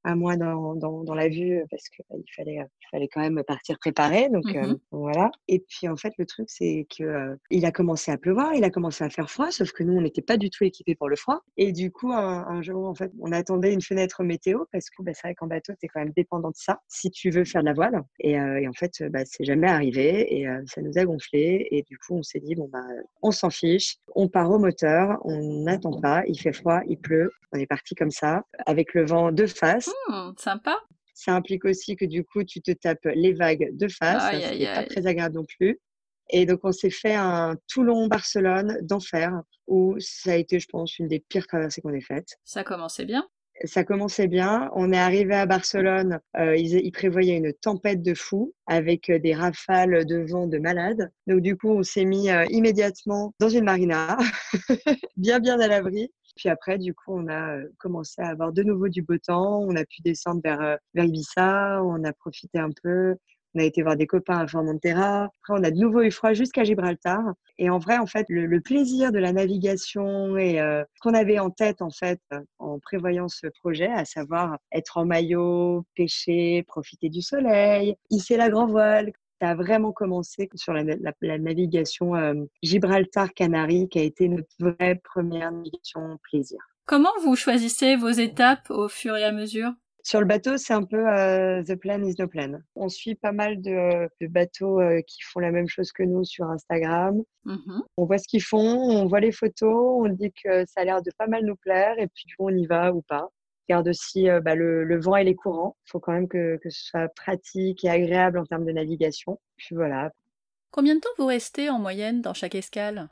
à 0.04 0.16
moi 0.16 0.38
dans, 0.38 0.76
dans, 0.76 1.04
dans 1.04 1.14
la 1.14 1.30
vue 1.30 1.64
parce 1.70 1.90
qu'il 1.90 2.06
bah, 2.10 2.18
fallait, 2.36 2.56
il 2.56 2.88
fallait 2.92 3.08
quand 3.08 3.22
même 3.22 3.44
partir 3.46 3.78
préparer. 3.80 4.30
Donc 4.30 4.46
mmh 4.46 4.78
voilà. 4.92 5.32
Et 5.48 5.60
puis 5.60 5.88
en 5.88 5.96
fait, 5.96 6.14
le 6.18 6.26
truc, 6.26 6.46
c'est 6.50 6.88
que 6.98 7.38
il 7.50 7.66
a 7.66 7.72
commencé 7.72 8.12
à 8.12 8.18
pleuvoir, 8.18 8.54
il 8.54 8.64
a 8.64 8.70
commencé 8.70 9.04
à 9.04 9.10
faire 9.10 9.30
froid, 9.30 9.52
sauf 9.52 9.72
que 9.72 9.84
nous, 9.84 9.94
on 9.94 10.02
n'était 10.02 10.22
pas 10.22 10.38
du 10.38 10.50
tout 10.50 10.64
équipés 10.64 10.96
pour 10.96 11.10
le 11.10 11.16
froid. 11.16 11.42
Et 11.58 11.72
du 11.72 11.92
coup, 11.92 12.12
un, 12.12 12.62
jour, 12.62 12.88
en 12.88 12.96
fait, 12.96 13.12
on 13.20 13.32
attendait 13.32 13.74
une 13.74 13.82
fenêtre 13.82 14.24
météo 14.24 14.66
parce 14.72 14.90
que 14.90 15.04
bah, 15.04 15.12
c'est 15.14 15.28
vrai 15.28 15.36
qu'en 15.36 15.48
bateau, 15.48 15.74
tu 15.80 15.86
es 15.86 15.88
quand 15.88 16.00
même 16.00 16.14
dépendant 16.16 16.50
de 16.50 16.56
ça 16.56 16.80
si 16.88 17.12
tu 17.12 17.30
veux 17.30 17.46
faire 17.46 17.62
de 17.62 17.68
la 17.68 17.74
voile. 17.74 18.02
Et, 18.20 18.34
et 18.34 18.68
en 18.68 18.74
fait, 18.74 19.04
bah, 19.10 19.24
c'est 19.26 19.46
jamais 19.46 19.68
arrivé 19.68 20.40
et 20.40 20.48
ça 20.66 20.82
nous 20.82 20.98
a 20.98 21.06
gonflé. 21.06 21.68
Et 21.72 21.84
du 21.84 21.98
coup, 21.98 22.16
on 22.16 22.24
s'est 22.24 22.40
dit, 22.40 22.56
bon, 22.56 22.70
bah, 22.72 22.84
on 23.22 23.32
s'en 23.32 23.50
fiche, 23.50 23.98
on 24.16 24.28
part 24.28 24.52
au 24.52 24.60
moteur, 24.60 25.20
on 25.24 25.64
n'attend 25.64 26.00
pas, 26.00 26.24
il 26.28 26.40
fait 26.40 26.54
froid, 26.54 26.82
il 26.88 26.98
pleut. 26.98 27.32
On 27.52 27.60
est 27.60 27.68
parti 27.68 27.94
comme 27.96 28.12
ça, 28.12 28.44
avec 28.66 28.94
le 28.94 29.06
vent 29.06 29.32
de 29.32 29.46
face. 29.46 29.93
Mmh, 30.10 30.32
sympa. 30.38 30.78
Ça 31.14 31.36
implique 31.36 31.66
aussi 31.66 31.96
que 31.96 32.06
du 32.06 32.24
coup, 32.24 32.44
tu 32.44 32.62
te 32.62 32.72
tapes 32.72 33.06
les 33.14 33.34
vagues 33.34 33.70
de 33.74 33.88
face. 33.88 34.24
Ce 34.32 34.58
n'est 34.58 34.66
pas 34.66 34.84
très 34.84 35.08
agréable 35.08 35.36
non 35.36 35.46
plus. 35.46 35.80
Et 36.30 36.46
donc, 36.46 36.62
on 36.64 36.72
s'est 36.72 36.90
fait 36.90 37.16
un 37.16 37.56
Toulon-Barcelone 37.68 38.80
d'enfer, 38.82 39.32
où 39.68 39.96
ça 40.00 40.32
a 40.32 40.36
été, 40.36 40.60
je 40.60 40.68
pense, 40.68 40.98
une 40.98 41.08
des 41.08 41.20
pires 41.20 41.48
traversées 41.48 41.82
qu'on 41.82 41.94
ait 41.94 42.02
faites. 42.02 42.38
Ça 42.44 42.64
commençait 42.64 43.06
bien 43.06 43.28
ça 43.66 43.84
commençait 43.84 44.28
bien. 44.28 44.70
On 44.76 44.92
est 44.92 44.98
arrivé 44.98 45.36
à 45.36 45.46
Barcelone. 45.46 46.20
Euh, 46.38 46.56
ils, 46.56 46.92
prévoyaient 46.92 47.38
une 47.38 47.54
tempête 47.54 48.02
de 48.02 48.14
fou 48.14 48.54
avec 48.68 49.10
euh, 49.10 49.20
des 49.20 49.34
rafales 49.34 50.06
de 50.06 50.18
vent 50.18 50.48
de 50.48 50.58
malade. 50.58 51.12
Donc 51.28 51.42
du 51.42 51.56
coup, 51.56 51.70
on 51.70 51.84
s'est 51.84 52.06
mis 52.06 52.30
euh, 52.30 52.46
immédiatement 52.50 53.34
dans 53.40 53.50
une 53.50 53.64
marina, 53.64 54.18
bien 55.18 55.40
bien 55.40 55.60
à 55.60 55.68
l'abri. 55.68 56.12
Puis 56.36 56.50
après, 56.50 56.78
du 56.78 56.94
coup, 56.94 57.14
on 57.14 57.28
a 57.28 57.58
commencé 57.78 58.22
à 58.22 58.30
avoir 58.30 58.52
de 58.54 58.64
nouveau 58.64 58.90
du 58.90 59.02
beau 59.02 59.18
temps. 59.18 59.60
On 59.62 59.76
a 59.76 59.86
pu 59.86 60.02
descendre 60.02 60.42
vers, 60.44 60.78
vers 60.94 61.06
Ibiza. 61.06 61.84
On 61.84 62.04
a 62.04 62.14
profité 62.14 62.60
un 62.60 62.72
peu. 62.82 63.16
On 63.56 63.60
a 63.60 63.64
été 63.64 63.84
voir 63.84 63.96
des 63.96 64.08
copains 64.08 64.40
à 64.40 64.48
Formentera. 64.48 65.26
Après, 65.26 65.54
on 65.54 65.64
a 65.64 65.70
de 65.70 65.78
nouveau 65.78 66.02
eu 66.02 66.12
froid 66.12 66.34
jusqu'à 66.34 66.64
Gibraltar. 66.64 67.22
Et 67.60 67.70
en 67.70 67.78
vrai, 67.78 68.00
en 68.00 68.08
fait, 68.08 68.26
le, 68.30 68.60
plaisir 68.62 69.12
de 69.12 69.20
la 69.20 69.32
navigation 69.32 70.38
et 70.38 70.56
ce 70.56 71.00
qu'on 71.02 71.14
avait 71.14 71.38
en 71.38 71.52
tête, 71.52 71.82
en 71.84 71.92
fait, 71.92 72.20
en 72.58 72.80
prévoyant 72.80 73.28
ce 73.28 73.46
projet, 73.60 73.92
à 73.92 74.06
savoir 74.06 74.58
être 74.72 74.98
en 74.98 75.06
maillot, 75.06 75.86
pêcher, 75.96 76.64
profiter 76.64 77.10
du 77.10 77.22
soleil, 77.22 77.96
hisser 78.10 78.38
la 78.38 78.50
grand 78.50 78.66
voile, 78.66 79.12
ça 79.44 79.50
a 79.50 79.56
vraiment 79.56 79.92
commencé 79.92 80.50
sur 80.56 80.72
la, 80.72 80.84
navigation 81.38 82.14
Gibraltar-Canaries, 82.62 83.90
qui 83.90 84.00
a 84.00 84.04
été 84.04 84.30
notre 84.30 84.48
vraie 84.58 85.02
première 85.04 85.52
navigation 85.52 86.18
plaisir. 86.32 86.60
Comment 86.86 87.12
vous 87.24 87.36
choisissez 87.36 87.98
vos 87.98 88.10
étapes 88.10 88.70
au 88.70 88.88
fur 88.88 89.18
et 89.18 89.26
à 89.26 89.34
mesure? 89.34 89.72
Sur 90.02 90.22
le 90.22 90.26
bateau, 90.26 90.56
c'est 90.56 90.74
un 90.74 90.84
peu 90.84 90.98
The 90.98 91.76
Plan 91.76 92.02
is 92.04 92.16
no 92.20 92.28
plan. 92.28 92.60
On 92.76 92.88
suit 92.88 93.16
pas 93.16 93.34
mal 93.34 93.62
de, 93.62 94.08
bateaux 94.28 94.80
qui 95.08 95.22
font 95.24 95.40
la 95.40 95.52
même 95.52 95.68
chose 95.68 95.92
que 95.92 96.04
nous 96.04 96.24
sur 96.24 96.50
Instagram. 96.50 97.22
Mmh 97.44 97.82
on 97.98 98.06
voit 98.06 98.20
ce 98.20 98.28
qu'ils 98.30 98.44
font, 98.44 98.80
on 98.80 99.08
voit 99.08 99.20
les 99.20 99.34
photos, 99.34 100.06
on 100.06 100.08
dit 100.08 100.32
que 100.42 100.66
ça 100.68 100.82
a 100.82 100.86
l'air 100.86 101.02
de 101.02 101.12
pas 101.18 101.28
mal 101.28 101.44
nous 101.44 101.58
plaire 101.58 101.96
et 102.00 102.08
puis 102.08 102.26
on 102.40 102.50
y 102.50 102.66
va 102.66 102.94
ou 102.94 103.02
pas 103.02 103.28
garde 103.70 103.88
aussi 103.88 104.30
euh, 104.30 104.42
bah, 104.42 104.56
le, 104.56 105.00
vent 105.00 105.16
et 105.16 105.24
les 105.24 105.36
courants. 105.36 105.76
Il 105.88 105.92
faut 105.92 106.00
quand 106.00 106.14
même 106.14 106.28
que, 106.28 106.60
ce 106.64 106.70
soit 106.70 107.08
pratique 107.10 107.84
et 107.84 107.90
agréable 107.90 108.38
en 108.38 108.46
termes 108.46 108.66
de 108.66 108.72
navigation. 108.72 109.40
Puis 109.58 109.76
voilà. 109.76 110.12
Combien 110.72 110.96
de 110.96 111.00
temps 111.00 111.10
vous 111.18 111.26
restez 111.26 111.70
en 111.70 111.80
moyenne 111.80 112.22
dans 112.22 112.34
chaque 112.34 112.56
escale? 112.56 113.10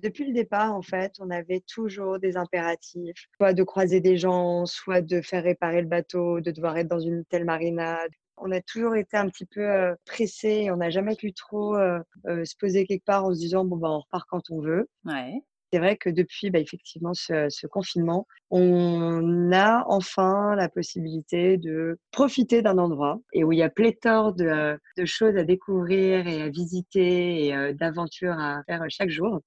Depuis 0.00 0.26
le 0.26 0.32
départ, 0.32 0.74
en 0.74 0.82
fait, 0.82 1.14
on 1.18 1.30
avait 1.30 1.62
toujours 1.66 2.20
des 2.20 2.36
impératifs, 2.36 3.28
soit 3.36 3.52
de 3.52 3.64
croiser 3.64 4.00
des 4.00 4.16
gens, 4.16 4.64
soit 4.64 5.00
de 5.00 5.20
faire 5.20 5.42
réparer 5.42 5.82
le 5.82 5.88
bateau, 5.88 6.40
de 6.40 6.52
devoir 6.52 6.76
être 6.76 6.86
dans 6.86 7.00
une 7.00 7.24
telle 7.24 7.44
marinade. 7.44 8.10
On 8.36 8.52
a 8.52 8.60
toujours 8.60 8.94
été 8.94 9.16
un 9.16 9.28
petit 9.28 9.46
peu 9.46 9.68
euh, 9.68 9.96
pressés, 10.04 10.70
on 10.70 10.76
n'a 10.76 10.90
jamais 10.90 11.16
pu 11.16 11.32
trop 11.32 11.74
euh, 11.76 11.98
se 12.24 12.54
poser 12.56 12.86
quelque 12.86 13.04
part 13.04 13.24
en 13.24 13.34
se 13.34 13.40
disant 13.40 13.64
bon 13.64 13.76
ben 13.76 13.88
on 13.88 13.98
repart 13.98 14.28
quand 14.30 14.50
on 14.50 14.60
veut. 14.60 14.88
Ouais 15.04 15.42
c'est 15.72 15.78
vrai 15.78 15.96
que 15.96 16.10
depuis 16.10 16.50
bah, 16.50 16.58
effectivement 16.58 17.14
ce, 17.14 17.66
confinement, 17.66 18.26
on 18.50 19.52
a 19.52 19.84
enfin 19.86 20.54
la 20.56 20.68
possibilité 20.68 21.56
de 21.58 21.98
profiter 22.10 22.62
d'un 22.62 22.78
endroit 22.78 23.20
et 23.32 23.44
où 23.44 23.52
il 23.52 23.58
y 23.58 23.62
a 23.62 23.70
pléthore 23.70 24.32
de, 24.34 24.78
choses 25.04 25.36
à 25.36 25.44
découvrir 25.44 26.26
et 26.26 26.42
à 26.42 26.48
visiter 26.48 27.46
et 27.46 27.74
d'aventures 27.74 28.38
à 28.38 28.62
faire 28.66 28.82
chaque 28.88 29.10
jour. 29.10 29.40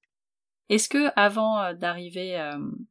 Est-ce 0.69 0.87
que 0.87 1.11
avant 1.15 1.73
d'arriver 1.73 2.39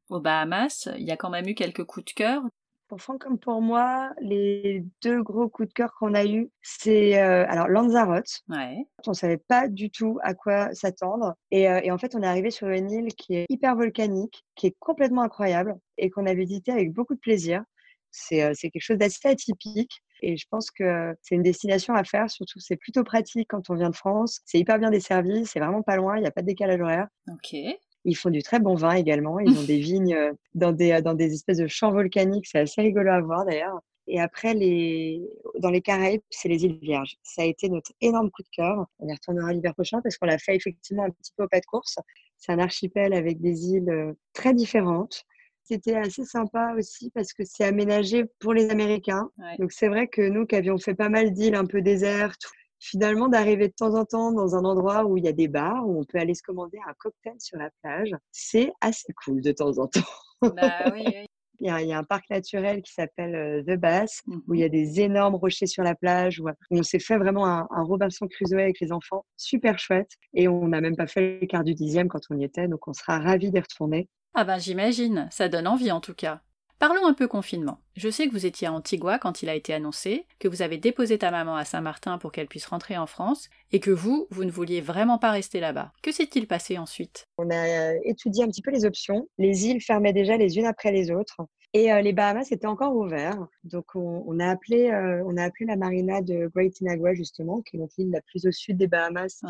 aux 0.08 0.20
Bahamas, 0.20 0.88
il 0.98 1.04
y 1.04 1.10
a 1.10 1.16
quand 1.16 1.30
même 1.30 1.48
eu 1.48 1.54
quelques 1.54 1.84
coups 1.84 2.06
de 2.06 2.12
cœur? 2.12 2.42
Pour 2.90 3.00
Franck 3.00 3.22
comme 3.22 3.38
pour 3.38 3.62
moi, 3.62 4.12
les 4.20 4.84
deux 5.00 5.22
gros 5.22 5.48
coups 5.48 5.68
de 5.68 5.72
cœur 5.72 5.94
qu'on 5.94 6.12
a 6.12 6.24
eus, 6.24 6.50
c'est 6.60 7.22
euh, 7.22 7.46
alors 7.48 7.68
Lanzarote. 7.68 8.42
Ouais. 8.48 8.84
On 9.06 9.14
savait 9.14 9.38
pas 9.38 9.68
du 9.68 9.92
tout 9.92 10.18
à 10.24 10.34
quoi 10.34 10.74
s'attendre. 10.74 11.36
Et, 11.52 11.70
euh, 11.70 11.80
et, 11.84 11.92
en 11.92 11.98
fait, 11.98 12.16
on 12.16 12.22
est 12.22 12.26
arrivé 12.26 12.50
sur 12.50 12.66
une 12.66 12.90
île 12.90 13.14
qui 13.14 13.36
est 13.36 13.46
hyper 13.48 13.76
volcanique, 13.76 14.44
qui 14.56 14.66
est 14.66 14.74
complètement 14.80 15.22
incroyable 15.22 15.76
et 15.98 16.10
qu'on 16.10 16.26
a 16.26 16.34
visité 16.34 16.72
avec 16.72 16.92
beaucoup 16.92 17.14
de 17.14 17.20
plaisir. 17.20 17.62
C'est 18.10 18.42
euh, 18.42 18.54
quelque 18.60 18.80
chose 18.80 18.98
d'assez 18.98 19.28
atypique. 19.28 20.02
Et 20.22 20.36
je 20.36 20.46
pense 20.50 20.72
que 20.72 21.14
c'est 21.22 21.36
une 21.36 21.42
destination 21.42 21.94
à 21.94 22.02
faire, 22.02 22.28
surtout 22.28 22.58
c'est 22.58 22.76
plutôt 22.76 23.04
pratique 23.04 23.46
quand 23.50 23.70
on 23.70 23.74
vient 23.76 23.90
de 23.90 23.96
France. 23.96 24.40
C'est 24.46 24.58
hyper 24.58 24.80
bien 24.80 24.90
desservi, 24.90 25.46
c'est 25.46 25.60
vraiment 25.60 25.82
pas 25.82 25.96
loin, 25.96 26.16
il 26.16 26.22
n'y 26.22 26.26
a 26.26 26.32
pas 26.32 26.42
de 26.42 26.46
décalage 26.46 26.80
horaire. 26.80 27.06
Ok. 27.28 27.54
Ils 28.04 28.16
font 28.16 28.30
du 28.30 28.42
très 28.42 28.60
bon 28.60 28.74
vin 28.74 28.94
également. 28.94 29.38
Ils 29.40 29.58
ont 29.58 29.62
des 29.66 29.78
vignes 29.78 30.14
euh, 30.14 30.32
dans 30.54 30.72
des, 30.72 30.92
euh, 30.92 31.00
dans 31.00 31.14
des 31.14 31.32
espèces 31.32 31.58
de 31.58 31.66
champs 31.66 31.92
volcaniques. 31.92 32.46
C'est 32.46 32.60
assez 32.60 32.80
rigolo 32.82 33.10
à 33.10 33.20
voir 33.20 33.44
d'ailleurs. 33.44 33.80
Et 34.06 34.20
après, 34.20 34.54
les... 34.54 35.22
dans 35.60 35.70
les 35.70 35.80
Caraïbes, 35.80 36.22
c'est 36.30 36.48
les 36.48 36.64
îles 36.64 36.78
Vierges. 36.82 37.16
Ça 37.22 37.42
a 37.42 37.44
été 37.44 37.68
notre 37.68 37.92
énorme 38.00 38.30
coup 38.30 38.42
de 38.42 38.48
cœur. 38.50 38.86
On 38.98 39.08
y 39.08 39.12
retournera 39.12 39.52
l'hiver 39.52 39.72
prochain 39.74 40.00
parce 40.02 40.16
qu'on 40.16 40.26
l'a 40.26 40.38
fait 40.38 40.56
effectivement 40.56 41.04
un 41.04 41.10
petit 41.10 41.32
peu 41.36 41.44
au 41.44 41.48
pas 41.48 41.60
de 41.60 41.66
course. 41.66 41.96
C'est 42.36 42.52
un 42.52 42.58
archipel 42.58 43.12
avec 43.12 43.40
des 43.40 43.66
îles 43.68 43.90
euh, 43.90 44.12
très 44.32 44.52
différentes. 44.52 45.24
C'était 45.62 45.94
assez 45.94 46.24
sympa 46.24 46.74
aussi 46.76 47.10
parce 47.10 47.32
que 47.32 47.44
c'est 47.44 47.62
aménagé 47.62 48.24
pour 48.40 48.52
les 48.52 48.70
Américains. 48.70 49.30
Donc 49.60 49.70
c'est 49.70 49.86
vrai 49.86 50.08
que 50.08 50.22
nous 50.22 50.44
qui 50.44 50.56
avions 50.56 50.78
fait 50.78 50.96
pas 50.96 51.08
mal 51.08 51.32
d'îles 51.32 51.54
un 51.54 51.66
peu 51.66 51.80
désertes, 51.80 52.50
finalement 52.80 53.28
d'arriver 53.28 53.68
de 53.68 53.74
temps 53.74 53.94
en 53.94 54.04
temps 54.04 54.32
dans 54.32 54.56
un 54.56 54.64
endroit 54.64 55.04
où 55.04 55.16
il 55.16 55.24
y 55.24 55.28
a 55.28 55.32
des 55.32 55.48
bars, 55.48 55.86
où 55.86 56.00
on 56.00 56.04
peut 56.04 56.18
aller 56.18 56.34
se 56.34 56.42
commander 56.42 56.78
un 56.88 56.94
cocktail 56.98 57.36
sur 57.38 57.58
la 57.58 57.70
plage, 57.82 58.10
c'est 58.32 58.72
assez 58.80 59.12
cool 59.24 59.40
de 59.40 59.52
temps 59.52 59.78
en 59.78 59.86
temps. 59.86 60.00
Bah, 60.42 60.90
oui, 60.92 61.04
Il 61.62 61.66
y, 61.66 61.92
a, 61.92 61.98
un 61.98 62.04
parc 62.04 62.30
naturel 62.30 62.80
qui 62.80 62.90
s'appelle 62.90 63.34
euh, 63.34 63.62
The 63.62 63.78
Bass, 63.78 64.22
où 64.48 64.54
il 64.54 64.60
y 64.60 64.64
a 64.64 64.68
mmh 64.68 64.70
des 64.70 65.00
énormes 65.02 65.34
rochers 65.34 65.66
sur 65.66 65.82
la 65.82 65.94
plage, 65.94 66.40
où, 66.40 66.48
on 66.70 66.82
s'est 66.82 66.98
fait 66.98 67.18
vraiment 67.18 67.46
un, 67.46 67.68
un, 67.70 67.82
Robinson 67.82 68.26
Crusoe 68.28 68.54
avec 68.54 68.80
les 68.80 68.92
enfants, 68.92 69.26
super 69.36 69.78
chouette. 69.78 70.12
Et 70.32 70.48
on 70.48 70.68
n'a 70.68 70.80
même 70.80 70.96
pas 70.96 71.06
fait 71.06 71.38
le 71.38 71.46
quart 71.46 71.62
du 71.62 71.74
dixième 71.74 72.08
quand 72.08 72.22
on 72.30 72.38
y 72.38 72.44
était, 72.44 72.66
donc 72.66 72.88
on 72.88 72.94
sera 72.94 73.18
ravis 73.18 73.50
d'y 73.50 73.60
retourner. 73.60 74.08
Ah 74.32 74.44
ben 74.44 74.58
j'imagine, 74.58 75.28
ça 75.30 75.50
donne 75.50 75.66
envie 75.66 75.92
en 75.92 76.00
tout 76.00 76.14
cas. 76.14 76.40
Parlons 76.80 77.04
un 77.04 77.12
peu 77.12 77.28
confinement. 77.28 77.78
Je 77.94 78.08
sais 78.08 78.26
que 78.26 78.32
vous 78.32 78.46
étiez 78.46 78.66
à 78.66 78.72
Antigua 78.72 79.18
quand 79.18 79.42
il 79.42 79.50
a 79.50 79.54
été 79.54 79.74
annoncé, 79.74 80.24
que 80.38 80.48
vous 80.48 80.62
avez 80.62 80.78
déposé 80.78 81.18
ta 81.18 81.30
maman 81.30 81.54
à 81.54 81.66
Saint-Martin 81.66 82.16
pour 82.16 82.32
qu'elle 82.32 82.46
puisse 82.46 82.64
rentrer 82.64 82.96
en 82.96 83.04
France, 83.04 83.50
et 83.70 83.80
que 83.80 83.90
vous, 83.90 84.26
vous 84.30 84.46
ne 84.46 84.50
vouliez 84.50 84.80
vraiment 84.80 85.18
pas 85.18 85.30
rester 85.30 85.60
là-bas. 85.60 85.92
Que 86.02 86.10
s'est-il 86.10 86.46
passé 86.46 86.78
ensuite? 86.78 87.28
On 87.36 87.50
a 87.50 87.68
euh, 87.68 87.98
étudié 88.04 88.44
un 88.44 88.46
petit 88.46 88.62
peu 88.62 88.70
les 88.70 88.86
options. 88.86 89.28
Les 89.36 89.66
îles 89.66 89.82
fermaient 89.82 90.14
déjà 90.14 90.38
les 90.38 90.56
unes 90.56 90.64
après 90.64 90.90
les 90.90 91.10
autres. 91.10 91.42
Et 91.74 91.92
euh, 91.92 92.00
les 92.00 92.14
Bahamas 92.14 92.50
étaient 92.50 92.66
encore 92.66 92.96
ouverts. 92.96 93.46
Donc, 93.64 93.94
on, 93.94 94.40
a 94.40 94.48
appelé, 94.48 94.88
euh, 94.88 95.22
on 95.26 95.36
a 95.36 95.44
appelé 95.44 95.66
la 95.66 95.76
marina 95.76 96.22
de 96.22 96.46
Great 96.46 96.80
Inagua, 96.80 97.12
justement, 97.12 97.60
qui 97.60 97.76
est 97.76 97.98
l'île 97.98 98.10
la 98.10 98.22
plus 98.22 98.46
au 98.46 98.52
sud 98.52 98.78
des 98.78 98.86
Bahamas. 98.86 99.42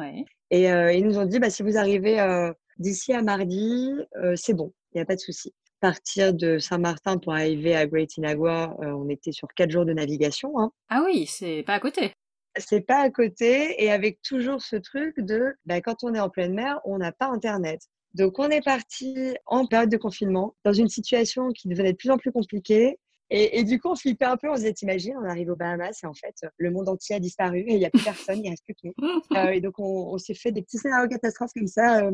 Et 0.51 0.65
ils 0.65 1.05
nous 1.05 1.17
ont 1.17 1.27
dit, 1.27 1.39
bah, 1.39 1.49
si 1.49 1.63
vous 1.63 1.79
arrivez 1.79 2.51
d'ici 2.79 3.13
à 3.13 3.23
mardi, 3.23 3.93
c'est 4.35 4.55
bon, 4.55 4.73
il 4.93 4.99
n'y 4.99 5.03
a 5.03 5.05
pas 5.05 5.15
de 5.15 5.21
souci 5.21 5.55
partir 5.81 6.35
de 6.35 6.59
Saint-Martin 6.59 7.19
pour 7.19 7.33
arriver 7.33 7.75
à 7.75 7.87
Great 7.87 8.17
Inagua, 8.17 8.77
euh, 8.81 8.93
on 8.93 9.09
était 9.09 9.33
sur 9.33 9.49
quatre 9.55 9.71
jours 9.71 9.85
de 9.85 9.93
navigation. 9.93 10.59
Hein. 10.59 10.71
Ah 10.89 11.03
oui, 11.05 11.27
c'est 11.27 11.63
pas 11.67 11.75
à 11.75 11.81
côté. 11.81 12.13
C'est 12.57 12.81
pas 12.81 13.01
à 13.01 13.11
côté 13.11 13.83
et 13.83 13.91
avec 13.91 14.21
toujours 14.23 14.61
ce 14.61 14.77
truc 14.77 15.19
de 15.21 15.55
bah, 15.67 15.81
quand 15.81 16.03
on 16.03 16.15
est 16.15 16.21
en 16.21 16.31
pleine 16.31 16.55
mer, 16.55 16.81
on 16.85 16.99
n'a 16.99 17.13
pas 17.13 17.27
Internet. 17.27 17.81
Donc 18.15 18.39
on 18.39 18.49
est 18.51 18.65
parti 18.65 19.37
en 19.47 19.67
période 19.67 19.91
de 19.91 19.97
confinement 19.97 20.57
dans 20.65 20.73
une 20.73 20.89
situation 20.89 21.51
qui 21.51 21.69
devenait 21.69 21.93
de 21.93 21.97
plus 21.97 22.11
en 22.11 22.19
plus 22.19 22.33
compliquée. 22.33 22.99
Et, 23.33 23.63
du 23.63 23.79
coup, 23.79 23.89
on 23.89 23.95
flippait 23.95 24.25
un 24.25 24.37
peu, 24.37 24.51
on 24.51 24.55
se 24.55 24.63
disait, 24.63 24.73
t'imagines, 24.73 25.15
on 25.17 25.25
arrive 25.25 25.51
aux 25.51 25.57
Bahamas 25.57 26.03
et 26.03 26.07
en 26.07 26.15
fait, 26.15 26.35
le 26.57 26.73
monde 26.73 26.89
entier 26.89 27.15
a 27.15 27.21
disparu 27.21 27.61
et 27.61 27.75
il 27.75 27.79
n'y 27.79 27.85
a 27.85 27.91
plus 27.91 28.03
personne, 28.03 28.45
il 28.45 28.51
reste 28.51 28.65
plus 28.65 28.75
que 28.75 28.89
nous. 28.89 28.95
Euh, 29.37 29.51
et 29.51 29.61
donc, 29.61 29.79
on, 29.79 30.19
s'est 30.19 30.35
fait 30.35 30.51
des 30.51 30.63
petits 30.63 30.79
scénarios 30.79 31.09
catastrophes 31.09 31.53
comme 31.55 31.69
ça. 31.69 32.05
Euh, 32.05 32.11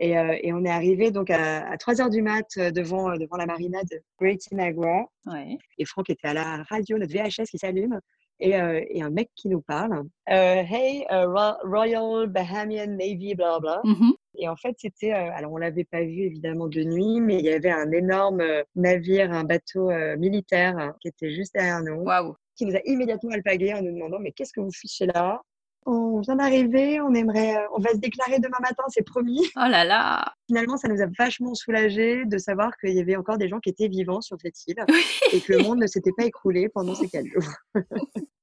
euh, 0.00 0.36
et, 0.42 0.52
on 0.52 0.64
est 0.64 0.70
arrivé 0.70 1.10
donc 1.10 1.30
à, 1.30 1.76
3 1.78 2.00
heures 2.00 2.10
du 2.10 2.22
mat 2.22 2.46
euh, 2.56 2.70
devant, 2.70 3.10
euh, 3.10 3.16
devant 3.16 3.36
la 3.36 3.46
marina 3.46 3.82
de 3.90 4.00
Great 4.20 4.40
Inagua. 4.50 5.06
Ouais. 5.26 5.58
Et 5.78 5.84
Franck 5.84 6.10
était 6.10 6.28
à 6.28 6.34
la 6.34 6.62
radio, 6.64 6.98
notre 6.98 7.12
VHS 7.12 7.50
qui 7.50 7.58
s'allume. 7.58 8.00
et, 8.40 8.50
et, 8.50 9.02
un 9.02 9.10
mec 9.10 9.30
qui 9.34 9.48
nous 9.48 9.60
parle. 9.60 10.04
hey, 10.26 11.04
Royal 11.10 12.28
Bahamian 12.28 12.96
Navy, 12.96 13.34
bla 13.34 13.58
bla. 13.58 13.80
Mm-hmm. 13.84 14.12
Et 14.40 14.48
en 14.48 14.54
fait, 14.54 14.76
c'était, 14.78 15.10
alors 15.10 15.52
on 15.52 15.56
l'avait 15.56 15.84
pas 15.84 16.02
vu 16.02 16.22
évidemment 16.22 16.68
de 16.68 16.82
nuit, 16.84 17.20
mais 17.20 17.38
il 17.38 17.44
y 17.44 17.50
avait 17.50 17.72
un 17.72 17.90
énorme 17.90 18.42
navire, 18.76 19.32
un 19.32 19.42
bateau 19.42 19.90
militaire 20.16 20.94
qui 21.00 21.08
était 21.08 21.30
juste 21.32 21.54
derrière 21.54 21.82
nous. 21.82 22.02
Waouh 22.02 22.36
qui 22.58 22.66
nous 22.66 22.74
a 22.74 22.80
immédiatement 22.84 23.30
alpagué 23.30 23.72
en 23.72 23.82
nous 23.82 23.92
demandant 23.92 24.18
mais 24.18 24.32
qu'est-ce 24.32 24.52
que 24.52 24.60
vous 24.60 24.72
fichez 24.72 25.06
là? 25.06 25.40
On 25.88 26.20
vient 26.20 26.36
d'arriver, 26.36 27.00
on 27.00 27.14
aimerait, 27.14 27.56
euh, 27.56 27.66
on 27.74 27.80
va 27.80 27.90
se 27.90 27.96
déclarer 27.96 28.38
demain 28.38 28.58
matin, 28.60 28.84
c'est 28.88 29.02
promis. 29.04 29.46
Oh 29.56 29.68
là 29.68 29.84
là 29.84 30.34
Finalement, 30.46 30.76
ça 30.76 30.88
nous 30.88 31.00
a 31.02 31.06
vachement 31.18 31.54
soulagé 31.54 32.24
de 32.24 32.38
savoir 32.38 32.76
qu'il 32.78 32.94
y 32.94 33.00
avait 33.00 33.16
encore 33.16 33.38
des 33.38 33.48
gens 33.48 33.58
qui 33.58 33.70
étaient 33.70 33.88
vivants 33.88 34.20
sur 34.20 34.38
cette 34.40 34.56
île 34.66 34.84
et 35.32 35.40
que 35.40 35.52
le 35.52 35.58
monde 35.58 35.78
ne 35.78 35.86
s'était 35.86 36.12
pas 36.16 36.24
écroulé 36.24 36.68
pendant 36.68 36.94
ces 36.94 37.08
quatre 37.08 37.26
jours. 37.26 37.50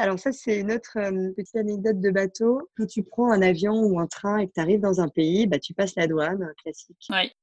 Alors 0.00 0.18
ça, 0.18 0.32
c'est 0.32 0.58
une 0.58 0.72
autre 0.72 0.96
euh, 0.96 1.30
petite 1.36 1.56
anecdote 1.56 2.00
de 2.00 2.10
bateau. 2.10 2.70
Quand 2.74 2.86
tu 2.86 3.02
prends 3.02 3.30
un 3.30 3.42
avion 3.42 3.82
ou 3.82 4.00
un 4.00 4.06
train 4.06 4.38
et 4.38 4.46
que 4.46 4.52
tu 4.54 4.60
arrives 4.60 4.80
dans 4.80 5.02
un 5.02 5.08
pays, 5.08 5.46
bah, 5.46 5.58
tu 5.58 5.74
passes 5.74 5.94
la 5.94 6.06
douane 6.06 6.42
euh, 6.42 6.54
classique. 6.62 6.96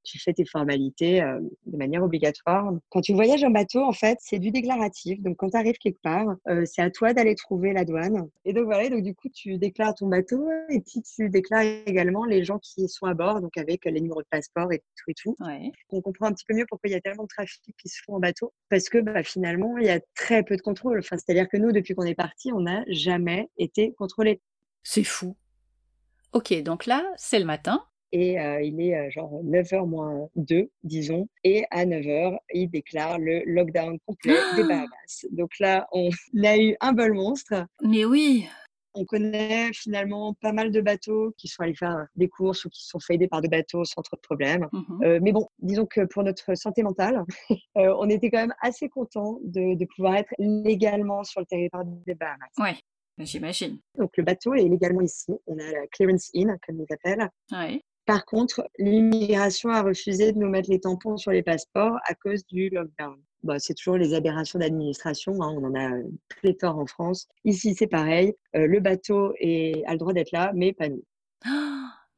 Tu 0.04 0.18
fais 0.18 0.34
tes 0.34 0.44
formalités 0.44 1.22
euh, 1.22 1.40
de 1.68 1.78
manière 1.78 2.02
obligatoire. 2.02 2.74
Quand 2.90 3.02
tu 3.02 3.14
voyages 3.14 3.44
en 3.44 3.52
bateau, 3.52 3.84
en 3.84 3.92
fait, 3.92 4.18
c'est 4.22 4.40
du 4.40 4.50
déclaratif. 4.50 5.22
Donc 5.22 5.38
quand 5.38 5.52
tu 5.52 5.58
arrives 5.58 5.78
quelque 5.78 6.02
part, 6.02 6.36
c'est 6.66 6.82
à 6.82 6.90
toi 6.90 7.14
d'aller 7.14 7.36
trouver 7.36 7.74
la 7.74 7.86
douane. 7.86 8.28
Et 8.44 8.54
donc 8.54 8.66
voilà, 8.66 8.90
donc 8.90 9.04
du 9.04 9.14
coup, 9.14 9.30
tu 9.30 9.58
déclares 9.58 9.94
ton 9.94 10.08
bateau 10.08 10.48
et 10.70 10.82
puis 10.82 11.04
tu 11.04 11.30
déclares 11.30 11.62
également 11.86 12.26
les 12.26 12.44
gens 12.44 12.58
qui 12.58 12.88
sont 12.88 13.06
à 13.06 13.14
bord, 13.14 13.40
donc 13.40 13.56
avec 13.58 13.86
les 13.86 14.02
numéros 14.02 14.22
de 14.22 14.28
passeport 14.32 14.72
et 14.72 14.80
tout 14.80 15.12
et 15.12 15.14
tout. 15.14 15.36
On 15.92 16.02
comprend 16.02 16.26
un 16.26 16.34
petit 16.34 16.46
peu 16.48 16.56
mieux 16.56 16.66
pourquoi 16.68 16.90
il 16.90 16.94
y 16.94 16.96
a 16.96 17.02
tellement 17.02 17.24
de 17.24 17.28
trafic 17.28 17.76
qui 17.78 17.90
se 17.90 18.02
font 18.04 18.16
en 18.16 18.20
bateau. 18.20 18.52
Parce 18.70 18.90
que 18.90 18.98
bah, 18.98 19.22
finalement, 19.24 19.78
il 19.78 19.86
y 19.86 19.90
a 19.90 20.00
très 20.16 20.44
peu 20.44 20.56
de 20.56 20.62
contrôle. 20.62 21.00
Enfin, 21.00 21.18
C'est-à-dire 21.18 21.48
que 21.48 21.58
nous, 21.58 21.72
depuis 21.72 21.94
qu'on 21.94 22.06
est 22.06 22.16
parti, 22.16 22.47
on 22.52 22.62
n'a 22.62 22.84
jamais 22.88 23.50
été 23.58 23.94
contrôlé. 23.94 24.42
C'est 24.84 25.04
fou. 25.04 25.36
Ok, 26.34 26.54
donc 26.64 26.86
là, 26.86 27.04
c'est 27.16 27.40
le 27.40 27.46
matin. 27.46 27.84
Et 28.12 28.40
euh, 28.40 28.62
il 28.62 28.80
est 28.80 28.96
euh, 28.96 29.10
genre 29.10 29.44
9h 29.44 29.86
moins 29.86 30.30
2, 30.36 30.70
disons. 30.84 31.28
Et 31.44 31.66
à 31.72 31.86
9h, 31.86 32.38
il 32.54 32.70
déclare 32.70 33.20
le 33.20 33.44
lockdown 33.46 34.00
complet 34.06 34.38
des 34.56 34.64
Bahamas. 34.68 35.26
Donc 35.32 35.52
là, 35.60 35.88
on 35.92 36.10
a 36.44 36.58
eu 36.58 36.76
un 36.80 36.94
bol 36.94 37.14
monstre. 37.14 37.66
Mais 37.82 38.06
oui 38.06 38.48
on 38.98 39.06
connaît 39.06 39.72
finalement 39.74 40.34
pas 40.34 40.52
mal 40.52 40.72
de 40.72 40.82
bateaux 40.82 41.34
qui 41.38 41.48
sont 41.48 41.64
allés 41.64 41.76
faire 41.76 42.08
des 42.16 42.28
courses 42.28 42.66
ou 42.66 42.70
qui 42.70 42.86
sont 42.86 43.00
fait 43.00 43.16
aider 43.16 43.28
par 43.28 43.42
des 43.42 43.48
bateaux 43.48 43.86
sans 43.86 44.02
trop 44.02 44.18
de 44.18 44.22
problèmes. 44.22 44.68
Mhm. 44.74 45.04
Euh, 45.04 45.20
mais 45.22 45.32
bon, 45.32 45.48
disons 45.60 45.86
que 45.86 46.06
pour 46.06 46.24
notre 46.24 46.56
santé 46.56 46.84
mentale, 46.84 47.24
euh, 47.78 47.96
on 48.00 48.10
était 48.10 48.32
quand 48.32 48.40
même 48.40 48.56
assez 48.62 48.90
content 48.90 49.40
de, 49.44 49.86
pouvoir 49.96 50.16
être 50.16 50.34
légalement 50.40 51.24
sur 51.24 51.40
le 51.40 51.46
territoire 51.46 51.86
des 51.86 52.16
Bahamas. 52.16 52.50
Oui, 52.58 52.72
j'imagine. 53.20 53.80
Donc 53.98 54.12
le 54.18 54.24
bateau 54.24 54.54
est 54.54 54.64
légalement 54.64 55.02
ici. 55.02 55.32
On 55.46 55.58
a 55.58 55.72
la 55.72 55.88
clearance 55.88 56.30
in, 56.36 56.58
comme 56.66 56.82
ils 56.82 56.94
appellent. 56.94 57.30
Par 58.06 58.26
contre, 58.26 58.70
l'immigration 58.80 59.70
a 59.70 59.82
refusé 59.82 60.32
de 60.32 60.40
nous 60.40 60.50
mettre 60.50 60.70
les 60.70 60.80
tampons 60.80 61.18
sur 61.18 61.32
les 61.32 61.44
passeports 61.44 61.98
à 62.06 62.16
cause 62.16 62.46
du 62.48 62.70
lockdown. 62.70 63.18
Bah, 63.44 63.60
c'est 63.60 63.74
toujours 63.74 63.98
les 63.98 64.14
aberrations 64.14 64.60
d'administration. 64.60 65.42
Hein, 65.42 65.56
on 65.58 65.64
en 65.66 65.76
a 65.76 65.90
pléthore 66.42 66.78
en 66.78 66.86
France. 66.86 67.28
Ici, 67.46 67.76
c'est 67.76 67.88
pareil. 67.88 68.34
Euh, 68.56 68.68
le 68.68 68.80
bateau 68.80 69.34
est, 69.40 69.84
a 69.86 69.94
le 69.94 69.98
droit 69.98 70.14
d'être 70.14 70.32
là, 70.32 70.52
mais 70.56 70.74
pas 70.74 70.90
nous. 70.90 71.04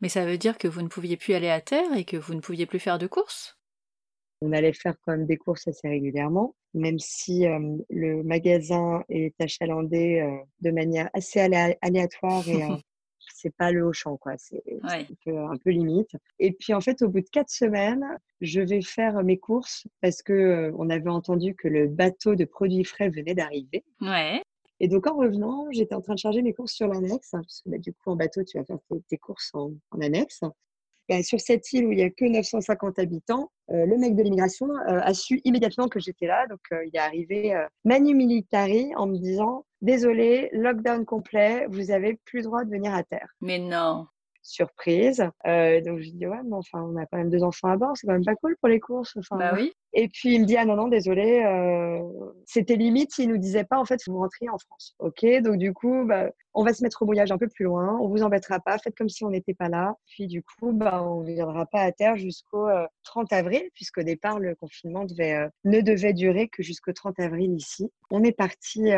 mais 0.02 0.10
ça 0.10 0.26
veut 0.26 0.38
dire 0.38 0.58
que 0.58 0.68
vous 0.68 0.82
ne 0.82 0.88
pouviez 0.88 1.18
plus 1.18 1.34
aller 1.34 1.50
à 1.50 1.62
terre 1.62 1.94
et 1.96 2.06
que 2.06 2.18
vous 2.18 2.34
ne 2.34 2.40
pouviez 2.40 2.66
plus 2.66 2.80
faire 2.80 2.98
de 2.98 3.08
courses? 3.08 3.58
On 4.42 4.54
allait 4.54 4.74
faire 4.74 4.96
quand 5.02 5.12
même 5.12 5.26
des 5.26 5.36
courses 5.36 5.68
assez 5.68 5.90
régulièrement, 5.90 6.56
même 6.74 6.98
si 6.98 7.46
euh, 7.46 7.78
le 7.90 8.24
magasin 8.24 9.04
est 9.10 9.40
achalandé 9.42 10.22
euh, 10.22 10.38
de 10.62 10.72
manière 10.72 11.10
assez 11.14 11.42
aléatoire 11.82 12.48
et 12.48 12.64
c'est 13.42 13.56
pas 13.56 13.72
le 13.72 13.86
haut 13.86 13.94
champ, 13.94 14.18
quoi. 14.18 14.34
C'est 14.38 14.62
un, 15.28 15.58
peu, 15.58 15.72
limite. 15.72 16.12
Et 16.40 16.52
puis, 16.52 16.74
en 16.74 16.82
fait, 16.82 17.02
au 17.02 17.10
bout 17.10 17.22
de 17.22 17.30
quatre 17.30 17.50
semaines, 17.50 18.06
je 18.42 18.62
vais 18.62 18.82
faire 18.82 19.24
mes 19.24 19.38
courses 19.38 19.88
parce 20.02 20.22
que 20.22 20.34
euh, 20.34 20.72
on 20.78 20.90
avait 20.90 21.10
entendu 21.10 21.56
que 21.56 21.68
le 21.68 21.88
bateau 21.88 22.36
de 22.36 22.46
produits 22.46 22.84
frais 22.84 23.10
venait 23.10 23.36
d'arriver. 23.36 23.84
Ouais. 24.02 24.42
Et 24.80 24.88
donc, 24.88 25.08
en 25.08 25.16
revenant, 25.16 25.68
j'étais 25.72 25.96
en 25.96 26.02
train 26.02 26.14
de 26.14 26.20
charger 26.20 26.42
mes 26.42 26.54
courses 26.54 26.74
sur 26.74 26.88
l'annexe, 26.88 27.34
hein, 27.34 27.42
parce 27.42 27.62
que 27.62 27.70
bah, 27.70 27.78
du 27.78 27.94
coup, 27.94 28.12
en 28.12 28.16
bateau, 28.16 28.44
tu 28.44 28.58
vas 28.58 28.66
faire 28.66 28.80
tes, 29.08 29.18
courses 29.18 29.52
en, 29.54 29.74
annexe. 30.02 30.42
Bah, 31.10 31.24
sur 31.24 31.40
cette 31.40 31.74
île 31.74 31.88
où 31.88 31.92
il 31.92 31.98
n'y 31.98 32.04
a 32.04 32.10
que 32.10 32.26
950 32.26 33.00
habitants, 33.00 33.52
euh, 33.72 33.86
le 33.86 33.98
mec 33.98 34.16
de 34.16 34.24
l'immigration 34.24 34.70
euh, 34.70 35.02
a 35.02 35.14
su 35.14 35.42
immédiatement 35.44 35.88
que 35.88 36.00
j'étais 36.00 36.28
là. 36.28 36.46
Donc, 36.48 36.60
il 36.72 36.96
est 36.96 37.00
arrivé 37.00 37.66
manu 37.84 38.14
militari 38.14 38.92
en 38.96 39.08
me 39.08 39.18
disant 39.18 39.66
Désolé, 39.82 40.50
lockdown 40.52 41.06
complet, 41.06 41.66
vous 41.70 41.92
avez 41.92 42.20
plus 42.26 42.40
le 42.40 42.46
droit 42.46 42.66
de 42.66 42.70
venir 42.70 42.94
à 42.94 43.04
terre. 43.04 43.30
Mais 43.40 43.60
non. 43.60 44.08
Surprise. 44.42 45.24
Euh, 45.46 45.80
donc 45.82 46.00
je 46.00 46.10
dis 46.10 46.28
ouais, 46.28 46.42
mais 46.44 46.56
enfin, 46.56 46.82
on 46.82 46.98
a 46.98 47.06
quand 47.06 47.18
même 47.18 47.30
deux 47.30 47.44
enfants 47.44 47.70
à 47.70 47.78
bord, 47.78 47.96
c'est 47.96 48.08
quand 48.08 48.14
même 48.14 48.26
pas 48.26 48.36
cool 48.36 48.58
pour 48.58 48.68
les 48.68 48.80
courses. 48.80 49.16
Enfin, 49.18 49.38
bah 49.38 49.52
oui. 49.56 49.72
Et 49.94 50.08
puis 50.08 50.36
il 50.36 50.42
me 50.42 50.46
dit 50.46 50.56
ah 50.56 50.66
non 50.66 50.76
non 50.76 50.88
désolé, 50.88 51.44
euh, 51.44 52.00
c'était 52.46 52.76
limite 52.76 53.12
s'il 53.12 53.30
nous 53.30 53.38
disait 53.38 53.64
pas 53.64 53.80
en 53.80 53.86
fait 53.86 54.00
vous 54.08 54.20
rentriez 54.20 54.50
en 54.50 54.58
France. 54.60 54.96
Ok, 55.00 55.26
donc 55.42 55.58
du 55.58 55.74
coup 55.74 56.06
bah, 56.06 56.30
on 56.54 56.64
va 56.64 56.74
se 56.74 56.84
mettre 56.84 57.02
au 57.02 57.06
mouillage 57.06 57.32
un 57.32 57.38
peu 57.40 57.48
plus 57.48 57.66
loin, 57.66 57.98
on 58.00 58.08
vous 58.08 58.22
embêtera 58.22 58.60
pas, 58.60 58.78
faites 58.78 58.96
comme 58.96 59.10
si 59.10 59.24
on 59.24 59.32
n'était 59.32 59.56
pas 59.56 59.68
là. 59.68 59.96
Puis 60.06 60.28
du 60.28 60.44
coup 60.44 60.74
bah 60.74 61.04
on 61.04 61.22
viendra 61.22 61.66
pas 61.66 61.82
à 61.82 61.92
terre 61.92 62.18
jusqu'au 62.18 62.68
30 63.04 63.34
euh, 63.34 63.36
avril 63.36 63.64
puisqu'au 63.74 64.04
départ 64.04 64.40
le 64.40 64.54
confinement 64.56 65.06
devait 65.06 65.34
euh, 65.34 65.50
ne 65.66 65.82
devait 65.82 66.14
durer 66.14 66.50
que 66.50 66.62
jusqu'au 66.62 66.94
30 66.94 67.20
avril 67.20 67.56
ici. 67.56 67.92
On 68.12 68.24
est 68.24 68.32
parti 68.32 68.92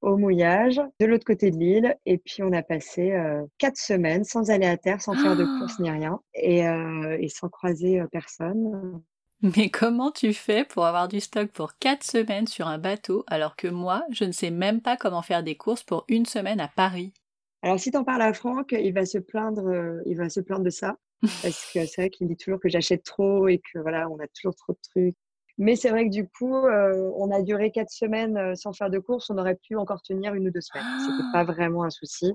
au 0.00 0.16
mouillage 0.16 0.80
de 1.00 1.06
l'autre 1.06 1.24
côté 1.24 1.50
de 1.50 1.56
l'île 1.56 1.96
et 2.06 2.18
puis 2.18 2.42
on 2.42 2.52
a 2.52 2.62
passé 2.62 3.12
quatre 3.58 3.76
semaines 3.76 4.24
sans 4.24 4.50
aller 4.50 4.66
à 4.66 4.78
terre, 4.78 5.02
sans 5.02 5.12
faire 5.14 5.36
de 5.36 5.44
course 5.58 5.78
ni 5.80 5.90
rien 5.90 6.18
et, 6.34 6.60
et 6.60 7.28
sans 7.28 7.50
croiser 7.50 8.02
personne. 8.10 9.02
Mais 9.44 9.68
comment 9.68 10.10
tu 10.10 10.32
fais 10.32 10.64
pour 10.64 10.86
avoir 10.86 11.06
du 11.06 11.20
stock 11.20 11.50
pour 11.50 11.76
4 11.76 12.02
semaines 12.02 12.46
sur 12.46 12.66
un 12.66 12.78
bateau 12.78 13.24
alors 13.26 13.56
que 13.56 13.68
moi, 13.68 14.02
je 14.10 14.24
ne 14.24 14.32
sais 14.32 14.50
même 14.50 14.80
pas 14.80 14.96
comment 14.96 15.20
faire 15.20 15.42
des 15.42 15.54
courses 15.54 15.82
pour 15.82 16.06
une 16.08 16.24
semaine 16.24 16.60
à 16.60 16.68
Paris? 16.68 17.12
Alors 17.60 17.78
si 17.78 17.90
tu 17.90 17.98
en 17.98 18.04
parles 18.04 18.22
à 18.22 18.32
Franck, 18.32 18.72
il 18.72 18.94
va 18.94 19.04
se 19.04 19.18
plaindre, 19.18 19.68
euh, 19.68 20.00
il 20.06 20.16
va 20.16 20.30
se 20.30 20.40
plaindre 20.40 20.64
de 20.64 20.70
ça 20.70 20.96
parce 21.42 21.70
que 21.74 21.84
c'est 21.84 22.00
vrai 22.00 22.08
qu'il 22.08 22.26
dit 22.28 22.38
toujours 22.38 22.58
que 22.58 22.70
j'achète 22.70 23.02
trop 23.04 23.46
et 23.46 23.58
que 23.58 23.80
voilà, 23.80 24.08
on 24.08 24.18
a 24.18 24.26
toujours 24.28 24.54
trop 24.54 24.72
de 24.72 24.78
trucs. 24.80 25.16
Mais 25.58 25.76
c'est 25.76 25.90
vrai 25.90 26.06
que 26.06 26.10
du 26.10 26.26
coup, 26.26 26.56
euh, 26.56 27.10
on 27.18 27.30
a 27.30 27.42
duré 27.42 27.70
4 27.70 27.90
semaines 27.90 28.38
euh, 28.38 28.54
sans 28.54 28.72
faire 28.72 28.88
de 28.88 28.98
courses, 28.98 29.28
on 29.28 29.36
aurait 29.36 29.56
pu 29.56 29.76
encore 29.76 30.00
tenir 30.00 30.32
une 30.32 30.48
ou 30.48 30.50
deux 30.50 30.62
semaines. 30.62 30.86
C'était 31.00 31.32
pas 31.34 31.44
vraiment 31.44 31.84
un 31.84 31.90
souci. 31.90 32.32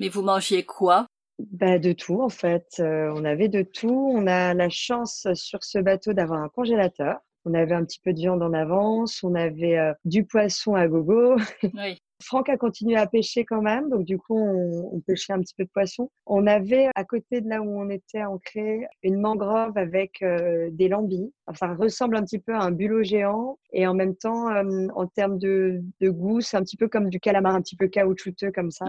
Mais 0.00 0.08
vous 0.08 0.22
mangiez 0.22 0.66
quoi? 0.66 1.06
Bah, 1.50 1.78
de 1.78 1.92
tout, 1.92 2.20
en 2.20 2.28
fait. 2.28 2.66
Euh, 2.80 3.12
on 3.14 3.24
avait 3.24 3.48
de 3.48 3.62
tout. 3.62 4.10
On 4.12 4.26
a 4.26 4.54
la 4.54 4.68
chance 4.68 5.26
sur 5.34 5.64
ce 5.64 5.78
bateau 5.78 6.12
d'avoir 6.12 6.42
un 6.42 6.48
congélateur. 6.48 7.18
On 7.46 7.54
avait 7.54 7.74
un 7.74 7.84
petit 7.84 8.00
peu 8.04 8.12
de 8.12 8.18
viande 8.18 8.42
en 8.42 8.52
avance. 8.52 9.22
On 9.22 9.34
avait 9.34 9.78
euh, 9.78 9.92
du 10.04 10.24
poisson 10.24 10.74
à 10.74 10.88
gogo. 10.88 11.36
Franck 12.22 12.50
a 12.50 12.58
continué 12.58 12.96
à 12.96 13.06
pêcher 13.06 13.46
quand 13.46 13.62
même, 13.62 13.88
donc 13.88 14.04
du 14.04 14.18
coup 14.18 14.38
on, 14.38 15.00
pêchait 15.00 15.32
un 15.32 15.40
petit 15.40 15.54
peu 15.54 15.64
de 15.64 15.70
poisson. 15.70 16.10
On 16.26 16.46
avait 16.46 16.90
à 16.94 17.02
côté 17.02 17.40
de 17.40 17.48
là 17.48 17.62
où 17.62 17.80
on 17.80 17.88
était 17.88 18.22
ancré 18.22 18.86
une 19.02 19.18
mangrove 19.18 19.78
avec 19.78 20.20
euh, 20.20 20.68
des 20.70 20.88
lambis. 20.88 21.32
ça 21.54 21.74
ressemble 21.74 22.16
un 22.16 22.22
petit 22.22 22.38
peu 22.38 22.52
à 22.52 22.60
un 22.60 22.72
bulot 22.72 23.02
géant 23.02 23.58
et 23.72 23.86
en 23.86 23.94
même 23.94 24.14
temps 24.16 24.48
en 24.94 25.06
termes 25.06 25.38
de, 25.38 25.82
goût 26.02 26.42
c'est 26.42 26.58
un 26.58 26.62
petit 26.62 26.76
peu 26.76 26.88
comme 26.88 27.08
du 27.08 27.20
calamar 27.20 27.54
un 27.54 27.62
petit 27.62 27.76
peu 27.76 27.88
caoutchouteux 27.88 28.52
comme 28.52 28.70
ça. 28.70 28.84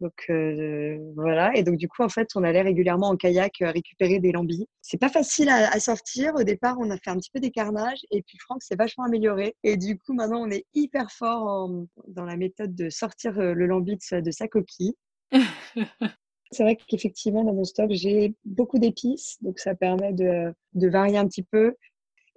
Donc 0.00 0.26
euh, 0.28 0.98
voilà, 1.16 1.56
et 1.56 1.62
donc 1.62 1.76
du 1.76 1.88
coup 1.88 2.02
en 2.02 2.10
fait 2.10 2.28
on 2.34 2.44
allait 2.44 2.60
régulièrement 2.60 3.08
en 3.08 3.16
kayak 3.16 3.62
euh, 3.62 3.70
récupérer 3.70 4.18
des 4.18 4.30
lambis. 4.30 4.68
C'est 4.82 4.98
pas 4.98 5.08
facile 5.08 5.48
à, 5.48 5.80
sortir. 5.80 6.34
Au 6.34 6.42
départ 6.42 6.76
on 6.78 6.90
a 6.90 6.98
fait 6.98 7.08
un 7.08 7.16
petit 7.16 7.30
peu 7.30 7.40
des 7.40 7.50
carnages 7.50 8.04
et 8.10 8.22
puis 8.22 8.36
Franck 8.38 8.62
s'est 8.62 8.76
vachement 8.76 9.04
amélioré 9.04 9.56
et 9.62 9.78
du 9.78 9.98
coup 9.98 10.12
maintenant 10.12 10.42
on 10.42 10.50
est 10.50 10.66
hyper 10.74 11.10
fort 11.10 11.70
dans 12.08 12.26
la 12.26 12.36
méthode 12.36 12.74
de 12.74 12.90
sortir 12.90 13.38
euh, 13.38 13.54
le 13.54 13.66
lambi 13.66 13.96
de 13.96 14.30
sa, 14.30 14.48
coquille. 14.48 14.94
C'est 16.52 16.62
vrai 16.62 16.76
qu'effectivement 16.76 17.42
dans 17.42 17.54
mon 17.54 17.64
stock 17.64 17.90
j'ai 17.90 18.34
beaucoup 18.44 18.78
d'épices 18.78 19.38
donc 19.40 19.58
ça 19.58 19.74
permet 19.74 20.12
de, 20.12 20.52
varier 20.74 21.16
un 21.16 21.26
petit 21.26 21.42
peu. 21.42 21.74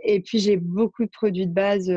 Et 0.01 0.21
puis 0.21 0.39
j'ai 0.39 0.55
beaucoup 0.55 1.03
de 1.03 1.11
produits 1.11 1.45
de 1.45 1.53
base. 1.53 1.91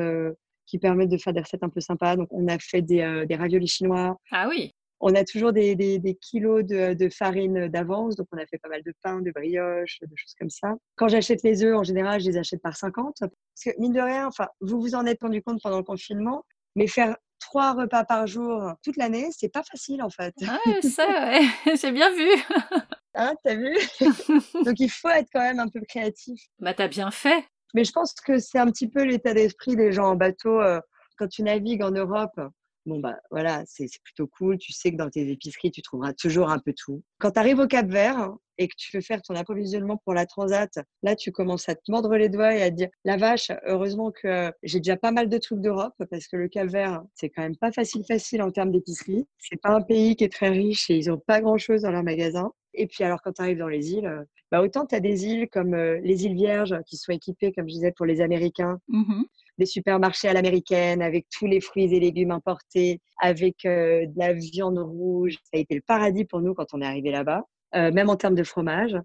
qui 0.66 0.78
permettent 0.78 1.10
de 1.10 1.18
faire 1.18 1.32
des 1.32 1.40
recettes 1.40 1.62
un 1.62 1.68
peu 1.68 1.80
sympas. 1.80 2.16
Donc, 2.16 2.28
on 2.32 2.48
a 2.48 2.58
fait 2.58 2.82
des, 2.82 3.24
des 3.28 3.36
raviolis 3.36 3.68
chinois. 3.68 4.16
Ah 4.30 4.48
oui 4.48 4.72
on 5.02 5.14
a 5.16 5.24
toujours 5.24 5.52
des, 5.52 6.18
kilos 6.20 6.64
de, 6.64 7.08
farine 7.10 7.68
d'avance, 7.68 8.14
donc 8.14 8.28
on 8.32 8.38
a 8.38 8.46
fait 8.46 8.58
pas 8.58 8.68
mal 8.68 8.82
de 8.84 8.94
pain, 9.02 9.20
de 9.20 9.32
brioche, 9.32 9.98
de 10.00 10.16
choses 10.16 10.34
comme 10.38 10.48
ça. 10.48 10.74
Quand 10.96 11.08
j'achète 11.08 11.42
les 11.42 11.64
œufs, 11.64 11.76
en 11.76 11.82
général, 11.82 12.20
je 12.20 12.30
les 12.30 12.38
achète 12.38 12.62
par 12.62 12.76
50. 12.76 13.16
Parce 13.18 13.30
que 13.64 13.70
mine 13.80 13.92
de 13.92 14.00
rien, 14.00 14.28
enfin, 14.28 14.46
vous 14.60 14.80
vous 14.80 14.94
en 14.94 15.04
êtes 15.04 15.20
rendu 15.20 15.42
compte 15.42 15.60
pendant 15.60 15.78
le 15.78 15.82
confinement, 15.82 16.44
mais 16.76 16.86
faire 16.86 17.16
trois 17.40 17.72
repas 17.72 18.04
par 18.04 18.28
jour 18.28 18.72
toute 18.84 18.96
l'année, 18.96 19.28
c'est 19.36 19.48
pas 19.48 19.64
facile 19.64 20.02
en 20.02 20.10
fait. 20.10 20.32
Ah, 20.46 20.58
ça, 20.82 21.06
ouais. 21.06 21.40
j'ai 21.80 21.90
bien 21.90 22.14
vu. 22.14 22.28
hein, 23.14 23.34
t'as 23.42 23.56
vu? 23.56 23.76
Donc 24.64 24.78
il 24.78 24.88
faut 24.88 25.08
être 25.08 25.28
quand 25.32 25.40
même 25.40 25.58
un 25.58 25.68
peu 25.68 25.80
créatif. 25.88 26.40
Bah 26.60 26.74
t'as 26.74 26.88
bien 26.88 27.10
fait. 27.10 27.44
Mais 27.74 27.82
je 27.82 27.90
pense 27.90 28.14
que 28.14 28.38
c'est 28.38 28.58
un 28.58 28.66
petit 28.66 28.88
peu 28.88 29.02
l'état 29.02 29.34
d'esprit 29.34 29.74
des 29.74 29.90
gens 29.90 30.10
en 30.10 30.14
bateau. 30.14 30.60
Euh, 30.60 30.80
quand 31.18 31.26
tu 31.26 31.42
navigues 31.42 31.82
en 31.82 31.90
Europe, 31.90 32.40
bon, 32.86 33.00
bah 33.00 33.16
voilà, 33.30 33.62
c'est 33.66 33.88
plutôt 34.02 34.26
cool. 34.26 34.58
Tu 34.58 34.72
sais 34.72 34.90
que 34.90 34.96
dans 34.96 35.10
tes 35.10 35.30
épiceries, 35.30 35.70
tu 35.70 35.82
trouveras 35.82 36.12
toujours 36.12 36.50
un 36.50 36.58
peu 36.58 36.72
tout. 36.76 37.02
Quand 37.18 37.32
tu 37.32 37.38
arrives 37.38 37.58
au 37.58 37.66
Cap 37.66 37.86
Vert 37.86 38.34
et 38.58 38.68
que 38.68 38.74
tu 38.76 38.96
veux 38.96 39.02
faire 39.02 39.22
ton 39.22 39.34
approvisionnement 39.34 39.96
pour 40.04 40.14
la 40.14 40.26
Transat, 40.26 40.78
là, 41.02 41.16
tu 41.16 41.32
commences 41.32 41.68
à 41.68 41.74
te 41.74 41.90
mordre 41.90 42.14
les 42.16 42.28
doigts 42.28 42.54
et 42.54 42.62
à 42.62 42.70
te 42.70 42.76
dire 42.76 42.88
la 43.04 43.16
vache, 43.16 43.50
heureusement 43.66 44.10
que 44.10 44.52
j'ai 44.62 44.78
déjà 44.80 44.96
pas 44.96 45.12
mal 45.12 45.28
de 45.28 45.38
trucs 45.38 45.60
d'Europe 45.60 45.94
parce 46.10 46.28
que 46.28 46.36
le 46.36 46.48
Cap 46.48 46.68
Vert, 46.68 47.02
c'est 47.14 47.30
quand 47.30 47.42
même 47.42 47.56
pas 47.56 47.72
facile, 47.72 48.04
facile 48.04 48.42
en 48.42 48.50
termes 48.50 48.72
d'épicerie. 48.72 49.26
C'est 49.38 49.60
pas 49.60 49.70
un 49.70 49.82
pays 49.82 50.16
qui 50.16 50.24
est 50.24 50.32
très 50.32 50.50
riche 50.50 50.90
et 50.90 50.96
ils 50.96 51.10
ont 51.10 51.18
pas 51.18 51.40
grand 51.40 51.58
chose 51.58 51.82
dans 51.82 51.90
leurs 51.90 52.04
magasins. 52.04 52.52
Et 52.74 52.86
puis, 52.86 53.04
alors, 53.04 53.20
quand 53.22 53.32
tu 53.32 53.42
arrives 53.42 53.58
dans 53.58 53.68
les 53.68 53.92
îles, 53.92 54.26
bah, 54.50 54.62
autant 54.62 54.86
tu 54.86 54.94
as 54.94 55.00
des 55.00 55.26
îles 55.26 55.48
comme 55.50 55.74
euh, 55.74 56.00
les 56.02 56.24
îles 56.24 56.34
Vierges 56.34 56.78
qui 56.86 56.96
sont 56.96 57.12
équipées, 57.12 57.52
comme 57.52 57.68
je 57.68 57.74
disais, 57.74 57.92
pour 57.92 58.06
les 58.06 58.20
Américains, 58.20 58.78
mmh 58.88 59.22
des 59.58 59.66
supermarchés 59.66 60.28
à 60.28 60.32
l'américaine 60.32 61.02
avec 61.02 61.26
tous 61.30 61.46
les 61.46 61.60
fruits 61.60 61.94
et 61.94 62.00
légumes 62.00 62.30
importés, 62.30 63.00
avec 63.20 63.64
euh, 63.64 64.06
de 64.06 64.18
la 64.18 64.32
viande 64.32 64.78
rouge. 64.78 65.34
Ça 65.44 65.56
a 65.56 65.58
été 65.58 65.74
le 65.74 65.82
paradis 65.86 66.24
pour 66.24 66.40
nous 66.40 66.54
quand 66.54 66.66
on 66.72 66.80
est 66.80 66.86
arrivé 66.86 67.10
là-bas, 67.10 67.42
même 67.74 68.10
en 68.10 68.16
termes 68.16 68.34
de 68.34 68.44
fromage. 68.44 68.96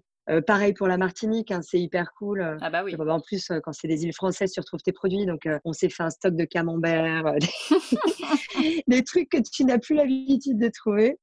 pareil 0.46 0.74
pour 0.74 0.88
la 0.88 0.98
Martinique, 0.98 1.50
hein, 1.50 1.60
c'est 1.62 1.80
hyper 1.80 2.12
cool. 2.18 2.58
Ah 2.60 2.68
bah 2.68 2.82
oui. 2.84 2.94
En 2.96 3.20
plus, 3.20 3.50
quand 3.62 3.72
c'est 3.72 3.88
des 3.88 4.04
îles 4.04 4.12
françaises, 4.12 4.52
tu 4.52 4.60
retrouves 4.60 4.82
tes 4.82 4.92
produits. 4.92 5.24
Donc, 5.24 5.48
on 5.64 5.72
s'est 5.72 5.88
fait 5.88 6.02
un 6.02 6.10
stock 6.10 6.34
de 6.34 6.44
camembert, 6.44 7.32
des 8.88 9.04
trucs 9.04 9.30
que 9.30 9.38
tu 9.38 9.64
n'as 9.64 9.78
plus 9.78 9.94
l'habitude 9.94 10.58
de 10.58 10.68
trouver. 10.68 11.18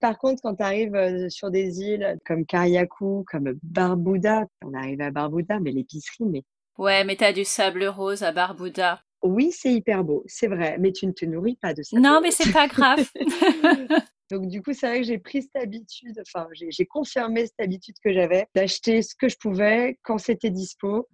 Par 0.00 0.16
contre, 0.18 0.40
quand 0.42 0.56
tu 0.56 0.62
arrives 0.62 1.28
sur 1.28 1.50
des 1.50 1.80
îles 1.80 2.18
comme 2.24 2.46
Kariakou, 2.46 3.24
comme 3.30 3.52
Barbuda, 3.62 4.46
on 4.64 4.72
arrive 4.72 5.02
à 5.02 5.10
Barbuda, 5.10 5.60
mais 5.60 5.72
l'épicerie, 5.72 6.24
mais. 6.24 6.42
Ouais, 6.78 7.04
mais 7.04 7.16
t'as 7.16 7.32
du 7.32 7.44
sable 7.44 7.84
rose 7.84 8.22
à 8.22 8.32
Barbuda. 8.32 9.02
Oui, 9.22 9.52
c'est 9.52 9.72
hyper 9.72 10.02
beau, 10.02 10.24
c'est 10.26 10.46
vrai, 10.46 10.76
mais 10.78 10.92
tu 10.92 11.06
ne 11.06 11.12
te 11.12 11.26
nourris 11.26 11.56
pas 11.56 11.74
de 11.74 11.82
ça. 11.82 11.98
Non, 11.98 12.20
mais 12.22 12.30
c'est 12.30 12.52
pas 12.52 12.68
grave. 12.68 13.06
Donc, 14.30 14.46
du 14.46 14.62
coup, 14.62 14.72
c'est 14.72 14.86
vrai 14.86 15.00
que 15.00 15.06
j'ai 15.06 15.18
pris 15.18 15.42
cette 15.42 15.56
habitude, 15.56 16.20
enfin, 16.20 16.48
j'ai 16.52 16.86
confirmé 16.86 17.46
cette 17.46 17.60
habitude 17.60 17.96
que 18.02 18.12
j'avais 18.12 18.46
d'acheter 18.54 19.02
ce 19.02 19.14
que 19.14 19.28
je 19.28 19.36
pouvais 19.36 19.98
quand 20.02 20.18
c'était 20.18 20.50
dispo. 20.50 21.08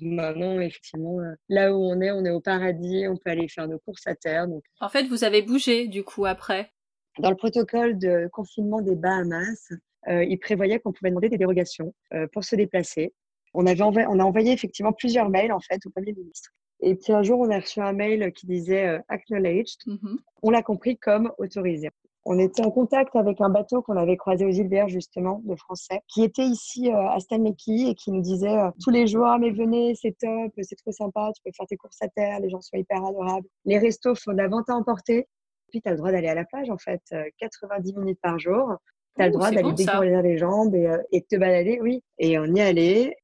Maintenant, 0.00 0.60
effectivement, 0.60 1.18
là 1.48 1.74
où 1.74 1.84
on 1.84 2.00
est, 2.00 2.12
on 2.12 2.24
est 2.24 2.30
au 2.30 2.40
paradis, 2.40 3.06
on 3.08 3.16
peut 3.16 3.30
aller 3.30 3.48
faire 3.48 3.66
nos 3.66 3.80
courses 3.80 4.06
à 4.06 4.14
terre. 4.14 4.46
Donc... 4.46 4.62
En 4.80 4.88
fait, 4.88 5.04
vous 5.04 5.24
avez 5.24 5.42
bougé, 5.42 5.88
du 5.88 6.04
coup, 6.04 6.24
après 6.24 6.72
dans 7.18 7.30
le 7.30 7.36
protocole 7.36 7.98
de 7.98 8.28
confinement 8.32 8.80
des 8.80 8.94
Bahamas, 8.94 9.72
euh, 10.08 10.24
il 10.24 10.38
prévoyait 10.38 10.78
qu'on 10.78 10.92
pouvait 10.92 11.10
demander 11.10 11.28
des 11.28 11.38
dérogations 11.38 11.94
euh, 12.14 12.26
pour 12.32 12.44
se 12.44 12.56
déplacer. 12.56 13.12
On, 13.58 13.66
avait 13.66 13.82
on 13.82 14.20
a 14.20 14.24
envoyé 14.24 14.52
effectivement 14.52 14.92
plusieurs 14.92 15.28
mails 15.28 15.52
en 15.52 15.58
fait 15.58 15.84
au 15.84 15.90
Premier 15.90 16.12
ministre. 16.12 16.50
Et 16.80 16.94
puis 16.94 17.12
un 17.12 17.24
jour, 17.24 17.40
on 17.40 17.50
a 17.50 17.58
reçu 17.58 17.80
un 17.80 17.92
mail 17.92 18.32
qui 18.32 18.46
disait 18.46 18.86
euh, 18.86 18.98
acknowledged. 19.08 19.80
Mm-hmm. 19.86 20.16
On 20.42 20.50
l'a 20.50 20.62
compris 20.62 20.96
comme 20.96 21.32
autorisé. 21.38 21.90
On 22.24 22.38
était 22.38 22.64
en 22.64 22.70
contact 22.70 23.16
avec 23.16 23.40
un 23.40 23.48
bateau 23.48 23.82
qu'on 23.82 23.96
avait 23.96 24.16
croisé 24.16 24.44
aux 24.44 24.50
îles 24.50 24.68
Vierges, 24.68 24.92
justement, 24.92 25.40
de 25.44 25.56
Français, 25.56 26.02
qui 26.06 26.22
était 26.22 26.44
ici 26.44 26.90
à 26.90 27.18
Stanley 27.18 27.54
et 27.66 27.94
qui 27.94 28.12
nous 28.12 28.20
disait 28.20 28.54
tous 28.80 28.90
les 28.90 29.06
jours 29.06 29.26
ah, 29.26 29.38
mais 29.38 29.50
venez, 29.50 29.94
c'est 29.94 30.14
top, 30.18 30.52
c'est 30.60 30.76
trop 30.76 30.92
sympa, 30.92 31.30
tu 31.34 31.42
peux 31.42 31.50
faire 31.56 31.66
tes 31.66 31.76
courses 31.76 32.02
à 32.02 32.08
terre, 32.08 32.38
les 32.40 32.50
gens 32.50 32.60
sont 32.60 32.76
hyper 32.76 33.02
adorables. 33.04 33.46
Les 33.64 33.78
restos 33.78 34.14
font 34.14 34.32
de 34.32 34.36
la 34.36 34.48
vente 34.48 34.68
à 34.68 34.74
emporter. 34.74 35.26
Puis, 35.70 35.80
tu 35.80 35.88
as 35.88 35.92
le 35.92 35.96
droit 35.96 36.12
d'aller 36.12 36.28
à 36.28 36.34
la 36.34 36.44
plage, 36.44 36.70
en 36.70 36.78
fait, 36.78 37.02
90 37.38 37.92
euh, 37.96 38.00
minutes 38.00 38.20
par 38.22 38.38
jour. 38.38 38.76
Tu 39.16 39.22
as 39.22 39.26
le 39.26 39.32
droit 39.32 39.50
d'aller 39.50 39.72
découvrir 39.72 40.22
les 40.22 40.38
jambes 40.38 40.74
et, 40.74 40.86
euh, 40.86 41.02
et, 41.12 41.22
te 41.22 41.36
balader, 41.36 41.80
oui. 41.82 42.02
Et 42.18 42.38
on 42.38 42.44
y 42.44 42.60
allait. 42.60 43.16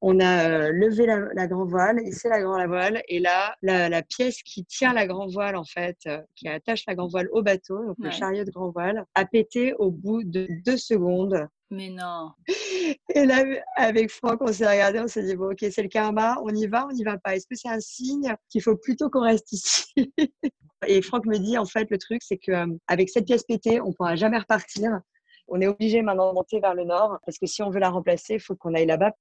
On 0.00 0.20
a 0.20 0.48
euh, 0.48 0.72
levé 0.72 1.06
la, 1.06 1.46
grande 1.46 1.70
voile, 1.70 2.00
hissé 2.04 2.28
la 2.28 2.40
grande 2.40 2.66
voile, 2.68 3.02
et 3.08 3.18
là, 3.18 3.56
la, 3.62 4.02
pièce 4.02 4.42
qui 4.42 4.64
tient 4.64 4.92
la 4.92 5.06
grande 5.06 5.32
voile, 5.32 5.56
en 5.56 5.64
fait, 5.64 5.98
qui 6.36 6.48
attache 6.48 6.84
la 6.86 6.94
grande 6.94 7.10
voile 7.10 7.28
au 7.32 7.42
bateau, 7.42 7.84
donc 7.84 7.96
le 7.98 8.10
chariot 8.10 8.44
de 8.44 8.50
grand 8.50 8.70
voile, 8.70 9.04
a 9.14 9.24
pété 9.24 9.74
au 9.74 9.90
bout 9.90 10.22
de 10.24 10.46
deux 10.64 10.76
secondes. 10.76 11.48
Mais 11.70 11.90
non. 11.90 12.30
Et 13.14 13.26
là, 13.26 13.44
avec 13.76 14.10
Franck, 14.10 14.40
on 14.40 14.52
s'est 14.52 14.68
regardé, 14.68 15.00
on 15.00 15.06
s'est 15.06 15.22
dit, 15.22 15.36
bon, 15.36 15.50
ok, 15.50 15.66
c'est 15.70 15.82
le 15.82 15.88
karma, 15.88 16.38
on 16.42 16.54
y 16.54 16.66
va, 16.66 16.86
on 16.86 16.92
n'y 16.92 17.04
va 17.04 17.18
pas. 17.18 17.36
Est-ce 17.36 17.46
que 17.46 17.56
c'est 17.56 17.68
un 17.68 17.80
signe 17.80 18.34
qu'il 18.48 18.62
faut 18.62 18.76
plutôt 18.76 19.10
qu'on 19.10 19.22
reste 19.22 19.52
ici? 19.52 20.12
Et 20.86 21.02
Franck 21.02 21.26
me 21.26 21.38
dit, 21.38 21.58
en 21.58 21.66
fait, 21.66 21.90
le 21.90 21.98
truc, 21.98 22.22
c'est 22.22 22.38
qu'avec 22.38 23.10
cette 23.10 23.26
pièce 23.26 23.42
pétée, 23.42 23.80
on 23.80 23.88
ne 23.88 23.92
pourra 23.92 24.16
jamais 24.16 24.38
repartir. 24.38 25.00
On 25.48 25.60
est 25.60 25.66
obligé 25.66 26.02
maintenant 26.02 26.28
de 26.28 26.34
monter 26.34 26.60
vers 26.60 26.74
le 26.74 26.84
nord 26.84 27.18
parce 27.26 27.38
que 27.38 27.46
si 27.46 27.62
on 27.62 27.70
veut 27.70 27.80
la 27.80 27.90
remplacer, 27.90 28.34
il 28.34 28.40
faut 28.40 28.54
qu'on 28.54 28.74
aille 28.74 28.86
là-bas. 28.86 29.12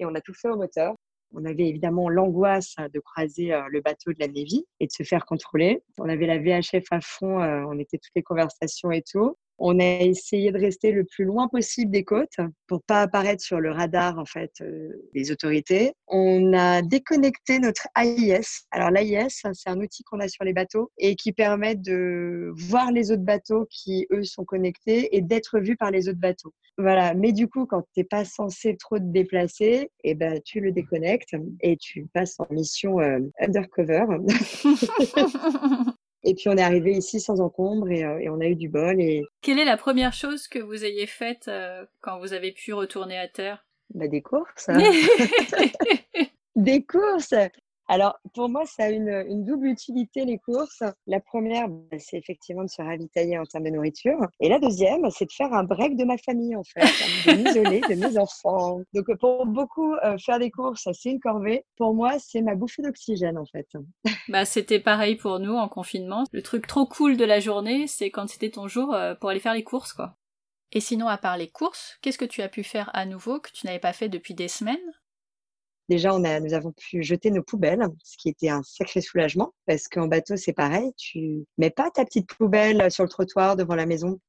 Et 0.00 0.06
on 0.06 0.14
a 0.16 0.20
tout 0.20 0.34
fait 0.34 0.48
au 0.48 0.56
moteur. 0.56 0.96
On 1.32 1.44
avait 1.44 1.68
évidemment 1.68 2.08
l'angoisse 2.08 2.74
de 2.92 2.98
croiser 2.98 3.56
le 3.68 3.80
bateau 3.80 4.12
de 4.12 4.18
la 4.18 4.26
Navy 4.26 4.66
et 4.80 4.86
de 4.86 4.92
se 4.92 5.04
faire 5.04 5.24
contrôler. 5.26 5.84
On 5.98 6.08
avait 6.08 6.26
la 6.26 6.38
VHF 6.38 6.86
à 6.90 7.00
fond, 7.00 7.40
on 7.40 7.78
était 7.78 7.98
toutes 7.98 8.16
les 8.16 8.24
conversations 8.24 8.90
et 8.90 9.02
tout. 9.02 9.36
On 9.62 9.78
a 9.78 10.00
essayé 10.00 10.52
de 10.52 10.58
rester 10.58 10.90
le 10.90 11.04
plus 11.04 11.24
loin 11.24 11.46
possible 11.48 11.90
des 11.90 12.02
côtes 12.02 12.38
pour 12.66 12.82
pas 12.82 13.02
apparaître 13.02 13.42
sur 13.42 13.60
le 13.60 13.70
radar 13.70 14.18
en 14.18 14.24
fait 14.24 14.52
euh, 14.62 14.88
des 15.14 15.30
autorités. 15.30 15.92
On 16.08 16.54
a 16.54 16.80
déconnecté 16.80 17.58
notre 17.58 17.86
AIS. 17.94 18.64
Alors 18.70 18.90
l'AIS, 18.90 19.42
c'est 19.52 19.68
un 19.68 19.78
outil 19.78 20.02
qu'on 20.04 20.18
a 20.20 20.28
sur 20.28 20.44
les 20.44 20.54
bateaux 20.54 20.90
et 20.96 21.14
qui 21.14 21.32
permet 21.32 21.74
de 21.74 22.50
voir 22.56 22.90
les 22.90 23.12
autres 23.12 23.22
bateaux 23.22 23.66
qui 23.70 24.06
eux 24.10 24.24
sont 24.24 24.46
connectés 24.46 25.14
et 25.14 25.20
d'être 25.20 25.60
vus 25.60 25.76
par 25.76 25.90
les 25.90 26.08
autres 26.08 26.18
bateaux. 26.18 26.54
Voilà. 26.78 27.12
Mais 27.12 27.32
du 27.32 27.46
coup, 27.46 27.66
quand 27.66 27.82
tu 27.82 28.00
n'es 28.00 28.04
pas 28.04 28.24
censé 28.24 28.78
trop 28.78 28.98
te 28.98 29.04
déplacer, 29.04 29.90
eh 30.04 30.14
ben 30.14 30.40
tu 30.42 30.60
le 30.60 30.72
déconnectes 30.72 31.36
et 31.60 31.76
tu 31.76 32.06
passes 32.14 32.40
en 32.40 32.46
mission 32.50 32.98
euh, 33.00 33.18
undercover. 33.38 34.06
Et 36.22 36.34
puis 36.34 36.48
on 36.48 36.56
est 36.56 36.62
arrivé 36.62 36.92
ici 36.92 37.20
sans 37.20 37.40
encombre 37.40 37.86
euh, 37.86 38.18
et, 38.18 38.28
on 38.28 38.40
a 38.40 38.46
eu 38.46 38.56
du 38.56 38.68
bol. 38.68 39.00
Et... 39.00 39.22
Quelle 39.40 39.58
est 39.58 39.64
la 39.64 39.76
première 39.76 40.12
chose 40.12 40.48
que 40.48 40.58
vous 40.58 40.84
ayez 40.84 41.06
faite 41.06 41.48
euh, 41.48 41.84
quand 42.00 42.18
vous 42.18 42.32
avez 42.32 42.52
pu 42.52 42.72
retourner 42.72 43.18
à 43.18 43.28
terre? 43.28 43.64
Bah, 43.94 44.06
Des 44.06 44.22
courses. 44.22 44.68
des 46.56 46.82
courses 46.84 47.34
alors, 47.90 48.20
pour 48.34 48.48
moi, 48.48 48.66
ça 48.66 48.84
a 48.84 48.88
une, 48.90 49.44
double 49.44 49.66
utilité, 49.66 50.24
les 50.24 50.38
courses. 50.38 50.84
La 51.08 51.18
première, 51.18 51.68
bah, 51.68 51.98
c'est 51.98 52.18
effectivement 52.18 52.62
de 52.62 52.68
se 52.68 52.80
ravitailler 52.80 53.36
en 53.36 53.42
termes 53.42 53.64
de 53.64 53.70
nourriture. 53.70 54.16
Et 54.38 54.48
la 54.48 54.60
deuxième, 54.60 55.10
c'est 55.10 55.24
de 55.24 55.32
faire 55.32 55.52
un 55.52 55.64
break 55.64 55.96
de 55.96 56.04
ma 56.04 56.16
famille, 56.16 56.54
en 56.54 56.62
fait, 56.62 56.82
de 57.26 57.32
m'isoler 57.32 57.80
de 57.80 57.94
mes 57.96 58.16
enfants. 58.16 58.80
Donc, 58.94 59.12
pour 59.18 59.44
beaucoup, 59.44 59.92
euh, 60.04 60.16
faire 60.18 60.38
des 60.38 60.52
courses, 60.52 60.86
c'est 60.92 61.10
une 61.10 61.18
corvée. 61.18 61.64
Pour 61.76 61.92
moi, 61.92 62.12
c'est 62.20 62.42
ma 62.42 62.54
bouffée 62.54 62.82
d'oxygène, 62.82 63.36
en 63.36 63.44
fait. 63.44 63.66
Bah, 64.28 64.44
c'était 64.44 64.78
pareil 64.78 65.16
pour 65.16 65.40
nous 65.40 65.54
en 65.54 65.68
confinement. 65.68 66.22
Le 66.30 66.42
truc 66.42 66.68
trop 66.68 66.86
cool 66.86 67.16
de 67.16 67.24
la 67.24 67.40
journée, 67.40 67.88
c'est 67.88 68.12
quand 68.12 68.28
c'était 68.28 68.50
ton 68.50 68.68
jour 68.68 68.94
euh, 68.94 69.16
pour 69.16 69.30
aller 69.30 69.40
faire 69.40 69.54
les 69.54 69.64
courses, 69.64 69.92
quoi. 69.92 70.14
Et 70.70 70.78
sinon, 70.78 71.08
à 71.08 71.18
part 71.18 71.36
les 71.36 71.50
courses, 71.50 71.98
qu'est-ce 72.02 72.18
que 72.18 72.24
tu 72.24 72.40
as 72.40 72.48
pu 72.48 72.62
faire 72.62 72.88
à 72.94 73.04
nouveau 73.04 73.40
que 73.40 73.50
tu 73.52 73.66
n'avais 73.66 73.80
pas 73.80 73.92
fait 73.92 74.08
depuis 74.08 74.34
des 74.34 74.46
semaines? 74.46 74.78
Déjà, 75.90 76.14
on 76.14 76.22
a, 76.22 76.38
nous 76.38 76.54
avons 76.54 76.70
pu 76.70 77.02
jeter 77.02 77.32
nos 77.32 77.42
poubelles, 77.42 77.84
ce 78.04 78.16
qui 78.16 78.28
était 78.28 78.48
un 78.48 78.62
sacré 78.62 79.00
soulagement, 79.00 79.52
parce 79.66 79.88
qu'en 79.88 80.06
bateau, 80.06 80.36
c'est 80.36 80.52
pareil, 80.52 80.92
tu 80.96 81.44
mets 81.58 81.70
pas 81.70 81.90
ta 81.90 82.04
petite 82.04 82.28
poubelle 82.28 82.92
sur 82.92 83.02
le 83.02 83.08
trottoir 83.08 83.56
devant 83.56 83.74
la 83.74 83.86
maison. 83.86 84.20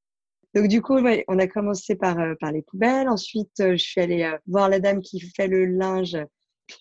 Donc 0.55 0.68
du 0.70 0.82
coup, 0.82 0.97
on 1.28 1.39
a 1.39 1.47
commencé 1.47 1.95
par, 1.95 2.20
euh, 2.20 2.34
par 2.39 2.51
les 2.51 2.64
poubelles. 2.64 3.07
Ensuite, 3.07 3.59
euh, 3.59 3.74
je 3.74 3.84
suis 3.84 4.01
allée 4.01 4.24
euh, 4.24 4.36
voir 4.47 4.70
la 4.70 4.80
dame 4.80 5.01
qui 5.01 5.20
fait 5.20 5.47
le 5.47 5.66
linge. 5.66 6.18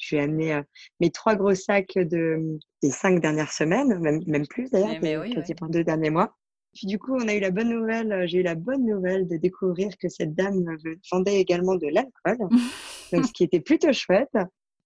Je 0.00 0.16
lui 0.16 0.22
ai 0.22 0.24
amené 0.24 0.62
mes 0.98 1.10
trois 1.10 1.34
gros 1.34 1.54
sacs 1.54 1.98
de, 1.98 2.58
des 2.82 2.90
cinq 2.90 3.20
dernières 3.20 3.52
semaines, 3.52 3.98
même, 3.98 4.22
même 4.26 4.46
plus 4.46 4.70
d'ailleurs, 4.70 4.94
eh 4.94 4.98
ben 4.98 5.20
oui, 5.20 5.36
deux 5.68 5.84
derniers 5.84 6.10
mois. 6.10 6.34
Puis 6.72 6.86
du 6.86 6.98
coup, 6.98 7.16
on 7.16 7.28
a 7.28 7.34
eu 7.34 7.40
la 7.40 7.50
bonne 7.50 7.68
nouvelle, 7.68 8.24
j'ai 8.28 8.38
eu 8.38 8.42
la 8.42 8.54
bonne 8.54 8.86
nouvelle 8.86 9.28
de 9.28 9.36
découvrir 9.36 9.90
que 9.98 10.08
cette 10.08 10.34
dame 10.34 10.64
vendait 11.12 11.38
également 11.38 11.74
de 11.74 11.88
l'alcool, 11.88 12.48
donc 13.12 13.26
ce 13.26 13.32
qui 13.32 13.44
était 13.44 13.60
plutôt 13.60 13.92
chouette 13.92 14.38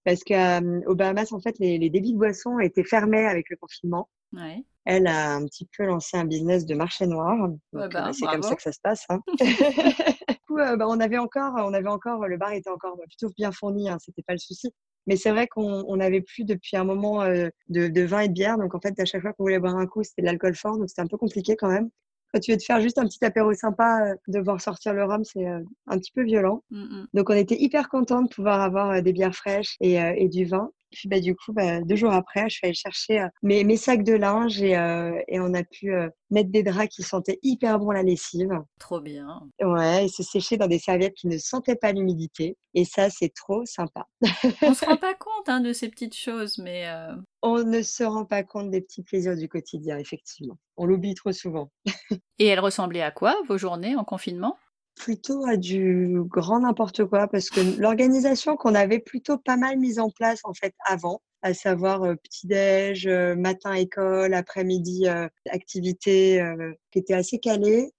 parce 0.04 0.22
qu'aux 0.22 0.94
Bahamas, 0.94 1.32
en 1.32 1.40
fait, 1.40 1.58
les, 1.58 1.78
débits 1.90 2.12
de 2.12 2.18
boissons 2.18 2.58
étaient 2.58 2.84
fermés 2.84 3.26
avec 3.26 3.48
le 3.50 3.56
confinement. 3.56 4.08
Elle 4.84 5.06
a 5.06 5.34
un 5.34 5.46
petit 5.46 5.66
peu 5.76 5.86
lancé 5.86 6.16
un 6.16 6.26
business 6.26 6.66
de 6.66 6.74
marché 6.74 7.06
noir. 7.06 7.48
Bah, 7.72 8.10
c'est 8.12 8.26
comme 8.26 8.42
ça 8.42 8.54
que 8.54 8.62
ça 8.62 8.72
se 8.72 8.80
passe. 8.82 9.04
Hein. 9.08 9.20
du 9.40 10.36
coup, 10.46 10.58
euh, 10.58 10.76
bah, 10.76 10.86
on 10.88 11.00
avait 11.00 11.18
encore, 11.18 11.54
on 11.56 11.72
avait 11.72 11.88
encore, 11.88 12.26
le 12.26 12.36
bar 12.36 12.52
était 12.52 12.68
encore 12.68 12.98
plutôt 13.08 13.32
bien 13.34 13.50
fourni. 13.50 13.88
Hein, 13.88 13.96
C'était 14.00 14.22
pas 14.22 14.34
le 14.34 14.38
souci. 14.38 14.74
Mais 15.06 15.16
c'est 15.16 15.30
vrai 15.30 15.46
qu'on 15.46 15.96
n'avait 15.96 16.22
plus 16.22 16.44
depuis 16.44 16.76
un 16.76 16.84
moment 16.84 17.22
euh, 17.22 17.48
de, 17.68 17.88
de, 17.88 18.02
vin 18.02 18.20
et 18.20 18.28
de 18.28 18.32
bière. 18.34 18.58
Donc 18.58 18.74
en 18.74 18.80
fait, 18.80 18.98
à 19.00 19.04
chaque 19.04 19.22
fois 19.22 19.32
qu'on 19.32 19.44
voulait 19.44 19.58
boire 19.58 19.76
un 19.76 19.86
coup, 19.86 20.02
c'était 20.02 20.22
de 20.22 20.26
l'alcool 20.26 20.54
fort. 20.54 20.76
Donc 20.76 20.88
c'était 20.88 21.02
un 21.02 21.06
peu 21.06 21.18
compliqué 21.18 21.56
quand 21.56 21.68
même 21.68 21.88
quand 22.34 22.40
tu 22.40 22.50
veux 22.50 22.58
te 22.58 22.64
faire 22.64 22.80
juste 22.80 22.98
un 22.98 23.04
petit 23.04 23.24
apéro 23.24 23.54
sympa, 23.54 24.08
euh, 24.08 24.14
devoir 24.26 24.60
sortir 24.60 24.92
le 24.92 25.04
rhum, 25.04 25.22
c'est 25.22 25.46
euh, 25.46 25.60
un 25.86 25.98
petit 25.98 26.10
peu 26.10 26.24
violent. 26.24 26.64
Mm, 26.70 26.82
mm. 26.82 27.06
Donc, 27.14 27.30
on 27.30 27.34
était 27.34 27.60
hyper 27.60 27.88
contents 27.88 28.22
de 28.22 28.28
pouvoir 28.28 28.60
avoir 28.60 28.90
euh, 28.90 29.00
des 29.02 29.12
bières 29.12 29.36
fraîches 29.36 29.76
et, 29.80 30.28
du 30.28 30.44
vin. 30.44 30.70
Puis 30.94 31.08
bah, 31.08 31.20
du 31.20 31.34
coup, 31.34 31.52
bah, 31.52 31.80
deux 31.80 31.96
jours 31.96 32.12
après, 32.12 32.48
je 32.48 32.56
suis 32.56 32.66
allée 32.66 32.74
chercher 32.74 33.20
euh, 33.20 33.28
mes, 33.42 33.64
mes, 33.64 33.76
sacs 33.76 34.04
de 34.04 34.14
linge 34.14 34.62
et, 34.62 34.76
euh, 34.76 35.20
et 35.28 35.40
on 35.40 35.52
a 35.54 35.64
pu 35.64 35.92
euh, 35.92 36.08
mettre 36.30 36.50
des 36.50 36.62
draps 36.62 36.94
qui 36.94 37.02
sentaient 37.02 37.38
hyper 37.42 37.78
bon 37.78 37.90
la 37.90 38.02
lessive. 38.02 38.50
Trop 38.78 39.00
bien. 39.00 39.26
Ouais, 39.60 40.06
et 40.06 40.08
se 40.08 40.22
sécher 40.22 40.56
dans 40.56 40.68
des 40.68 40.78
serviettes 40.78 41.14
qui 41.14 41.26
ne 41.26 41.38
sentaient 41.38 41.76
pas 41.76 41.92
l'humidité. 41.92 42.56
Et 42.74 42.84
ça, 42.84 43.10
c'est 43.10 43.32
trop 43.34 43.64
sympa. 43.66 44.06
on 44.62 44.70
ne 44.70 44.74
se 44.74 44.84
rend 44.84 44.96
pas 44.96 45.14
compte 45.14 45.48
hein, 45.48 45.60
de 45.60 45.72
ces 45.72 45.88
petites 45.88 46.16
choses, 46.16 46.58
mais... 46.58 46.86
On 47.42 47.62
ne 47.62 47.82
se 47.82 48.02
rend 48.04 48.24
pas 48.24 48.42
compte 48.42 48.70
des 48.70 48.80
petits 48.80 49.02
plaisirs 49.02 49.36
du 49.36 49.48
quotidien, 49.48 49.98
effectivement. 49.98 50.56
On 50.76 50.86
l'oublie 50.86 51.14
trop 51.14 51.32
souvent. 51.32 51.70
et 52.38 52.46
elles 52.46 52.60
ressemblaient 52.60 53.02
à 53.02 53.10
quoi, 53.10 53.36
vos 53.48 53.58
journées 53.58 53.96
en 53.96 54.04
confinement? 54.04 54.56
Plutôt 54.94 55.44
à 55.46 55.56
du 55.56 56.20
grand 56.24 56.60
n'importe 56.60 57.04
quoi 57.04 57.26
parce 57.28 57.50
que 57.50 57.60
l'organisation 57.80 58.56
qu'on 58.56 58.74
avait 58.74 59.00
plutôt 59.00 59.38
pas 59.38 59.56
mal 59.56 59.78
mise 59.78 59.98
en 59.98 60.10
place 60.10 60.40
en 60.44 60.54
fait 60.54 60.74
avant, 60.86 61.20
à 61.44 61.52
savoir 61.52 62.02
euh, 62.02 62.14
petit-déj, 62.14 63.06
euh, 63.06 63.36
matin 63.36 63.74
école, 63.74 64.32
après-midi 64.32 65.06
euh, 65.06 65.28
activité 65.50 66.42
qui 66.90 66.98
était 66.98 67.14
assez 67.14 67.38
calée, 67.38 67.92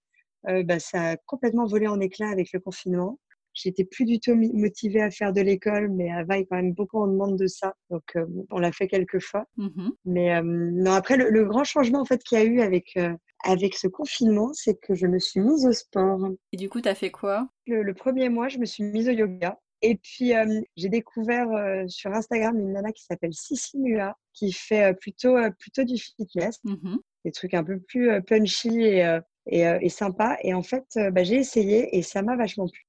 bah, 0.64 0.78
ça 0.78 1.10
a 1.10 1.16
complètement 1.16 1.66
volé 1.66 1.88
en 1.88 1.98
éclats 1.98 2.30
avec 2.30 2.52
le 2.52 2.60
confinement. 2.60 3.18
J'étais 3.52 3.84
plus 3.84 4.04
du 4.04 4.20
tout 4.20 4.34
motivée 4.34 5.00
à 5.00 5.10
faire 5.10 5.32
de 5.32 5.40
l'école, 5.40 5.90
mais 5.90 6.10
à 6.12 6.22
Vaille, 6.22 6.46
quand 6.46 6.56
même, 6.56 6.72
beaucoup 6.72 7.02
on 7.02 7.08
demande 7.08 7.36
de 7.36 7.48
ça. 7.48 7.74
Donc, 7.90 8.16
on 8.50 8.58
l'a 8.60 8.70
fait 8.70 8.86
quelques 8.86 9.20
fois. 9.20 9.46
Mmh 9.56 9.88
mais 10.04 10.40
non, 10.42 10.92
après, 10.92 11.16
le, 11.16 11.30
le, 11.30 11.44
grand 11.46 11.64
changement 11.64 12.00
en 12.00 12.04
fait 12.04 12.22
qu'il 12.22 12.38
y 12.38 12.40
a 12.40 12.44
eu 12.44 12.60
avec 12.60 12.96
avec 13.44 13.74
ce 13.74 13.86
confinement, 13.88 14.52
c'est 14.52 14.78
que 14.78 14.94
je 14.94 15.06
me 15.06 15.18
suis 15.18 15.40
mise 15.40 15.66
au 15.66 15.72
sport. 15.72 16.20
Et 16.52 16.56
du 16.56 16.68
coup, 16.68 16.80
tu 16.80 16.88
as 16.88 16.94
fait 16.94 17.10
quoi? 17.10 17.48
Le, 17.66 17.92
premier 17.94 18.28
mois, 18.28 18.48
je 18.48 18.58
me 18.58 18.64
suis 18.64 18.84
mise 18.84 19.08
au 19.08 19.12
yoga. 19.12 19.58
Et 19.82 19.96
puis, 19.96 20.34
euh, 20.34 20.60
j'ai 20.76 20.88
découvert 20.88 21.50
euh, 21.50 21.86
sur 21.86 22.12
Instagram 22.12 22.58
une 22.58 22.72
nana 22.72 22.92
qui 22.92 23.04
s'appelle 23.04 23.34
Sissi 23.34 23.78
Mua, 23.78 24.16
qui 24.32 24.52
fait 24.52 24.90
euh, 24.90 24.92
plutôt, 24.94 25.36
plutôt 25.58 25.84
du 25.84 25.98
fitness, 25.98 26.58
mmh 26.64 26.96
des 27.24 27.32
trucs 27.32 27.54
un 27.54 27.64
peu 27.64 27.80
plus 27.80 28.22
punchy 28.22 28.82
et, 28.82 29.18
et, 29.48 29.62
et 29.62 29.88
sympa. 29.88 30.38
Et 30.44 30.54
en 30.54 30.62
fait, 30.62 30.84
bah, 31.10 31.24
j'ai 31.24 31.34
essayé 31.34 31.96
et 31.96 32.02
ça 32.02 32.22
m'a 32.22 32.36
vachement 32.36 32.68
plu. 32.68 32.85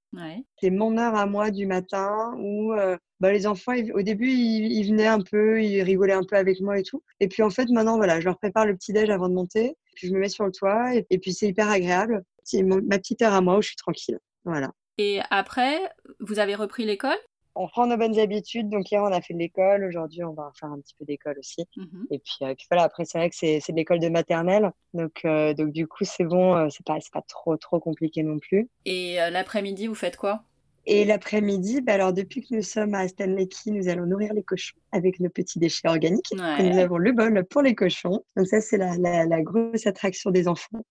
C'est 0.59 0.69
mon 0.69 0.97
heure 0.97 1.15
à 1.15 1.25
moi 1.25 1.51
du 1.51 1.65
matin 1.65 2.33
où 2.39 2.73
bah, 3.19 3.31
les 3.31 3.47
enfants, 3.47 3.73
au 3.93 4.01
début, 4.01 4.29
ils, 4.29 4.83
venaient 4.89 5.07
un 5.07 5.21
peu, 5.21 5.61
ils 5.61 5.81
rigolaient 5.81 6.13
un 6.13 6.23
peu 6.23 6.35
avec 6.35 6.61
moi 6.61 6.79
et 6.79 6.83
tout. 6.83 7.03
Et 7.19 7.27
puis 7.27 7.43
en 7.43 7.49
fait, 7.49 7.69
maintenant, 7.69 7.97
voilà, 7.97 8.19
je 8.19 8.25
leur 8.25 8.37
prépare 8.37 8.65
le 8.65 8.75
petit-déj 8.75 9.09
avant 9.09 9.29
de 9.29 9.33
monter. 9.33 9.75
Puis 9.95 10.07
je 10.07 10.13
me 10.13 10.19
mets 10.19 10.29
sur 10.29 10.45
le 10.45 10.51
toit 10.51 10.93
et, 10.93 11.17
puis 11.17 11.33
c'est 11.33 11.47
hyper 11.47 11.69
agréable. 11.69 12.23
C'est 12.43 12.63
ma 12.63 12.97
petite 12.97 13.21
heure 13.21 13.33
à 13.33 13.41
moi 13.41 13.57
où 13.57 13.61
je 13.61 13.69
suis 13.69 13.75
tranquille. 13.75 14.19
Voilà. 14.45 14.71
Et 14.97 15.19
après, 15.29 15.79
vous 16.19 16.39
avez 16.39 16.55
repris 16.55 16.85
l'école? 16.85 17.17
On 17.57 17.67
prend 17.67 17.87
nos 17.87 17.97
bonnes 17.97 18.17
habitudes. 18.19 18.69
Donc 18.69 18.91
hier, 18.91 19.01
on 19.01 19.11
a 19.11 19.21
fait 19.21 19.33
de 19.33 19.39
l'école. 19.39 19.83
Aujourd'hui, 19.85 20.23
on 20.23 20.33
va 20.33 20.51
faire 20.59 20.69
un 20.69 20.79
petit 20.79 20.95
peu 20.97 21.05
d'école 21.05 21.37
aussi. 21.39 21.67
Mmh 21.75 22.03
et 22.11 22.19
puis, 22.19 22.37
euh, 22.43 22.53
puis, 22.55 22.67
voilà, 22.69 22.83
après, 22.83 23.05
c'est 23.05 23.17
vrai 23.17 23.29
que 23.29 23.35
c'est, 23.35 23.59
de 23.59 23.75
l'école 23.75 23.99
de 23.99 24.09
maternelle. 24.09 24.71
Donc, 24.93 25.21
euh, 25.25 25.53
donc 25.53 25.71
du 25.71 25.87
coup, 25.87 26.03
c'est 26.05 26.23
bon. 26.23 26.55
Euh, 26.55 26.67
c'est 26.69 26.85
pas, 26.85 26.97
pas 27.11 27.21
trop, 27.27 27.57
trop 27.57 27.79
compliqué 27.79 28.23
non 28.23 28.39
plus. 28.39 28.69
Et 28.85 29.17
l'après-midi, 29.31 29.87
vous 29.87 29.95
faites 29.95 30.17
quoi? 30.17 30.43
Et 30.89 31.03
l'après-midi, 31.03 31.81
bah 31.81 31.95
alors 31.95 32.13
depuis 32.13 32.41
que 32.41 32.55
nous 32.55 32.61
sommes 32.61 32.93
à 32.93 33.05
Stanley 33.09 33.47
Key, 33.47 33.71
nous 33.71 33.89
allons 33.89 34.05
nourrir 34.05 34.33
les 34.33 34.41
cochons 34.41 34.77
avec 34.93 35.19
nos 35.19 35.29
petits 35.29 35.59
déchets 35.59 35.89
organiques. 35.89 36.31
nous 36.31 36.77
avons 36.77 36.97
le 36.97 37.11
bol 37.11 37.43
pour 37.43 37.61
les 37.61 37.75
cochons. 37.75 38.23
Donc 38.37 38.47
ça, 38.47 38.61
c'est 38.61 38.77
la, 38.77 38.95
la, 38.95 39.41
grosse 39.41 39.85
attraction 39.85 40.31
des 40.31 40.47
enfants. 40.47 40.81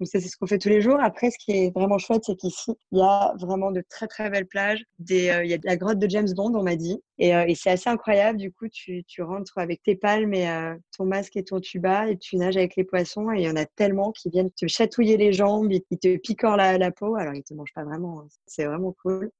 Donc 0.00 0.08
ça, 0.08 0.20
c'est 0.20 0.28
ce 0.28 0.36
qu'on 0.36 0.46
fait 0.46 0.58
tous 0.58 0.68
les 0.68 0.80
jours. 0.80 0.98
Après, 1.00 1.30
ce 1.30 1.38
qui 1.38 1.52
est 1.52 1.74
vraiment 1.74 1.98
chouette, 1.98 2.24
c'est 2.24 2.34
qu'ici, 2.34 2.72
il 2.90 2.98
y 2.98 3.02
a 3.02 3.32
vraiment 3.38 3.70
de 3.70 3.80
très, 3.88 4.08
très 4.08 4.28
belles 4.28 4.46
plages. 4.46 4.84
Euh, 5.10 5.44
il 5.44 5.50
y 5.50 5.54
a 5.54 5.58
la 5.62 5.76
grotte 5.76 5.98
de 5.98 6.08
James 6.08 6.28
Bond, 6.34 6.52
on 6.54 6.64
m'a 6.64 6.74
dit. 6.74 7.00
Et, 7.18 7.34
euh, 7.34 7.52
c'est 7.54 7.70
assez 7.70 7.88
incroyable. 7.88 8.38
Du 8.38 8.50
coup, 8.52 8.66
tu, 8.68 9.04
rentres 9.20 9.56
avec 9.56 9.82
tes 9.84 9.94
palmes 9.94 10.34
et 10.34 10.48
euh, 10.48 10.74
ton 10.96 11.04
masque 11.04 11.36
et 11.36 11.44
ton 11.44 11.60
tuba 11.60 12.10
et 12.10 12.18
tu 12.18 12.36
nages 12.36 12.56
avec 12.56 12.74
les 12.76 12.82
poissons. 12.84 13.30
Et 13.32 13.42
il 13.42 13.46
y 13.46 13.50
en 13.50 13.56
a 13.56 13.66
tellement 13.66 14.10
qui 14.10 14.30
viennent 14.30 14.50
te 14.50 14.66
chatouiller 14.66 15.16
les 15.16 15.32
jambes, 15.32 15.70
ils 15.70 15.98
te 15.98 16.16
picorent 16.16 16.56
la, 16.56 16.76
la 16.76 16.90
peau. 16.90 17.14
Alors, 17.14 17.34
ils 17.34 17.44
te 17.44 17.54
mangent 17.54 17.74
pas 17.74 17.84
vraiment. 17.84 18.22
Hein. 18.22 18.28
C'est 18.46 18.64
vraiment 18.64 18.94
cool. 19.00 19.30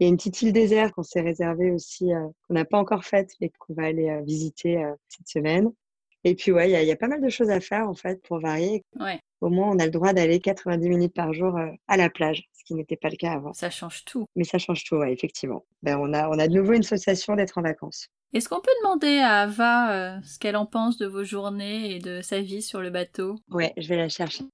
Il 0.00 0.04
y 0.04 0.06
a 0.06 0.08
une 0.08 0.16
petite 0.16 0.42
île 0.42 0.52
déserte 0.52 0.92
qu'on 0.94 1.04
s'est 1.04 1.20
réservée 1.20 1.70
aussi, 1.70 2.10
qu'on 2.48 2.54
n'a 2.54 2.64
pas 2.64 2.78
encore 2.78 3.04
faite, 3.04 3.30
mais 3.40 3.52
qu'on 3.60 3.74
va 3.74 3.84
aller 3.84 4.20
visiter 4.24 4.84
cette 5.06 5.28
semaine. 5.28 5.70
Et 6.24 6.34
puis, 6.34 6.50
ouais, 6.50 6.68
il 6.68 6.82
y, 6.82 6.86
y, 6.86 6.90
a 6.90 6.96
pas 6.96 7.06
mal 7.06 7.20
de 7.20 7.28
choses 7.28 7.50
à 7.50 7.60
faire, 7.60 7.88
en 7.88 7.94
fait, 7.94 8.20
pour 8.22 8.40
varier. 8.40 8.84
Ouais 8.98 9.20
au 9.42 9.50
moins 9.50 9.70
on 9.70 9.78
a 9.78 9.84
le 9.84 9.90
droit 9.90 10.12
d'aller 10.12 10.40
90 10.40 10.88
minutes 10.88 11.14
par 11.14 11.32
jour 11.32 11.56
euh, 11.58 11.68
à 11.88 11.96
la 11.96 12.08
plage, 12.08 12.48
ce 12.52 12.64
qui 12.64 12.74
n'était 12.74 12.96
pas 12.96 13.10
le 13.10 13.16
cas 13.16 13.32
avant. 13.32 13.52
Ça 13.52 13.70
change 13.70 14.04
tout. 14.04 14.24
Mais 14.36 14.44
ça 14.44 14.58
change 14.58 14.84
tout, 14.84 14.96
ouais, 14.96 15.12
effectivement. 15.12 15.66
Ben, 15.82 15.98
on, 15.98 16.14
a, 16.14 16.28
on 16.28 16.38
a 16.38 16.48
de 16.48 16.54
nouveau 16.54 16.72
une 16.72 16.84
sensation 16.84 17.34
d'être 17.34 17.58
en 17.58 17.62
vacances. 17.62 18.06
Est-ce 18.32 18.48
qu'on 18.48 18.60
peut 18.60 18.70
demander 18.82 19.18
à 19.18 19.42
Ava 19.42 19.92
euh, 19.92 20.20
ce 20.22 20.38
qu'elle 20.38 20.56
en 20.56 20.64
pense 20.64 20.96
de 20.96 21.06
vos 21.06 21.24
journées 21.24 21.96
et 21.96 21.98
de 21.98 22.22
sa 22.22 22.40
vie 22.40 22.62
sur 22.62 22.80
le 22.80 22.90
bateau? 22.90 23.34
Ouais, 23.50 23.74
je 23.76 23.88
vais 23.88 23.96
la 23.96 24.08
chercher. 24.08 24.44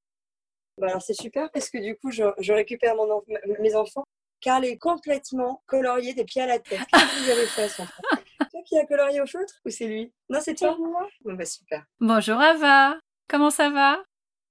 alors 0.82 1.02
c'est 1.02 1.14
super 1.14 1.50
parce 1.52 1.70
que 1.70 1.78
du 1.78 1.94
coup, 1.96 2.10
je, 2.10 2.52
récupère 2.52 2.96
mon 2.96 3.22
mes 3.60 3.76
enfants. 3.76 4.04
Carl 4.40 4.64
est 4.64 4.78
complètement 4.78 5.62
colorié 5.66 6.14
des 6.14 6.24
pieds 6.24 6.42
à 6.42 6.46
la 6.46 6.60
tête. 6.60 6.80
Qu'est-ce 6.92 7.04
que 7.04 7.24
vous 7.24 7.30
avez 7.30 7.46
fait 7.46 7.68
son 7.68 7.84
Toi 8.50 8.60
qui 8.64 8.78
as 8.78 8.86
colorié 8.86 9.20
au 9.20 9.26
feutre? 9.26 9.54
Ou 9.66 9.70
c'est 9.70 9.86
lui? 9.86 10.12
Non, 10.30 10.38
c'est 10.40 10.54
toi? 10.54 10.76
Bon, 11.24 11.34
bah 11.34 11.44
super. 11.44 11.84
Bonjour 12.00 12.40
Ava, 12.40 12.96
comment 13.28 13.50
ça 13.50 13.68
va? 13.68 13.98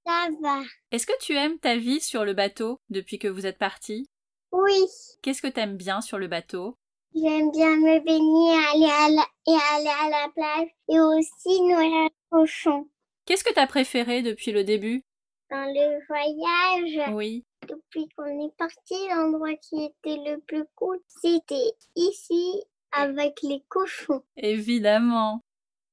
Ça 0.06 0.28
va. 0.40 0.62
Est-ce 0.90 1.06
que 1.06 1.18
tu 1.20 1.34
aimes 1.34 1.58
ta 1.58 1.76
vie 1.76 2.00
sur 2.00 2.24
le 2.24 2.34
bateau 2.34 2.80
depuis 2.90 3.18
que 3.18 3.28
vous 3.28 3.46
êtes 3.46 3.58
parti? 3.58 4.08
Oui. 4.52 4.84
Qu'est-ce 5.22 5.42
que 5.42 5.48
tu 5.48 5.60
aimes 5.60 5.76
bien 5.76 6.00
sur 6.00 6.18
le 6.18 6.28
bateau? 6.28 6.76
J'aime 7.14 7.50
bien 7.50 7.76
me 7.76 7.98
baigner 8.04 8.54
aller 8.72 8.92
à 8.92 9.08
la... 9.10 9.26
et 9.46 9.58
aller 9.74 9.88
à 9.88 10.10
la 10.10 10.28
plage 10.32 10.68
et 10.88 11.00
aussi 11.00 11.60
nourrir 11.62 12.04
les 12.04 12.10
cochons. 12.30 12.88
Qu'est-ce 13.24 13.44
que 13.44 13.52
tu 13.52 13.60
as 13.60 13.66
préféré 13.66 14.22
depuis 14.22 14.52
le 14.52 14.64
début? 14.64 15.02
Dans 15.50 15.64
le 15.72 16.06
voyage 16.06 17.14
Oui. 17.14 17.44
Depuis 17.66 18.08
qu'on 18.16 18.46
est 18.46 18.56
parti, 18.56 18.94
l'endroit 19.08 19.54
qui 19.56 19.84
était 19.84 20.16
le 20.30 20.40
plus 20.40 20.64
cool, 20.74 21.00
c'était 21.08 21.72
ici 21.96 22.62
avec 22.92 23.42
les 23.42 23.62
cochons. 23.68 24.22
Évidemment. 24.36 25.42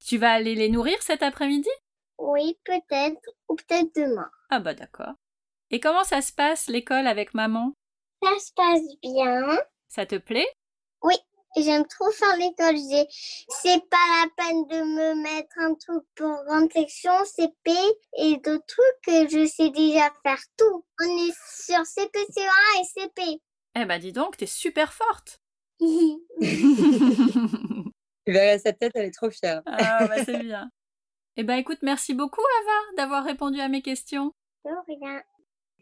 Tu 0.05 0.17
vas 0.17 0.31
aller 0.33 0.55
les 0.55 0.69
nourrir 0.69 1.01
cet 1.01 1.23
après-midi? 1.23 1.69
Oui, 2.17 2.57
peut-être, 2.63 3.21
ou 3.49 3.55
peut-être 3.55 3.93
demain. 3.95 4.29
Ah 4.49 4.59
bah 4.59 4.73
d'accord. 4.73 5.13
Et 5.71 5.79
comment 5.79 6.03
ça 6.03 6.21
se 6.21 6.31
passe 6.31 6.67
l'école 6.67 7.07
avec 7.07 7.33
maman? 7.33 7.73
Ça 8.21 8.29
se 8.39 8.53
passe 8.53 8.83
bien. 9.01 9.59
Ça 9.87 10.05
te 10.05 10.15
plaît? 10.15 10.47
Oui, 11.01 11.15
j'aime 11.57 11.85
trop 11.87 12.11
faire 12.11 12.35
l'école. 12.37 12.77
C'est 13.49 13.81
pas 13.89 13.97
la 13.97 14.27
peine 14.37 14.67
de 14.67 14.83
me 14.83 15.15
mettre 15.21 15.57
un 15.57 15.73
truc 15.75 16.03
pour 16.15 16.43
grande 16.45 16.71
section, 16.71 17.11
CP 17.25 17.71
et 18.17 18.37
d'autres 18.37 18.65
trucs 18.67 19.01
que 19.05 19.29
je 19.29 19.45
sais 19.47 19.69
déjà 19.69 20.11
faire 20.23 20.41
tout. 20.57 20.85
On 21.01 21.27
est 21.27 21.33
sur 21.61 21.85
CPCA 21.85 22.79
et 22.79 22.99
CP. 22.99 23.41
Eh 23.77 23.85
bah 23.85 23.99
dis 23.99 24.13
donc, 24.13 24.37
t'es 24.37 24.45
super 24.45 24.93
forte. 24.93 25.41
Tu 28.27 28.33
sa 28.33 28.73
tête, 28.73 28.91
elle 28.95 29.05
est 29.05 29.11
trop 29.11 29.29
fière. 29.29 29.61
Ah 29.67 30.07
bah 30.07 30.25
c'est 30.25 30.39
bien. 30.39 30.71
Eh 31.37 31.43
ben 31.43 31.55
écoute, 31.55 31.79
merci 31.81 32.13
beaucoup 32.13 32.41
Ava 32.61 32.95
d'avoir 32.97 33.25
répondu 33.25 33.59
à 33.59 33.67
mes 33.67 33.81
questions. 33.81 34.31
De 34.63 34.71
rien. 34.87 35.21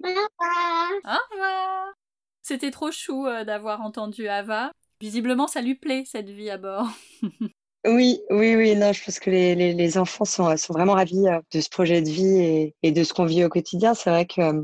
Au 0.03 0.07
revoir. 0.07 0.89
Au 1.05 1.33
revoir. 1.33 1.93
C'était 2.41 2.71
trop 2.71 2.91
chou 2.91 3.27
euh, 3.27 3.43
d'avoir 3.43 3.81
entendu 3.81 4.27
Ava. 4.27 4.71
Visiblement, 4.99 5.47
ça 5.47 5.61
lui 5.61 5.75
plaît 5.75 6.05
cette 6.07 6.29
vie 6.29 6.49
à 6.49 6.57
bord. 6.57 6.87
oui, 7.85 8.19
oui, 8.31 8.55
oui. 8.55 8.75
Non, 8.75 8.93
je 8.93 9.03
pense 9.03 9.19
que 9.19 9.29
les, 9.29 9.53
les, 9.55 9.97
enfants 9.99 10.25
sont, 10.25 10.57
sont, 10.57 10.73
vraiment 10.73 10.93
ravis 10.93 11.27
euh, 11.27 11.39
de 11.51 11.61
ce 11.61 11.69
projet 11.69 12.01
de 12.01 12.09
vie 12.09 12.39
et, 12.39 12.75
et 12.81 12.91
de 12.91 13.03
ce 13.03 13.13
qu'on 13.13 13.25
vit 13.25 13.45
au 13.45 13.49
quotidien. 13.49 13.93
C'est 13.93 14.09
vrai 14.09 14.25
que 14.25 14.41
euh, 14.41 14.63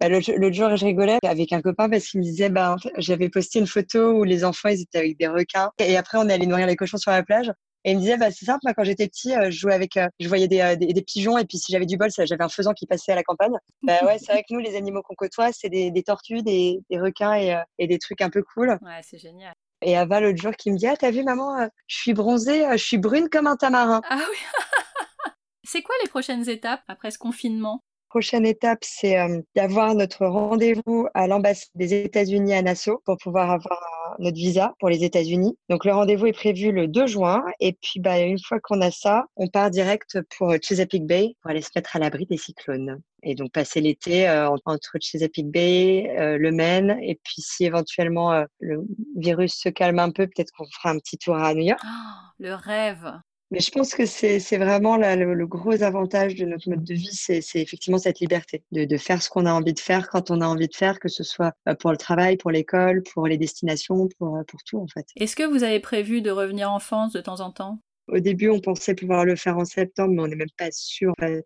bah, 0.00 0.10
l'autre 0.10 0.52
jour, 0.52 0.76
je 0.76 0.84
rigolais 0.84 1.18
avec 1.24 1.54
un 1.54 1.62
copain 1.62 1.88
parce 1.88 2.08
qu'il 2.08 2.20
me 2.20 2.24
disait, 2.24 2.50
bah, 2.50 2.76
j'avais 2.98 3.30
posté 3.30 3.58
une 3.58 3.66
photo 3.66 4.12
où 4.12 4.24
les 4.24 4.44
enfants, 4.44 4.68
ils 4.68 4.82
étaient 4.82 4.98
avec 4.98 5.18
des 5.18 5.28
requins. 5.28 5.70
Et 5.78 5.96
après, 5.96 6.18
on 6.18 6.28
est 6.28 6.34
allé 6.34 6.46
nourrir 6.46 6.66
les 6.66 6.76
cochons 6.76 6.98
sur 6.98 7.10
la 7.10 7.22
plage. 7.22 7.50
Et 7.86 7.92
il 7.92 7.96
me 7.98 8.00
disait, 8.00 8.16
bah, 8.16 8.32
c'est 8.32 8.44
simple, 8.44 8.58
moi, 8.64 8.74
quand 8.74 8.82
j'étais 8.82 9.06
petit, 9.06 9.32
euh, 9.32 9.44
je 9.44 9.60
jouais 9.60 9.72
avec, 9.72 9.96
euh, 9.96 10.08
je 10.18 10.26
voyais 10.26 10.48
euh, 10.60 10.74
des, 10.74 10.92
des, 10.92 11.02
pigeons, 11.02 11.38
et 11.38 11.44
puis 11.44 11.56
si 11.56 11.70
j'avais 11.70 11.86
du 11.86 11.96
bol, 11.96 12.10
j'avais 12.10 12.42
un 12.42 12.48
faisan 12.48 12.72
qui 12.72 12.84
passait 12.84 13.12
à 13.12 13.14
la 13.14 13.22
campagne. 13.22 13.52
Bah 13.82 13.92
ouais, 14.04 14.18
c'est 14.18 14.32
vrai 14.32 14.42
que 14.42 14.52
nous, 14.52 14.58
les 14.58 14.74
animaux 14.74 15.02
qu'on 15.02 15.14
côtoie, 15.14 15.52
c'est 15.52 15.68
des, 15.68 15.92
des, 15.92 16.02
tortues, 16.02 16.42
des, 16.42 16.80
des 16.90 16.98
requins 16.98 17.36
et, 17.36 17.56
et, 17.78 17.86
des 17.86 18.00
trucs 18.00 18.22
un 18.22 18.28
peu 18.28 18.42
cool. 18.42 18.70
Ouais, 18.82 19.00
c'est 19.02 19.18
génial. 19.18 19.54
Et 19.82 19.96
Ava, 19.96 20.20
l'autre 20.20 20.36
jour, 20.36 20.50
qui 20.56 20.72
me 20.72 20.76
dit, 20.76 20.88
ah, 20.88 20.96
t'as 20.96 21.12
vu, 21.12 21.22
maman, 21.22 21.68
je 21.86 21.96
suis 21.96 22.12
bronzée, 22.12 22.66
je 22.72 22.82
suis 22.82 22.98
brune 22.98 23.28
comme 23.28 23.46
un 23.46 23.56
tamarin. 23.56 24.00
Ah 24.10 24.18
oui. 24.18 24.36
c'est 25.62 25.82
quoi 25.82 25.94
les 26.02 26.08
prochaines 26.08 26.48
étapes 26.48 26.82
après 26.88 27.12
ce 27.12 27.18
confinement? 27.18 27.84
Prochaine 28.08 28.46
étape, 28.46 28.78
c'est 28.82 29.16
d'avoir 29.54 29.94
notre 29.94 30.26
rendez-vous 30.26 31.06
à 31.14 31.26
l'ambassade 31.26 31.70
des 31.74 31.94
États-Unis 31.94 32.54
à 32.54 32.62
Nassau 32.62 33.02
pour 33.04 33.16
pouvoir 33.18 33.50
avoir 33.50 34.16
notre 34.18 34.36
visa 34.36 34.74
pour 34.78 34.88
les 34.88 35.04
États-Unis. 35.04 35.56
Donc 35.68 35.84
le 35.84 35.92
rendez-vous 35.92 36.26
est 36.26 36.32
prévu 36.32 36.72
le 36.72 36.88
2 36.88 37.06
juin. 37.06 37.44
Et 37.60 37.72
puis 37.72 38.00
bah, 38.00 38.18
une 38.20 38.38
fois 38.38 38.60
qu'on 38.60 38.80
a 38.80 38.90
ça, 38.90 39.24
on 39.36 39.48
part 39.48 39.70
direct 39.70 40.18
pour 40.36 40.54
Chesapeake 40.62 41.06
Bay 41.06 41.34
pour 41.40 41.50
aller 41.50 41.62
se 41.62 41.70
mettre 41.74 41.96
à 41.96 41.98
l'abri 41.98 42.26
des 42.26 42.36
cyclones. 42.36 43.00
Et 43.22 43.34
donc 43.34 43.52
passer 43.52 43.80
l'été 43.80 44.28
euh, 44.28 44.48
entre 44.64 44.98
Chesapeake 45.00 45.50
Bay, 45.50 46.14
euh, 46.18 46.38
le 46.38 46.52
Maine, 46.52 46.98
et 47.02 47.18
puis 47.22 47.42
si 47.42 47.64
éventuellement 47.64 48.32
euh, 48.32 48.44
le 48.60 48.86
virus 49.16 49.54
se 49.54 49.68
calme 49.68 49.98
un 49.98 50.10
peu, 50.10 50.26
peut-être 50.26 50.52
qu'on 50.56 50.66
fera 50.70 50.90
un 50.90 50.98
petit 50.98 51.18
tour 51.18 51.36
à 51.36 51.52
New 51.54 51.64
York. 51.64 51.80
Oh, 51.84 51.88
le 52.38 52.54
rêve 52.54 53.12
mais 53.52 53.60
je 53.60 53.70
pense 53.70 53.94
que 53.94 54.06
c'est 54.06 54.38
vraiment 54.56 54.96
le, 54.96 55.46
gros 55.46 55.82
avantage 55.82 56.34
de 56.34 56.44
notre 56.46 56.68
mode 56.68 56.82
de 56.82 56.94
vie, 56.94 57.14
c'est 57.14 57.40
effectivement 57.54 57.98
cette 57.98 58.18
liberté 58.18 58.64
de, 58.72 58.84
de 58.84 58.96
faire 58.96 59.22
ce 59.22 59.30
qu'on 59.30 59.46
a 59.46 59.52
envie 59.52 59.72
de 59.72 59.78
faire 59.78 60.08
quand 60.08 60.32
on 60.32 60.40
a 60.40 60.46
envie 60.46 60.66
de 60.66 60.74
faire, 60.74 60.98
que 60.98 61.08
ce 61.08 61.22
soit 61.22 61.52
euh, 61.68 61.74
pour 61.74 61.92
le 61.92 61.96
travail, 61.96 62.36
pour 62.36 62.50
l'école, 62.50 63.04
pour 63.04 63.28
les 63.28 63.38
destinations, 63.38 64.08
pour, 64.18 64.36
euh, 64.36 64.42
pour 64.48 64.62
tout 64.64 64.78
en 64.78 64.88
fait. 64.88 65.06
Est-ce 65.14 65.36
que 65.36 65.44
vous 65.44 65.62
avez 65.62 65.78
prévu 65.78 66.22
de 66.22 66.30
revenir 66.30 66.72
en 66.72 66.80
France 66.80 67.12
de 67.12 67.20
temps 67.20 67.40
en 67.40 67.52
temps? 67.52 67.80
Au 68.08 68.18
début, 68.18 68.48
on 68.48 68.60
pensait 68.60 68.94
pouvoir 68.94 69.24
le 69.24 69.36
faire 69.36 69.56
en 69.56 69.64
septembre, 69.64 70.14
mais 70.14 70.22
on 70.22 70.28
n'est 70.28 70.36
même 70.36 70.48
pas 70.56 70.70
sûr 70.72 71.12
en 71.18 71.24
fait. 71.24 71.44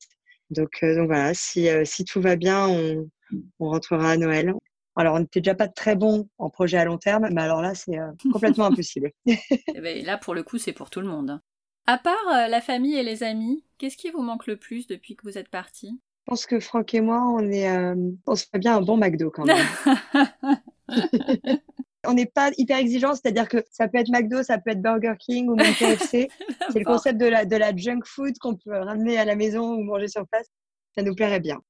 Donc, 0.49 0.71
euh, 0.83 0.97
donc 0.97 1.07
voilà, 1.07 1.35
si, 1.35 1.69
si 1.85 2.05
tout 2.07 2.21
va 2.23 2.37
bien, 2.37 2.67
on, 2.67 3.11
on 3.59 3.69
rentrera 3.69 4.13
à 4.13 4.17
Noël. 4.17 4.55
Alors, 4.97 5.15
on 5.15 5.21
n'était 5.21 5.41
déjà 5.41 5.55
pas 5.55 5.69
très 5.69 5.97
bon 5.97 6.29
en 6.39 6.51
projet 6.51 6.79
à 6.79 6.85
long 6.85 6.99
terme, 6.99 7.29
mais 7.31 7.43
alors 7.43 7.61
là, 7.61 7.75
c'est 7.75 7.97
complètement 8.33 8.67
impossible. 8.67 9.13
et 9.27 9.39
eh 9.75 9.81
ben, 9.81 10.05
là, 10.05 10.17
pour 10.17 10.35
le 10.35 10.43
coup, 10.43 10.59
c'est 10.59 10.73
pour 10.73 10.91
tout 10.91 11.01
le 11.01 11.07
monde. 11.07 11.41
À 11.87 11.99
part 11.99 12.15
euh, 12.29 12.49
la 12.49 12.61
famille 12.61 12.97
et 12.97 13.03
les 13.03 13.23
amis, 13.23 13.65
qu'est-ce 13.79 13.97
qui 13.97 14.11
vous 14.11 14.23
manque 14.23 14.47
le 14.47 14.57
plus 14.57 14.87
depuis 14.87 15.17
que 15.17 15.23
vous 15.23 15.39
êtes 15.39 15.49
parti 15.49 15.89
Je 15.89 16.31
pense 16.31 16.47
que 16.47 16.61
Franck 16.61 16.95
et 16.95 17.01
moi, 17.01 17.23
on 17.27 17.51
est, 17.51 17.69
euh, 17.69 17.95
on 18.27 18.37
se 18.37 18.47
fait 18.51 18.59
bien 18.59 18.77
un 18.77 18.81
bon 18.81 18.97
McDo 18.97 19.31
quand 19.31 19.45
même. 19.45 19.67
on 22.07 22.15
n'est 22.15 22.27
pas 22.27 22.51
hyper 22.57 22.79
exigeant, 22.79 23.15
c'est-à-dire 23.15 23.49
que 23.49 23.59
ça 23.71 23.89
peut 23.89 23.99
être 23.99 24.11
McDo, 24.11 24.43
ça 24.43 24.59
peut 24.59 24.71
être 24.71 24.83
Burger 24.83 25.15
King 25.19 25.49
ou 25.49 25.55
même 25.55 25.75
KFC. 25.79 26.29
C'est 26.71 26.79
le 26.79 26.85
concept 26.85 27.19
de 27.19 27.27
la, 27.27 27.45
de 27.45 27.57
la 27.57 27.77
junk 27.77 28.03
food 28.05 28.39
qu'on 28.39 28.57
peut 28.57 28.77
ramener 28.77 29.19
à 29.19 29.25
la 29.25 29.37
maison 29.37 29.75
ou 29.75 29.83
manger 29.83 30.09
sur 30.09 30.27
place. 30.27 30.47
Ça 30.95 31.03
nous 31.03 31.15
plairait 31.15 31.41
bien. 31.41 31.61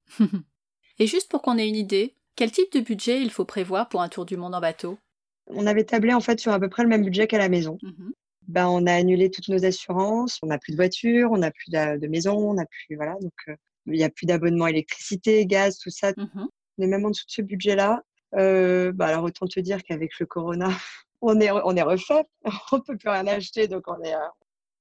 Et 0.98 1.06
juste 1.06 1.30
pour 1.30 1.42
qu'on 1.42 1.58
ait 1.58 1.68
une 1.68 1.76
idée, 1.76 2.14
quel 2.36 2.50
type 2.50 2.72
de 2.72 2.80
budget 2.80 3.20
il 3.20 3.30
faut 3.30 3.44
prévoir 3.44 3.88
pour 3.88 4.02
un 4.02 4.08
tour 4.08 4.24
du 4.24 4.36
monde 4.36 4.54
en 4.54 4.60
bateau? 4.60 4.98
On 5.46 5.66
avait 5.66 5.84
tablé 5.84 6.14
en 6.14 6.20
fait 6.20 6.38
sur 6.38 6.52
à 6.52 6.60
peu 6.60 6.68
près 6.68 6.82
le 6.82 6.88
même 6.88 7.04
budget 7.04 7.26
qu'à 7.26 7.38
la 7.38 7.48
maison. 7.48 7.78
Mhm. 7.82 8.12
Ben, 8.50 8.66
on 8.66 8.84
a 8.86 8.92
annulé 8.92 9.30
toutes 9.30 9.48
nos 9.48 9.64
assurances, 9.64 10.38
on 10.42 10.48
n'a 10.48 10.58
plus 10.58 10.72
de 10.72 10.76
voiture, 10.76 11.30
on 11.30 11.38
n'a 11.38 11.52
plus 11.52 11.70
de, 11.70 12.06
maison, 12.08 12.36
on 12.36 12.54
n'a 12.54 12.66
plus 12.66 12.96
voilà, 12.96 13.14
donc 13.20 13.32
euh, 13.48 13.54
il 13.86 13.92
n'y 13.92 14.02
a 14.02 14.10
plus 14.10 14.26
d'abonnement 14.26 14.66
électricité, 14.66 15.46
gaz, 15.46 15.78
tout 15.78 15.90
ça. 15.90 16.12
Mmh 16.16 16.46
on 16.78 16.82
est 16.82 16.86
même 16.86 17.04
en 17.04 17.10
dessous 17.10 17.26
de 17.26 17.30
ce 17.30 17.42
budget-là. 17.42 18.02
Euh, 18.36 18.90
bah, 18.92 19.08
alors 19.08 19.24
autant 19.24 19.46
te 19.46 19.60
dire 19.60 19.82
qu'avec 19.82 20.18
le 20.18 20.24
corona, 20.24 20.68
on 21.20 21.38
est 21.40 21.50
on 21.50 21.76
est 21.76 21.82
refait, 21.82 22.24
on 22.72 22.80
peut 22.80 22.96
plus 22.96 23.10
rien 23.10 23.26
acheter, 23.26 23.68
donc 23.68 23.84
on 23.86 24.02
est. 24.02 24.14
Euh, 24.14 24.28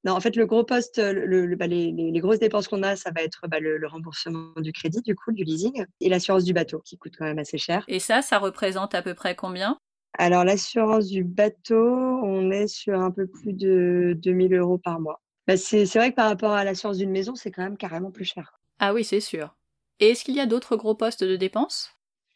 non, 0.05 0.13
en 0.13 0.21
fait, 0.21 0.37
le 0.37 0.45
gros 0.45 0.63
poste, 0.63 0.97
le, 0.97 1.55
bah, 1.55 1.67
les, 1.67 1.91
les, 1.91 2.19
grosses 2.21 2.39
dépenses 2.39 2.69
qu'on 2.69 2.83
a, 2.83 2.95
ça 2.95 3.11
va 3.13 3.21
être 3.21 3.47
bah, 3.49 3.59
le, 3.59 3.85
remboursement 3.85 4.53
du 4.55 4.71
crédit, 4.71 5.01
du 5.01 5.13
coup, 5.13 5.33
du 5.33 5.43
leasing, 5.43 5.85
et 5.99 6.07
l'assurance 6.07 6.45
du 6.45 6.53
bateau, 6.53 6.79
qui 6.79 6.97
coûte 6.97 7.15
quand 7.17 7.25
même 7.25 7.39
assez 7.39 7.57
cher. 7.57 7.83
Et 7.89 7.99
ça, 7.99 8.21
ça 8.21 8.37
représente 8.37 8.95
à 8.95 9.01
peu 9.01 9.13
près 9.13 9.35
combien? 9.35 9.77
Alors, 10.21 10.43
l'assurance 10.43 11.07
du 11.07 11.23
bateau, 11.23 11.87
on 11.87 12.51
est 12.51 12.67
sur 12.67 12.99
un 12.99 13.09
peu 13.09 13.25
plus 13.25 13.53
de 13.53 14.17
2000 14.21 14.53
euros 14.53 14.77
par 14.77 14.99
mois. 14.99 15.21
Bah, 15.47 15.55
c'est 15.55 15.85
vrai 15.85 16.11
que 16.11 16.15
par 16.15 16.27
rapport 16.27 16.51
à 16.51 16.65
l'assurance 16.65 16.97
d'une 16.97 17.09
maison, 17.09 17.35
c'est 17.35 17.51
quand 17.51 17.63
même 17.63 17.77
carrément 17.77 18.11
plus 18.11 18.25
cher. 18.25 18.59
Ah 18.79 18.93
oui, 18.93 19.05
c'est 19.05 19.21
sûr. 19.21 19.55
Et 20.01 20.09
est-ce 20.09 20.25
qu'il 20.25 20.35
y 20.35 20.41
a 20.41 20.45
d'autres 20.45 20.75
gros 20.75 20.93
postes 20.93 21.23
de 21.23 21.37
dépenses? 21.37 21.91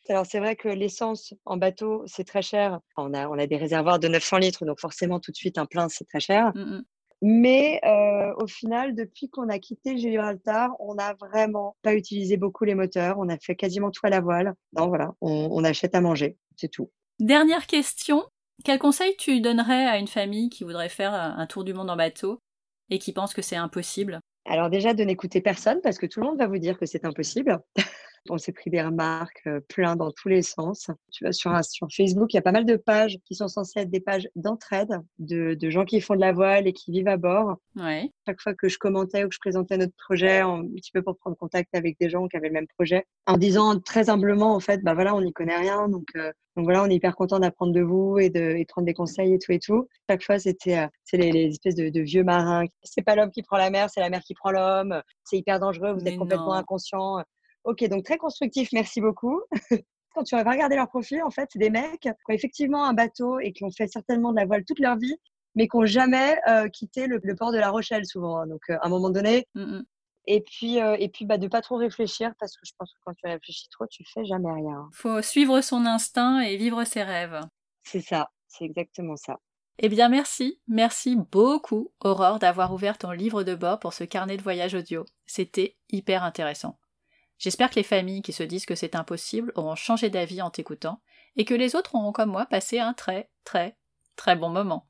Alors 0.08 0.26
c'est 0.26 0.40
vrai 0.40 0.56
que 0.56 0.70
l'essence 0.70 1.34
en 1.44 1.58
bateau, 1.58 2.04
c'est 2.08 2.24
très 2.24 2.42
cher. 2.42 2.80
On 2.96 3.14
a, 3.14 3.28
on 3.28 3.38
a 3.38 3.48
des 3.48 3.58
réservoirs 3.58 4.00
de 4.00 4.08
900 4.08 4.38
litres, 4.38 4.66
donc 4.66 4.80
forcément 4.80 5.20
tout 5.20 5.32
de 5.32 5.38
suite 5.38 5.58
un 5.58 5.66
plein, 5.66 5.90
c'est 5.90 6.06
très 6.06 6.22
cher. 6.22 6.54
Mmh, 6.56 6.62
mmh. 6.62 6.84
Mais 7.22 7.82
euh, 7.86 8.34
au 8.38 8.48
final, 8.48 8.96
depuis 8.96 9.30
qu'on 9.30 9.50
a 9.50 9.60
quitté 9.60 9.98
Gibraltar, 9.98 10.72
on 10.80 10.96
n'a 10.96 11.16
vraiment 11.16 11.76
pas 11.82 11.96
utilisé 11.96 12.38
beaucoup 12.38 12.64
les 12.64 12.76
moteurs. 12.76 13.18
On 13.20 13.28
a 13.28 13.38
fait 13.38 13.56
quasiment 13.56 13.92
tout 13.92 14.06
à 14.06 14.10
la 14.10 14.22
voile. 14.22 14.54
Non, 14.72 14.88
voilà, 14.88 15.12
on 15.20 15.64
achète 15.66 15.96
à 15.96 16.02
manger, 16.02 16.38
c'est 16.56 16.70
tout. 16.70 16.90
Dernière 17.20 17.68
question. 17.68 18.24
Quel 18.64 18.80
conseil 18.80 19.16
tu 19.18 19.42
donnerais 19.42 19.86
à 19.86 19.98
une 19.98 20.08
famille 20.08 20.50
qui 20.50 20.64
voudrait 20.64 20.90
faire 20.90 21.14
un 21.14 21.46
tour 21.48 21.64
du 21.64 21.74
monde 21.74 21.90
en 21.90 21.96
bateau 21.96 22.40
et 22.90 23.00
qui 23.00 23.14
pense 23.14 23.34
que 23.34 23.42
c'est 23.42 23.56
impossible? 23.56 24.20
Alors 24.46 24.70
déjà 24.70 24.94
de 24.94 25.04
n'écouter 25.04 25.42
personne 25.42 25.80
parce 25.82 25.98
que 25.98 26.06
tout 26.06 26.20
le 26.20 26.28
monde 26.28 26.38
va 26.38 26.48
vous 26.48 26.58
dire 26.58 26.78
que 26.78 26.86
c'est 26.86 27.06
impossible. 27.06 27.60
On 28.30 28.38
s'est 28.38 28.54
pris 28.54 28.70
des 28.70 28.82
remarques 28.82 29.50
plein 29.68 29.96
dans 29.96 30.12
tous 30.12 30.30
les 30.30 30.42
sens. 30.42 30.90
Tu 31.12 31.26
vas 31.26 31.34
sur, 31.34 31.52
sur 31.66 31.88
Facebook, 31.94 32.34
il 32.34 32.38
y 32.38 32.40
a 32.40 32.42
pas 32.42 32.52
mal 32.54 32.66
de 32.66 32.78
pages 32.78 33.18
qui 33.26 33.36
sont 33.36 33.50
censées 33.50 33.82
être 33.82 33.90
des 33.90 34.00
pages 34.00 34.30
d'entraide 34.36 35.02
de, 35.20 35.56
de, 35.56 35.70
gens 35.70 35.84
qui 35.84 36.00
font 36.00 36.16
de 36.16 36.22
la 36.22 36.32
voile 36.32 36.68
et 36.68 36.74
qui 36.74 36.92
vivent 36.92 37.10
à 37.10 37.18
bord. 37.18 37.58
Ouais. 37.76 38.10
Chaque 38.26 38.40
fois 38.40 38.54
que 38.54 38.70
je 38.70 38.78
commentais 38.78 39.26
ou 39.26 39.30
que 39.30 39.36
je 39.36 39.40
présentais 39.40 39.78
notre 39.78 39.96
projet, 39.98 40.40
un 40.40 40.64
petit 40.76 40.92
peu 40.92 41.02
pour 41.02 41.18
prendre 41.18 41.36
contact 41.36 41.76
avec 41.76 42.00
des 42.00 42.10
gens 42.10 42.28
qui 42.28 42.38
avaient 42.38 42.48
le 42.48 42.54
même 42.54 42.68
projet, 42.78 43.06
en 43.28 43.38
disant 43.38 43.80
très 43.80 44.10
humblement, 44.10 44.56
en 44.56 44.60
fait, 44.60 44.82
bah 44.84 44.94
voilà, 44.94 45.14
on 45.16 45.22
n'y 45.22 45.34
connaît 45.34 45.58
rien, 45.58 45.90
donc, 45.90 46.08
euh, 46.16 46.32
donc 46.56 46.66
voilà, 46.66 46.84
on 46.84 46.90
est 46.90 46.96
hyper 46.96 47.16
content 47.16 47.40
d'apprendre 47.40 47.74
de 47.74 47.82
vous 47.82 48.20
et 48.20 48.30
de, 48.30 48.40
et 48.40 48.64
de, 48.64 48.68
prendre 48.68 48.86
des 48.86 48.94
conseils 48.94 49.34
et 49.34 49.40
tout 49.40 49.52
et 49.52 49.60
tout. 49.60 49.88
Chaque 50.10 50.24
fois, 50.24 50.40
c'était 50.40 50.88
c'est 51.04 51.18
les, 51.18 51.32
les, 51.32 51.50
espèces 51.50 51.76
de, 51.76 51.90
de 51.90 52.02
vieux 52.02 52.24
marins. 52.24 52.66
C'est 52.84 53.02
pas 53.02 53.16
l'homme 53.16 53.32
qui 53.32 53.44
prend 53.44 53.58
la 53.58 53.70
mer, 53.70 53.90
c'est 53.90 54.02
la 54.02 54.10
mer 54.10 54.22
qui 54.22 54.34
prend 54.34 54.52
l'homme. 54.52 55.02
C'est 55.24 55.38
hyper 55.38 55.60
dangereux, 55.60 55.94
vous 55.94 56.06
êtes 56.06 56.18
complètement 56.18 56.54
inconscient. 56.54 57.24
Ok, 57.64 57.84
donc 57.86 58.04
très 58.04 58.18
constructif, 58.18 58.70
merci 58.74 59.02
beaucoup. 59.02 59.42
Quand 60.16 60.24
tu 60.24 60.36
vas 60.36 60.44
regarder 60.44 60.76
leur 60.76 60.90
profil, 60.90 61.24
en 61.24 61.32
fait, 61.32 61.50
c'est 61.52 61.60
des 61.60 61.72
mecs 61.72 62.02
qui 62.02 62.10
ont 62.10 62.16
effectivement 62.30 62.86
un 62.86 62.94
bateau 62.94 63.40
et 63.40 63.52
qui 63.52 63.64
ont 63.64 63.72
fait 63.72 63.88
certainement 63.88 64.32
de 64.32 64.38
la 64.38 64.46
voile 64.46 64.64
toute 64.64 64.80
leur 64.80 64.98
vie, 64.98 65.16
mais 65.56 65.68
qui 65.68 65.78
n'ont 65.78 65.86
jamais 65.86 66.38
euh, 66.48 66.68
quitté 66.70 67.08
le, 67.08 67.20
port 67.36 67.52
de 67.52 67.58
La 67.58 67.72
Rochelle 67.72 68.06
souvent. 68.06 68.38
Hein. 68.38 68.48
Donc, 68.48 68.62
euh, 68.70 68.78
à 68.82 68.88
un 68.88 68.90
moment 68.90 69.10
donné, 69.10 69.48
mmh 69.56 69.82
et 70.26 70.42
puis, 70.42 70.82
euh, 70.82 70.96
et 71.00 71.10
puis 71.10 71.26
bah, 71.26 71.38
de 71.38 71.48
pas 71.48 71.62
trop 71.62 71.76
réfléchir 71.76 72.32
parce 72.40 72.56
que 72.56 72.66
je 72.66 72.72
pense 72.78 72.94
que 72.94 73.00
quand 73.06 73.14
tu 73.14 73.28
réfléchis 73.28 73.68
trop, 73.70 73.86
tu 73.88 74.04
fais 74.06 74.24
jamais 74.26 74.52
rien. 74.52 74.90
Faut 74.94 75.22
suivre 75.22 75.60
son 75.62 75.86
instinct 75.86 76.40
et 76.42 76.56
vivre 76.56 76.84
ses 76.86 77.04
rêves. 77.04 77.42
C'est 77.84 78.02
ça, 78.02 78.30
c'est 78.48 78.64
exactement 78.64 79.18
ça. 79.18 79.40
Eh 79.80 79.90
bien, 79.90 80.08
merci, 80.08 80.62
merci 80.68 81.16
beaucoup, 81.16 81.92
Aurore, 82.00 82.40
d'avoir 82.40 82.74
ouvert 82.74 82.98
ton 82.98 83.12
livre 83.12 83.44
de 83.44 83.56
bord 83.56 83.80
pour 83.80 83.94
ce 83.94 84.04
carnet 84.04 84.38
de 84.38 84.44
voyage 84.44 84.76
audio. 84.76 85.04
C'était 85.26 85.78
hyper 85.90 86.24
intéressant. 86.24 86.78
J'espère 87.38 87.70
que 87.70 87.76
les 87.76 87.84
familles 87.84 88.22
qui 88.22 88.34
se 88.34 88.44
disent 88.44 88.66
que 88.66 88.76
c'est 88.76 88.96
impossible 88.96 89.52
auront 89.56 89.76
changé 89.76 90.10
d'avis 90.10 90.42
en 90.42 90.50
t'écoutant 90.50 91.02
et 91.36 91.46
que 91.46 91.54
les 91.54 91.76
autres 91.76 91.96
auront 91.96 92.12
comme 92.12 92.32
moi 92.32 92.46
passé 92.46 92.80
un 92.80 92.94
très, 92.94 93.30
très, 93.44 93.76
très 94.16 94.36
bon 94.36 94.50
moment. 94.50 94.88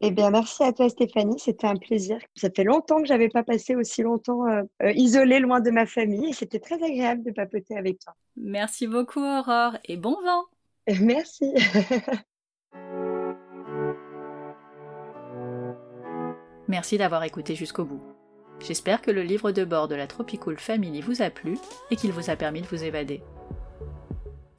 Eh 0.00 0.12
bien, 0.12 0.30
merci 0.30 0.62
à 0.62 0.72
toi 0.72 0.88
Stéphanie, 0.88 1.40
c'était 1.40 1.66
un 1.66 1.74
plaisir. 1.74 2.18
Ça 2.36 2.50
fait 2.54 2.62
longtemps 2.62 3.00
que 3.02 3.08
j'avais 3.08 3.28
pas 3.28 3.42
passé 3.42 3.74
aussi 3.74 4.02
longtemps 4.02 4.46
euh, 4.46 4.62
euh, 4.82 4.92
isolée 4.92 5.40
loin 5.40 5.58
de 5.60 5.70
ma 5.70 5.86
famille 5.86 6.30
et 6.30 6.32
c'était 6.32 6.60
très 6.60 6.80
agréable 6.82 7.24
de 7.24 7.32
papoter 7.32 7.76
avec 7.76 7.98
toi. 7.98 8.14
Merci 8.36 8.86
beaucoup 8.86 9.18
Aurore 9.20 9.76
et 9.84 9.96
bon 9.96 10.16
vent. 10.22 10.44
Merci. 11.00 11.52
Merci 16.68 16.98
d'avoir 16.98 17.24
écouté 17.24 17.56
jusqu'au 17.56 17.84
bout. 17.84 18.17
J'espère 18.60 19.02
que 19.02 19.10
le 19.10 19.22
livre 19.22 19.52
de 19.52 19.64
bord 19.64 19.88
de 19.88 19.94
la 19.94 20.06
Tropical 20.06 20.58
Family 20.58 21.00
vous 21.00 21.22
a 21.22 21.30
plu 21.30 21.58
et 21.90 21.96
qu'il 21.96 22.12
vous 22.12 22.30
a 22.30 22.36
permis 22.36 22.62
de 22.62 22.66
vous 22.66 22.84
évader. 22.84 23.22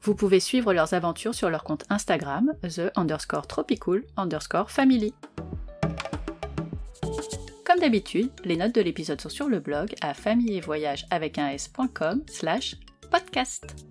Vous 0.02 0.14
pouvez 0.14 0.40
suivre 0.40 0.72
leurs 0.72 0.94
aventures 0.94 1.34
sur 1.34 1.50
leur 1.50 1.62
compte 1.62 1.84
Instagram, 1.90 2.54
the 2.62 2.90
underscore 2.96 3.46
tropical 3.46 4.02
underscore 4.16 4.70
family. 4.70 5.12
Comme 7.66 7.78
d'habitude, 7.78 8.30
les 8.44 8.56
notes 8.56 8.74
de 8.74 8.80
l'épisode 8.80 9.20
sont 9.20 9.28
sur 9.28 9.48
le 9.48 9.60
blog 9.60 9.94
à 10.00 10.14
famille 10.14 10.56
et 10.56 10.60
voyage 10.60 11.06
avec 11.10 11.38
un 11.38 11.50
s.com 11.50 12.22
slash 12.26 12.76
podcast. 13.10 13.89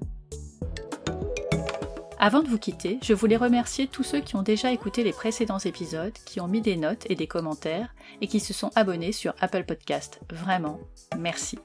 Avant 2.21 2.43
de 2.43 2.49
vous 2.49 2.57
quitter, 2.57 2.99
je 3.01 3.13
voulais 3.13 3.37
remercier 3.37 3.87
tous 3.87 4.03
ceux 4.03 4.19
qui 4.19 4.35
ont 4.35 4.41
déjà 4.41 4.73
écouté 4.73 5.05
les 5.05 5.13
précédents 5.13 5.57
épisodes, 5.57 6.11
qui 6.25 6.41
ont 6.41 6.49
mis 6.49 6.59
des 6.59 6.75
notes 6.75 7.09
et 7.09 7.15
des 7.15 7.27
commentaires 7.27 7.95
et 8.19 8.27
qui 8.27 8.41
se 8.41 8.51
sont 8.51 8.71
abonnés 8.75 9.13
sur 9.13 9.33
Apple 9.39 9.63
Podcast. 9.63 10.19
Vraiment, 10.29 10.81
merci. 11.17 11.59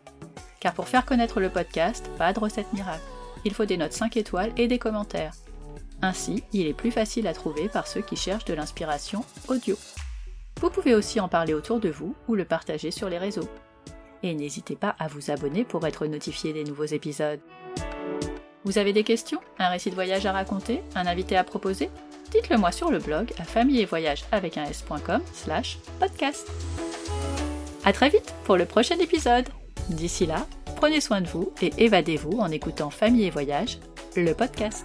Car 0.60 0.72
pour 0.72 0.86
faire 0.86 1.06
connaître 1.06 1.40
le 1.40 1.50
podcast, 1.50 2.08
pas 2.18 2.32
de 2.32 2.38
recette 2.38 2.72
miracle. 2.72 3.02
Il 3.44 3.52
faut 3.52 3.64
des 3.64 3.76
notes 3.76 3.94
5 3.94 4.16
étoiles 4.16 4.52
et 4.56 4.68
des 4.68 4.78
commentaires. 4.78 5.34
Ainsi, 6.02 6.44
il 6.52 6.68
est 6.68 6.72
plus 6.72 6.92
facile 6.92 7.26
à 7.26 7.34
trouver 7.34 7.68
par 7.68 7.88
ceux 7.88 8.02
qui 8.02 8.14
cherchent 8.14 8.44
de 8.44 8.54
l'inspiration 8.54 9.24
audio. 9.48 9.76
Vous 10.60 10.70
pouvez 10.70 10.94
aussi 10.94 11.18
en 11.18 11.28
parler 11.28 11.52
autour 11.52 11.80
de 11.80 11.88
vous 11.88 12.14
ou 12.28 12.36
le 12.36 12.44
partager 12.44 12.92
sur 12.92 13.08
les 13.08 13.18
réseaux. 13.18 13.48
Et 14.22 14.34
n'hésitez 14.34 14.76
pas 14.76 14.94
à 15.00 15.08
vous 15.08 15.32
abonner 15.32 15.64
pour 15.64 15.84
être 15.84 16.06
notifié 16.06 16.52
des 16.52 16.62
nouveaux 16.62 16.84
épisodes. 16.84 17.40
Vous 18.64 18.78
avez 18.78 18.92
des 18.92 19.04
questions 19.04 19.40
Un 19.58 19.68
récit 19.68 19.90
de 19.90 19.94
voyage 19.94 20.26
à 20.26 20.32
raconter 20.32 20.82
Un 20.94 21.06
invité 21.06 21.36
à 21.36 21.44
proposer 21.44 21.90
Dites-le 22.30 22.56
moi 22.56 22.72
sur 22.72 22.90
le 22.90 22.98
blog 22.98 23.32
à 23.38 23.44
famille 23.44 23.80
et 23.80 23.84
voyage 23.84 24.24
avec 24.32 24.58
un 24.58 24.64
s.com 24.64 25.20
slash 25.32 25.78
podcast. 26.00 26.50
À 27.84 27.92
très 27.92 28.08
vite 28.08 28.34
pour 28.44 28.56
le 28.56 28.64
prochain 28.64 28.98
épisode. 28.98 29.48
D'ici 29.90 30.26
là, 30.26 30.46
prenez 30.76 31.00
soin 31.00 31.20
de 31.20 31.28
vous 31.28 31.52
et 31.62 31.72
évadez-vous 31.78 32.38
en 32.40 32.50
écoutant 32.50 32.90
Famille 32.90 33.26
et 33.26 33.30
Voyage, 33.30 33.78
le 34.16 34.32
podcast. 34.32 34.84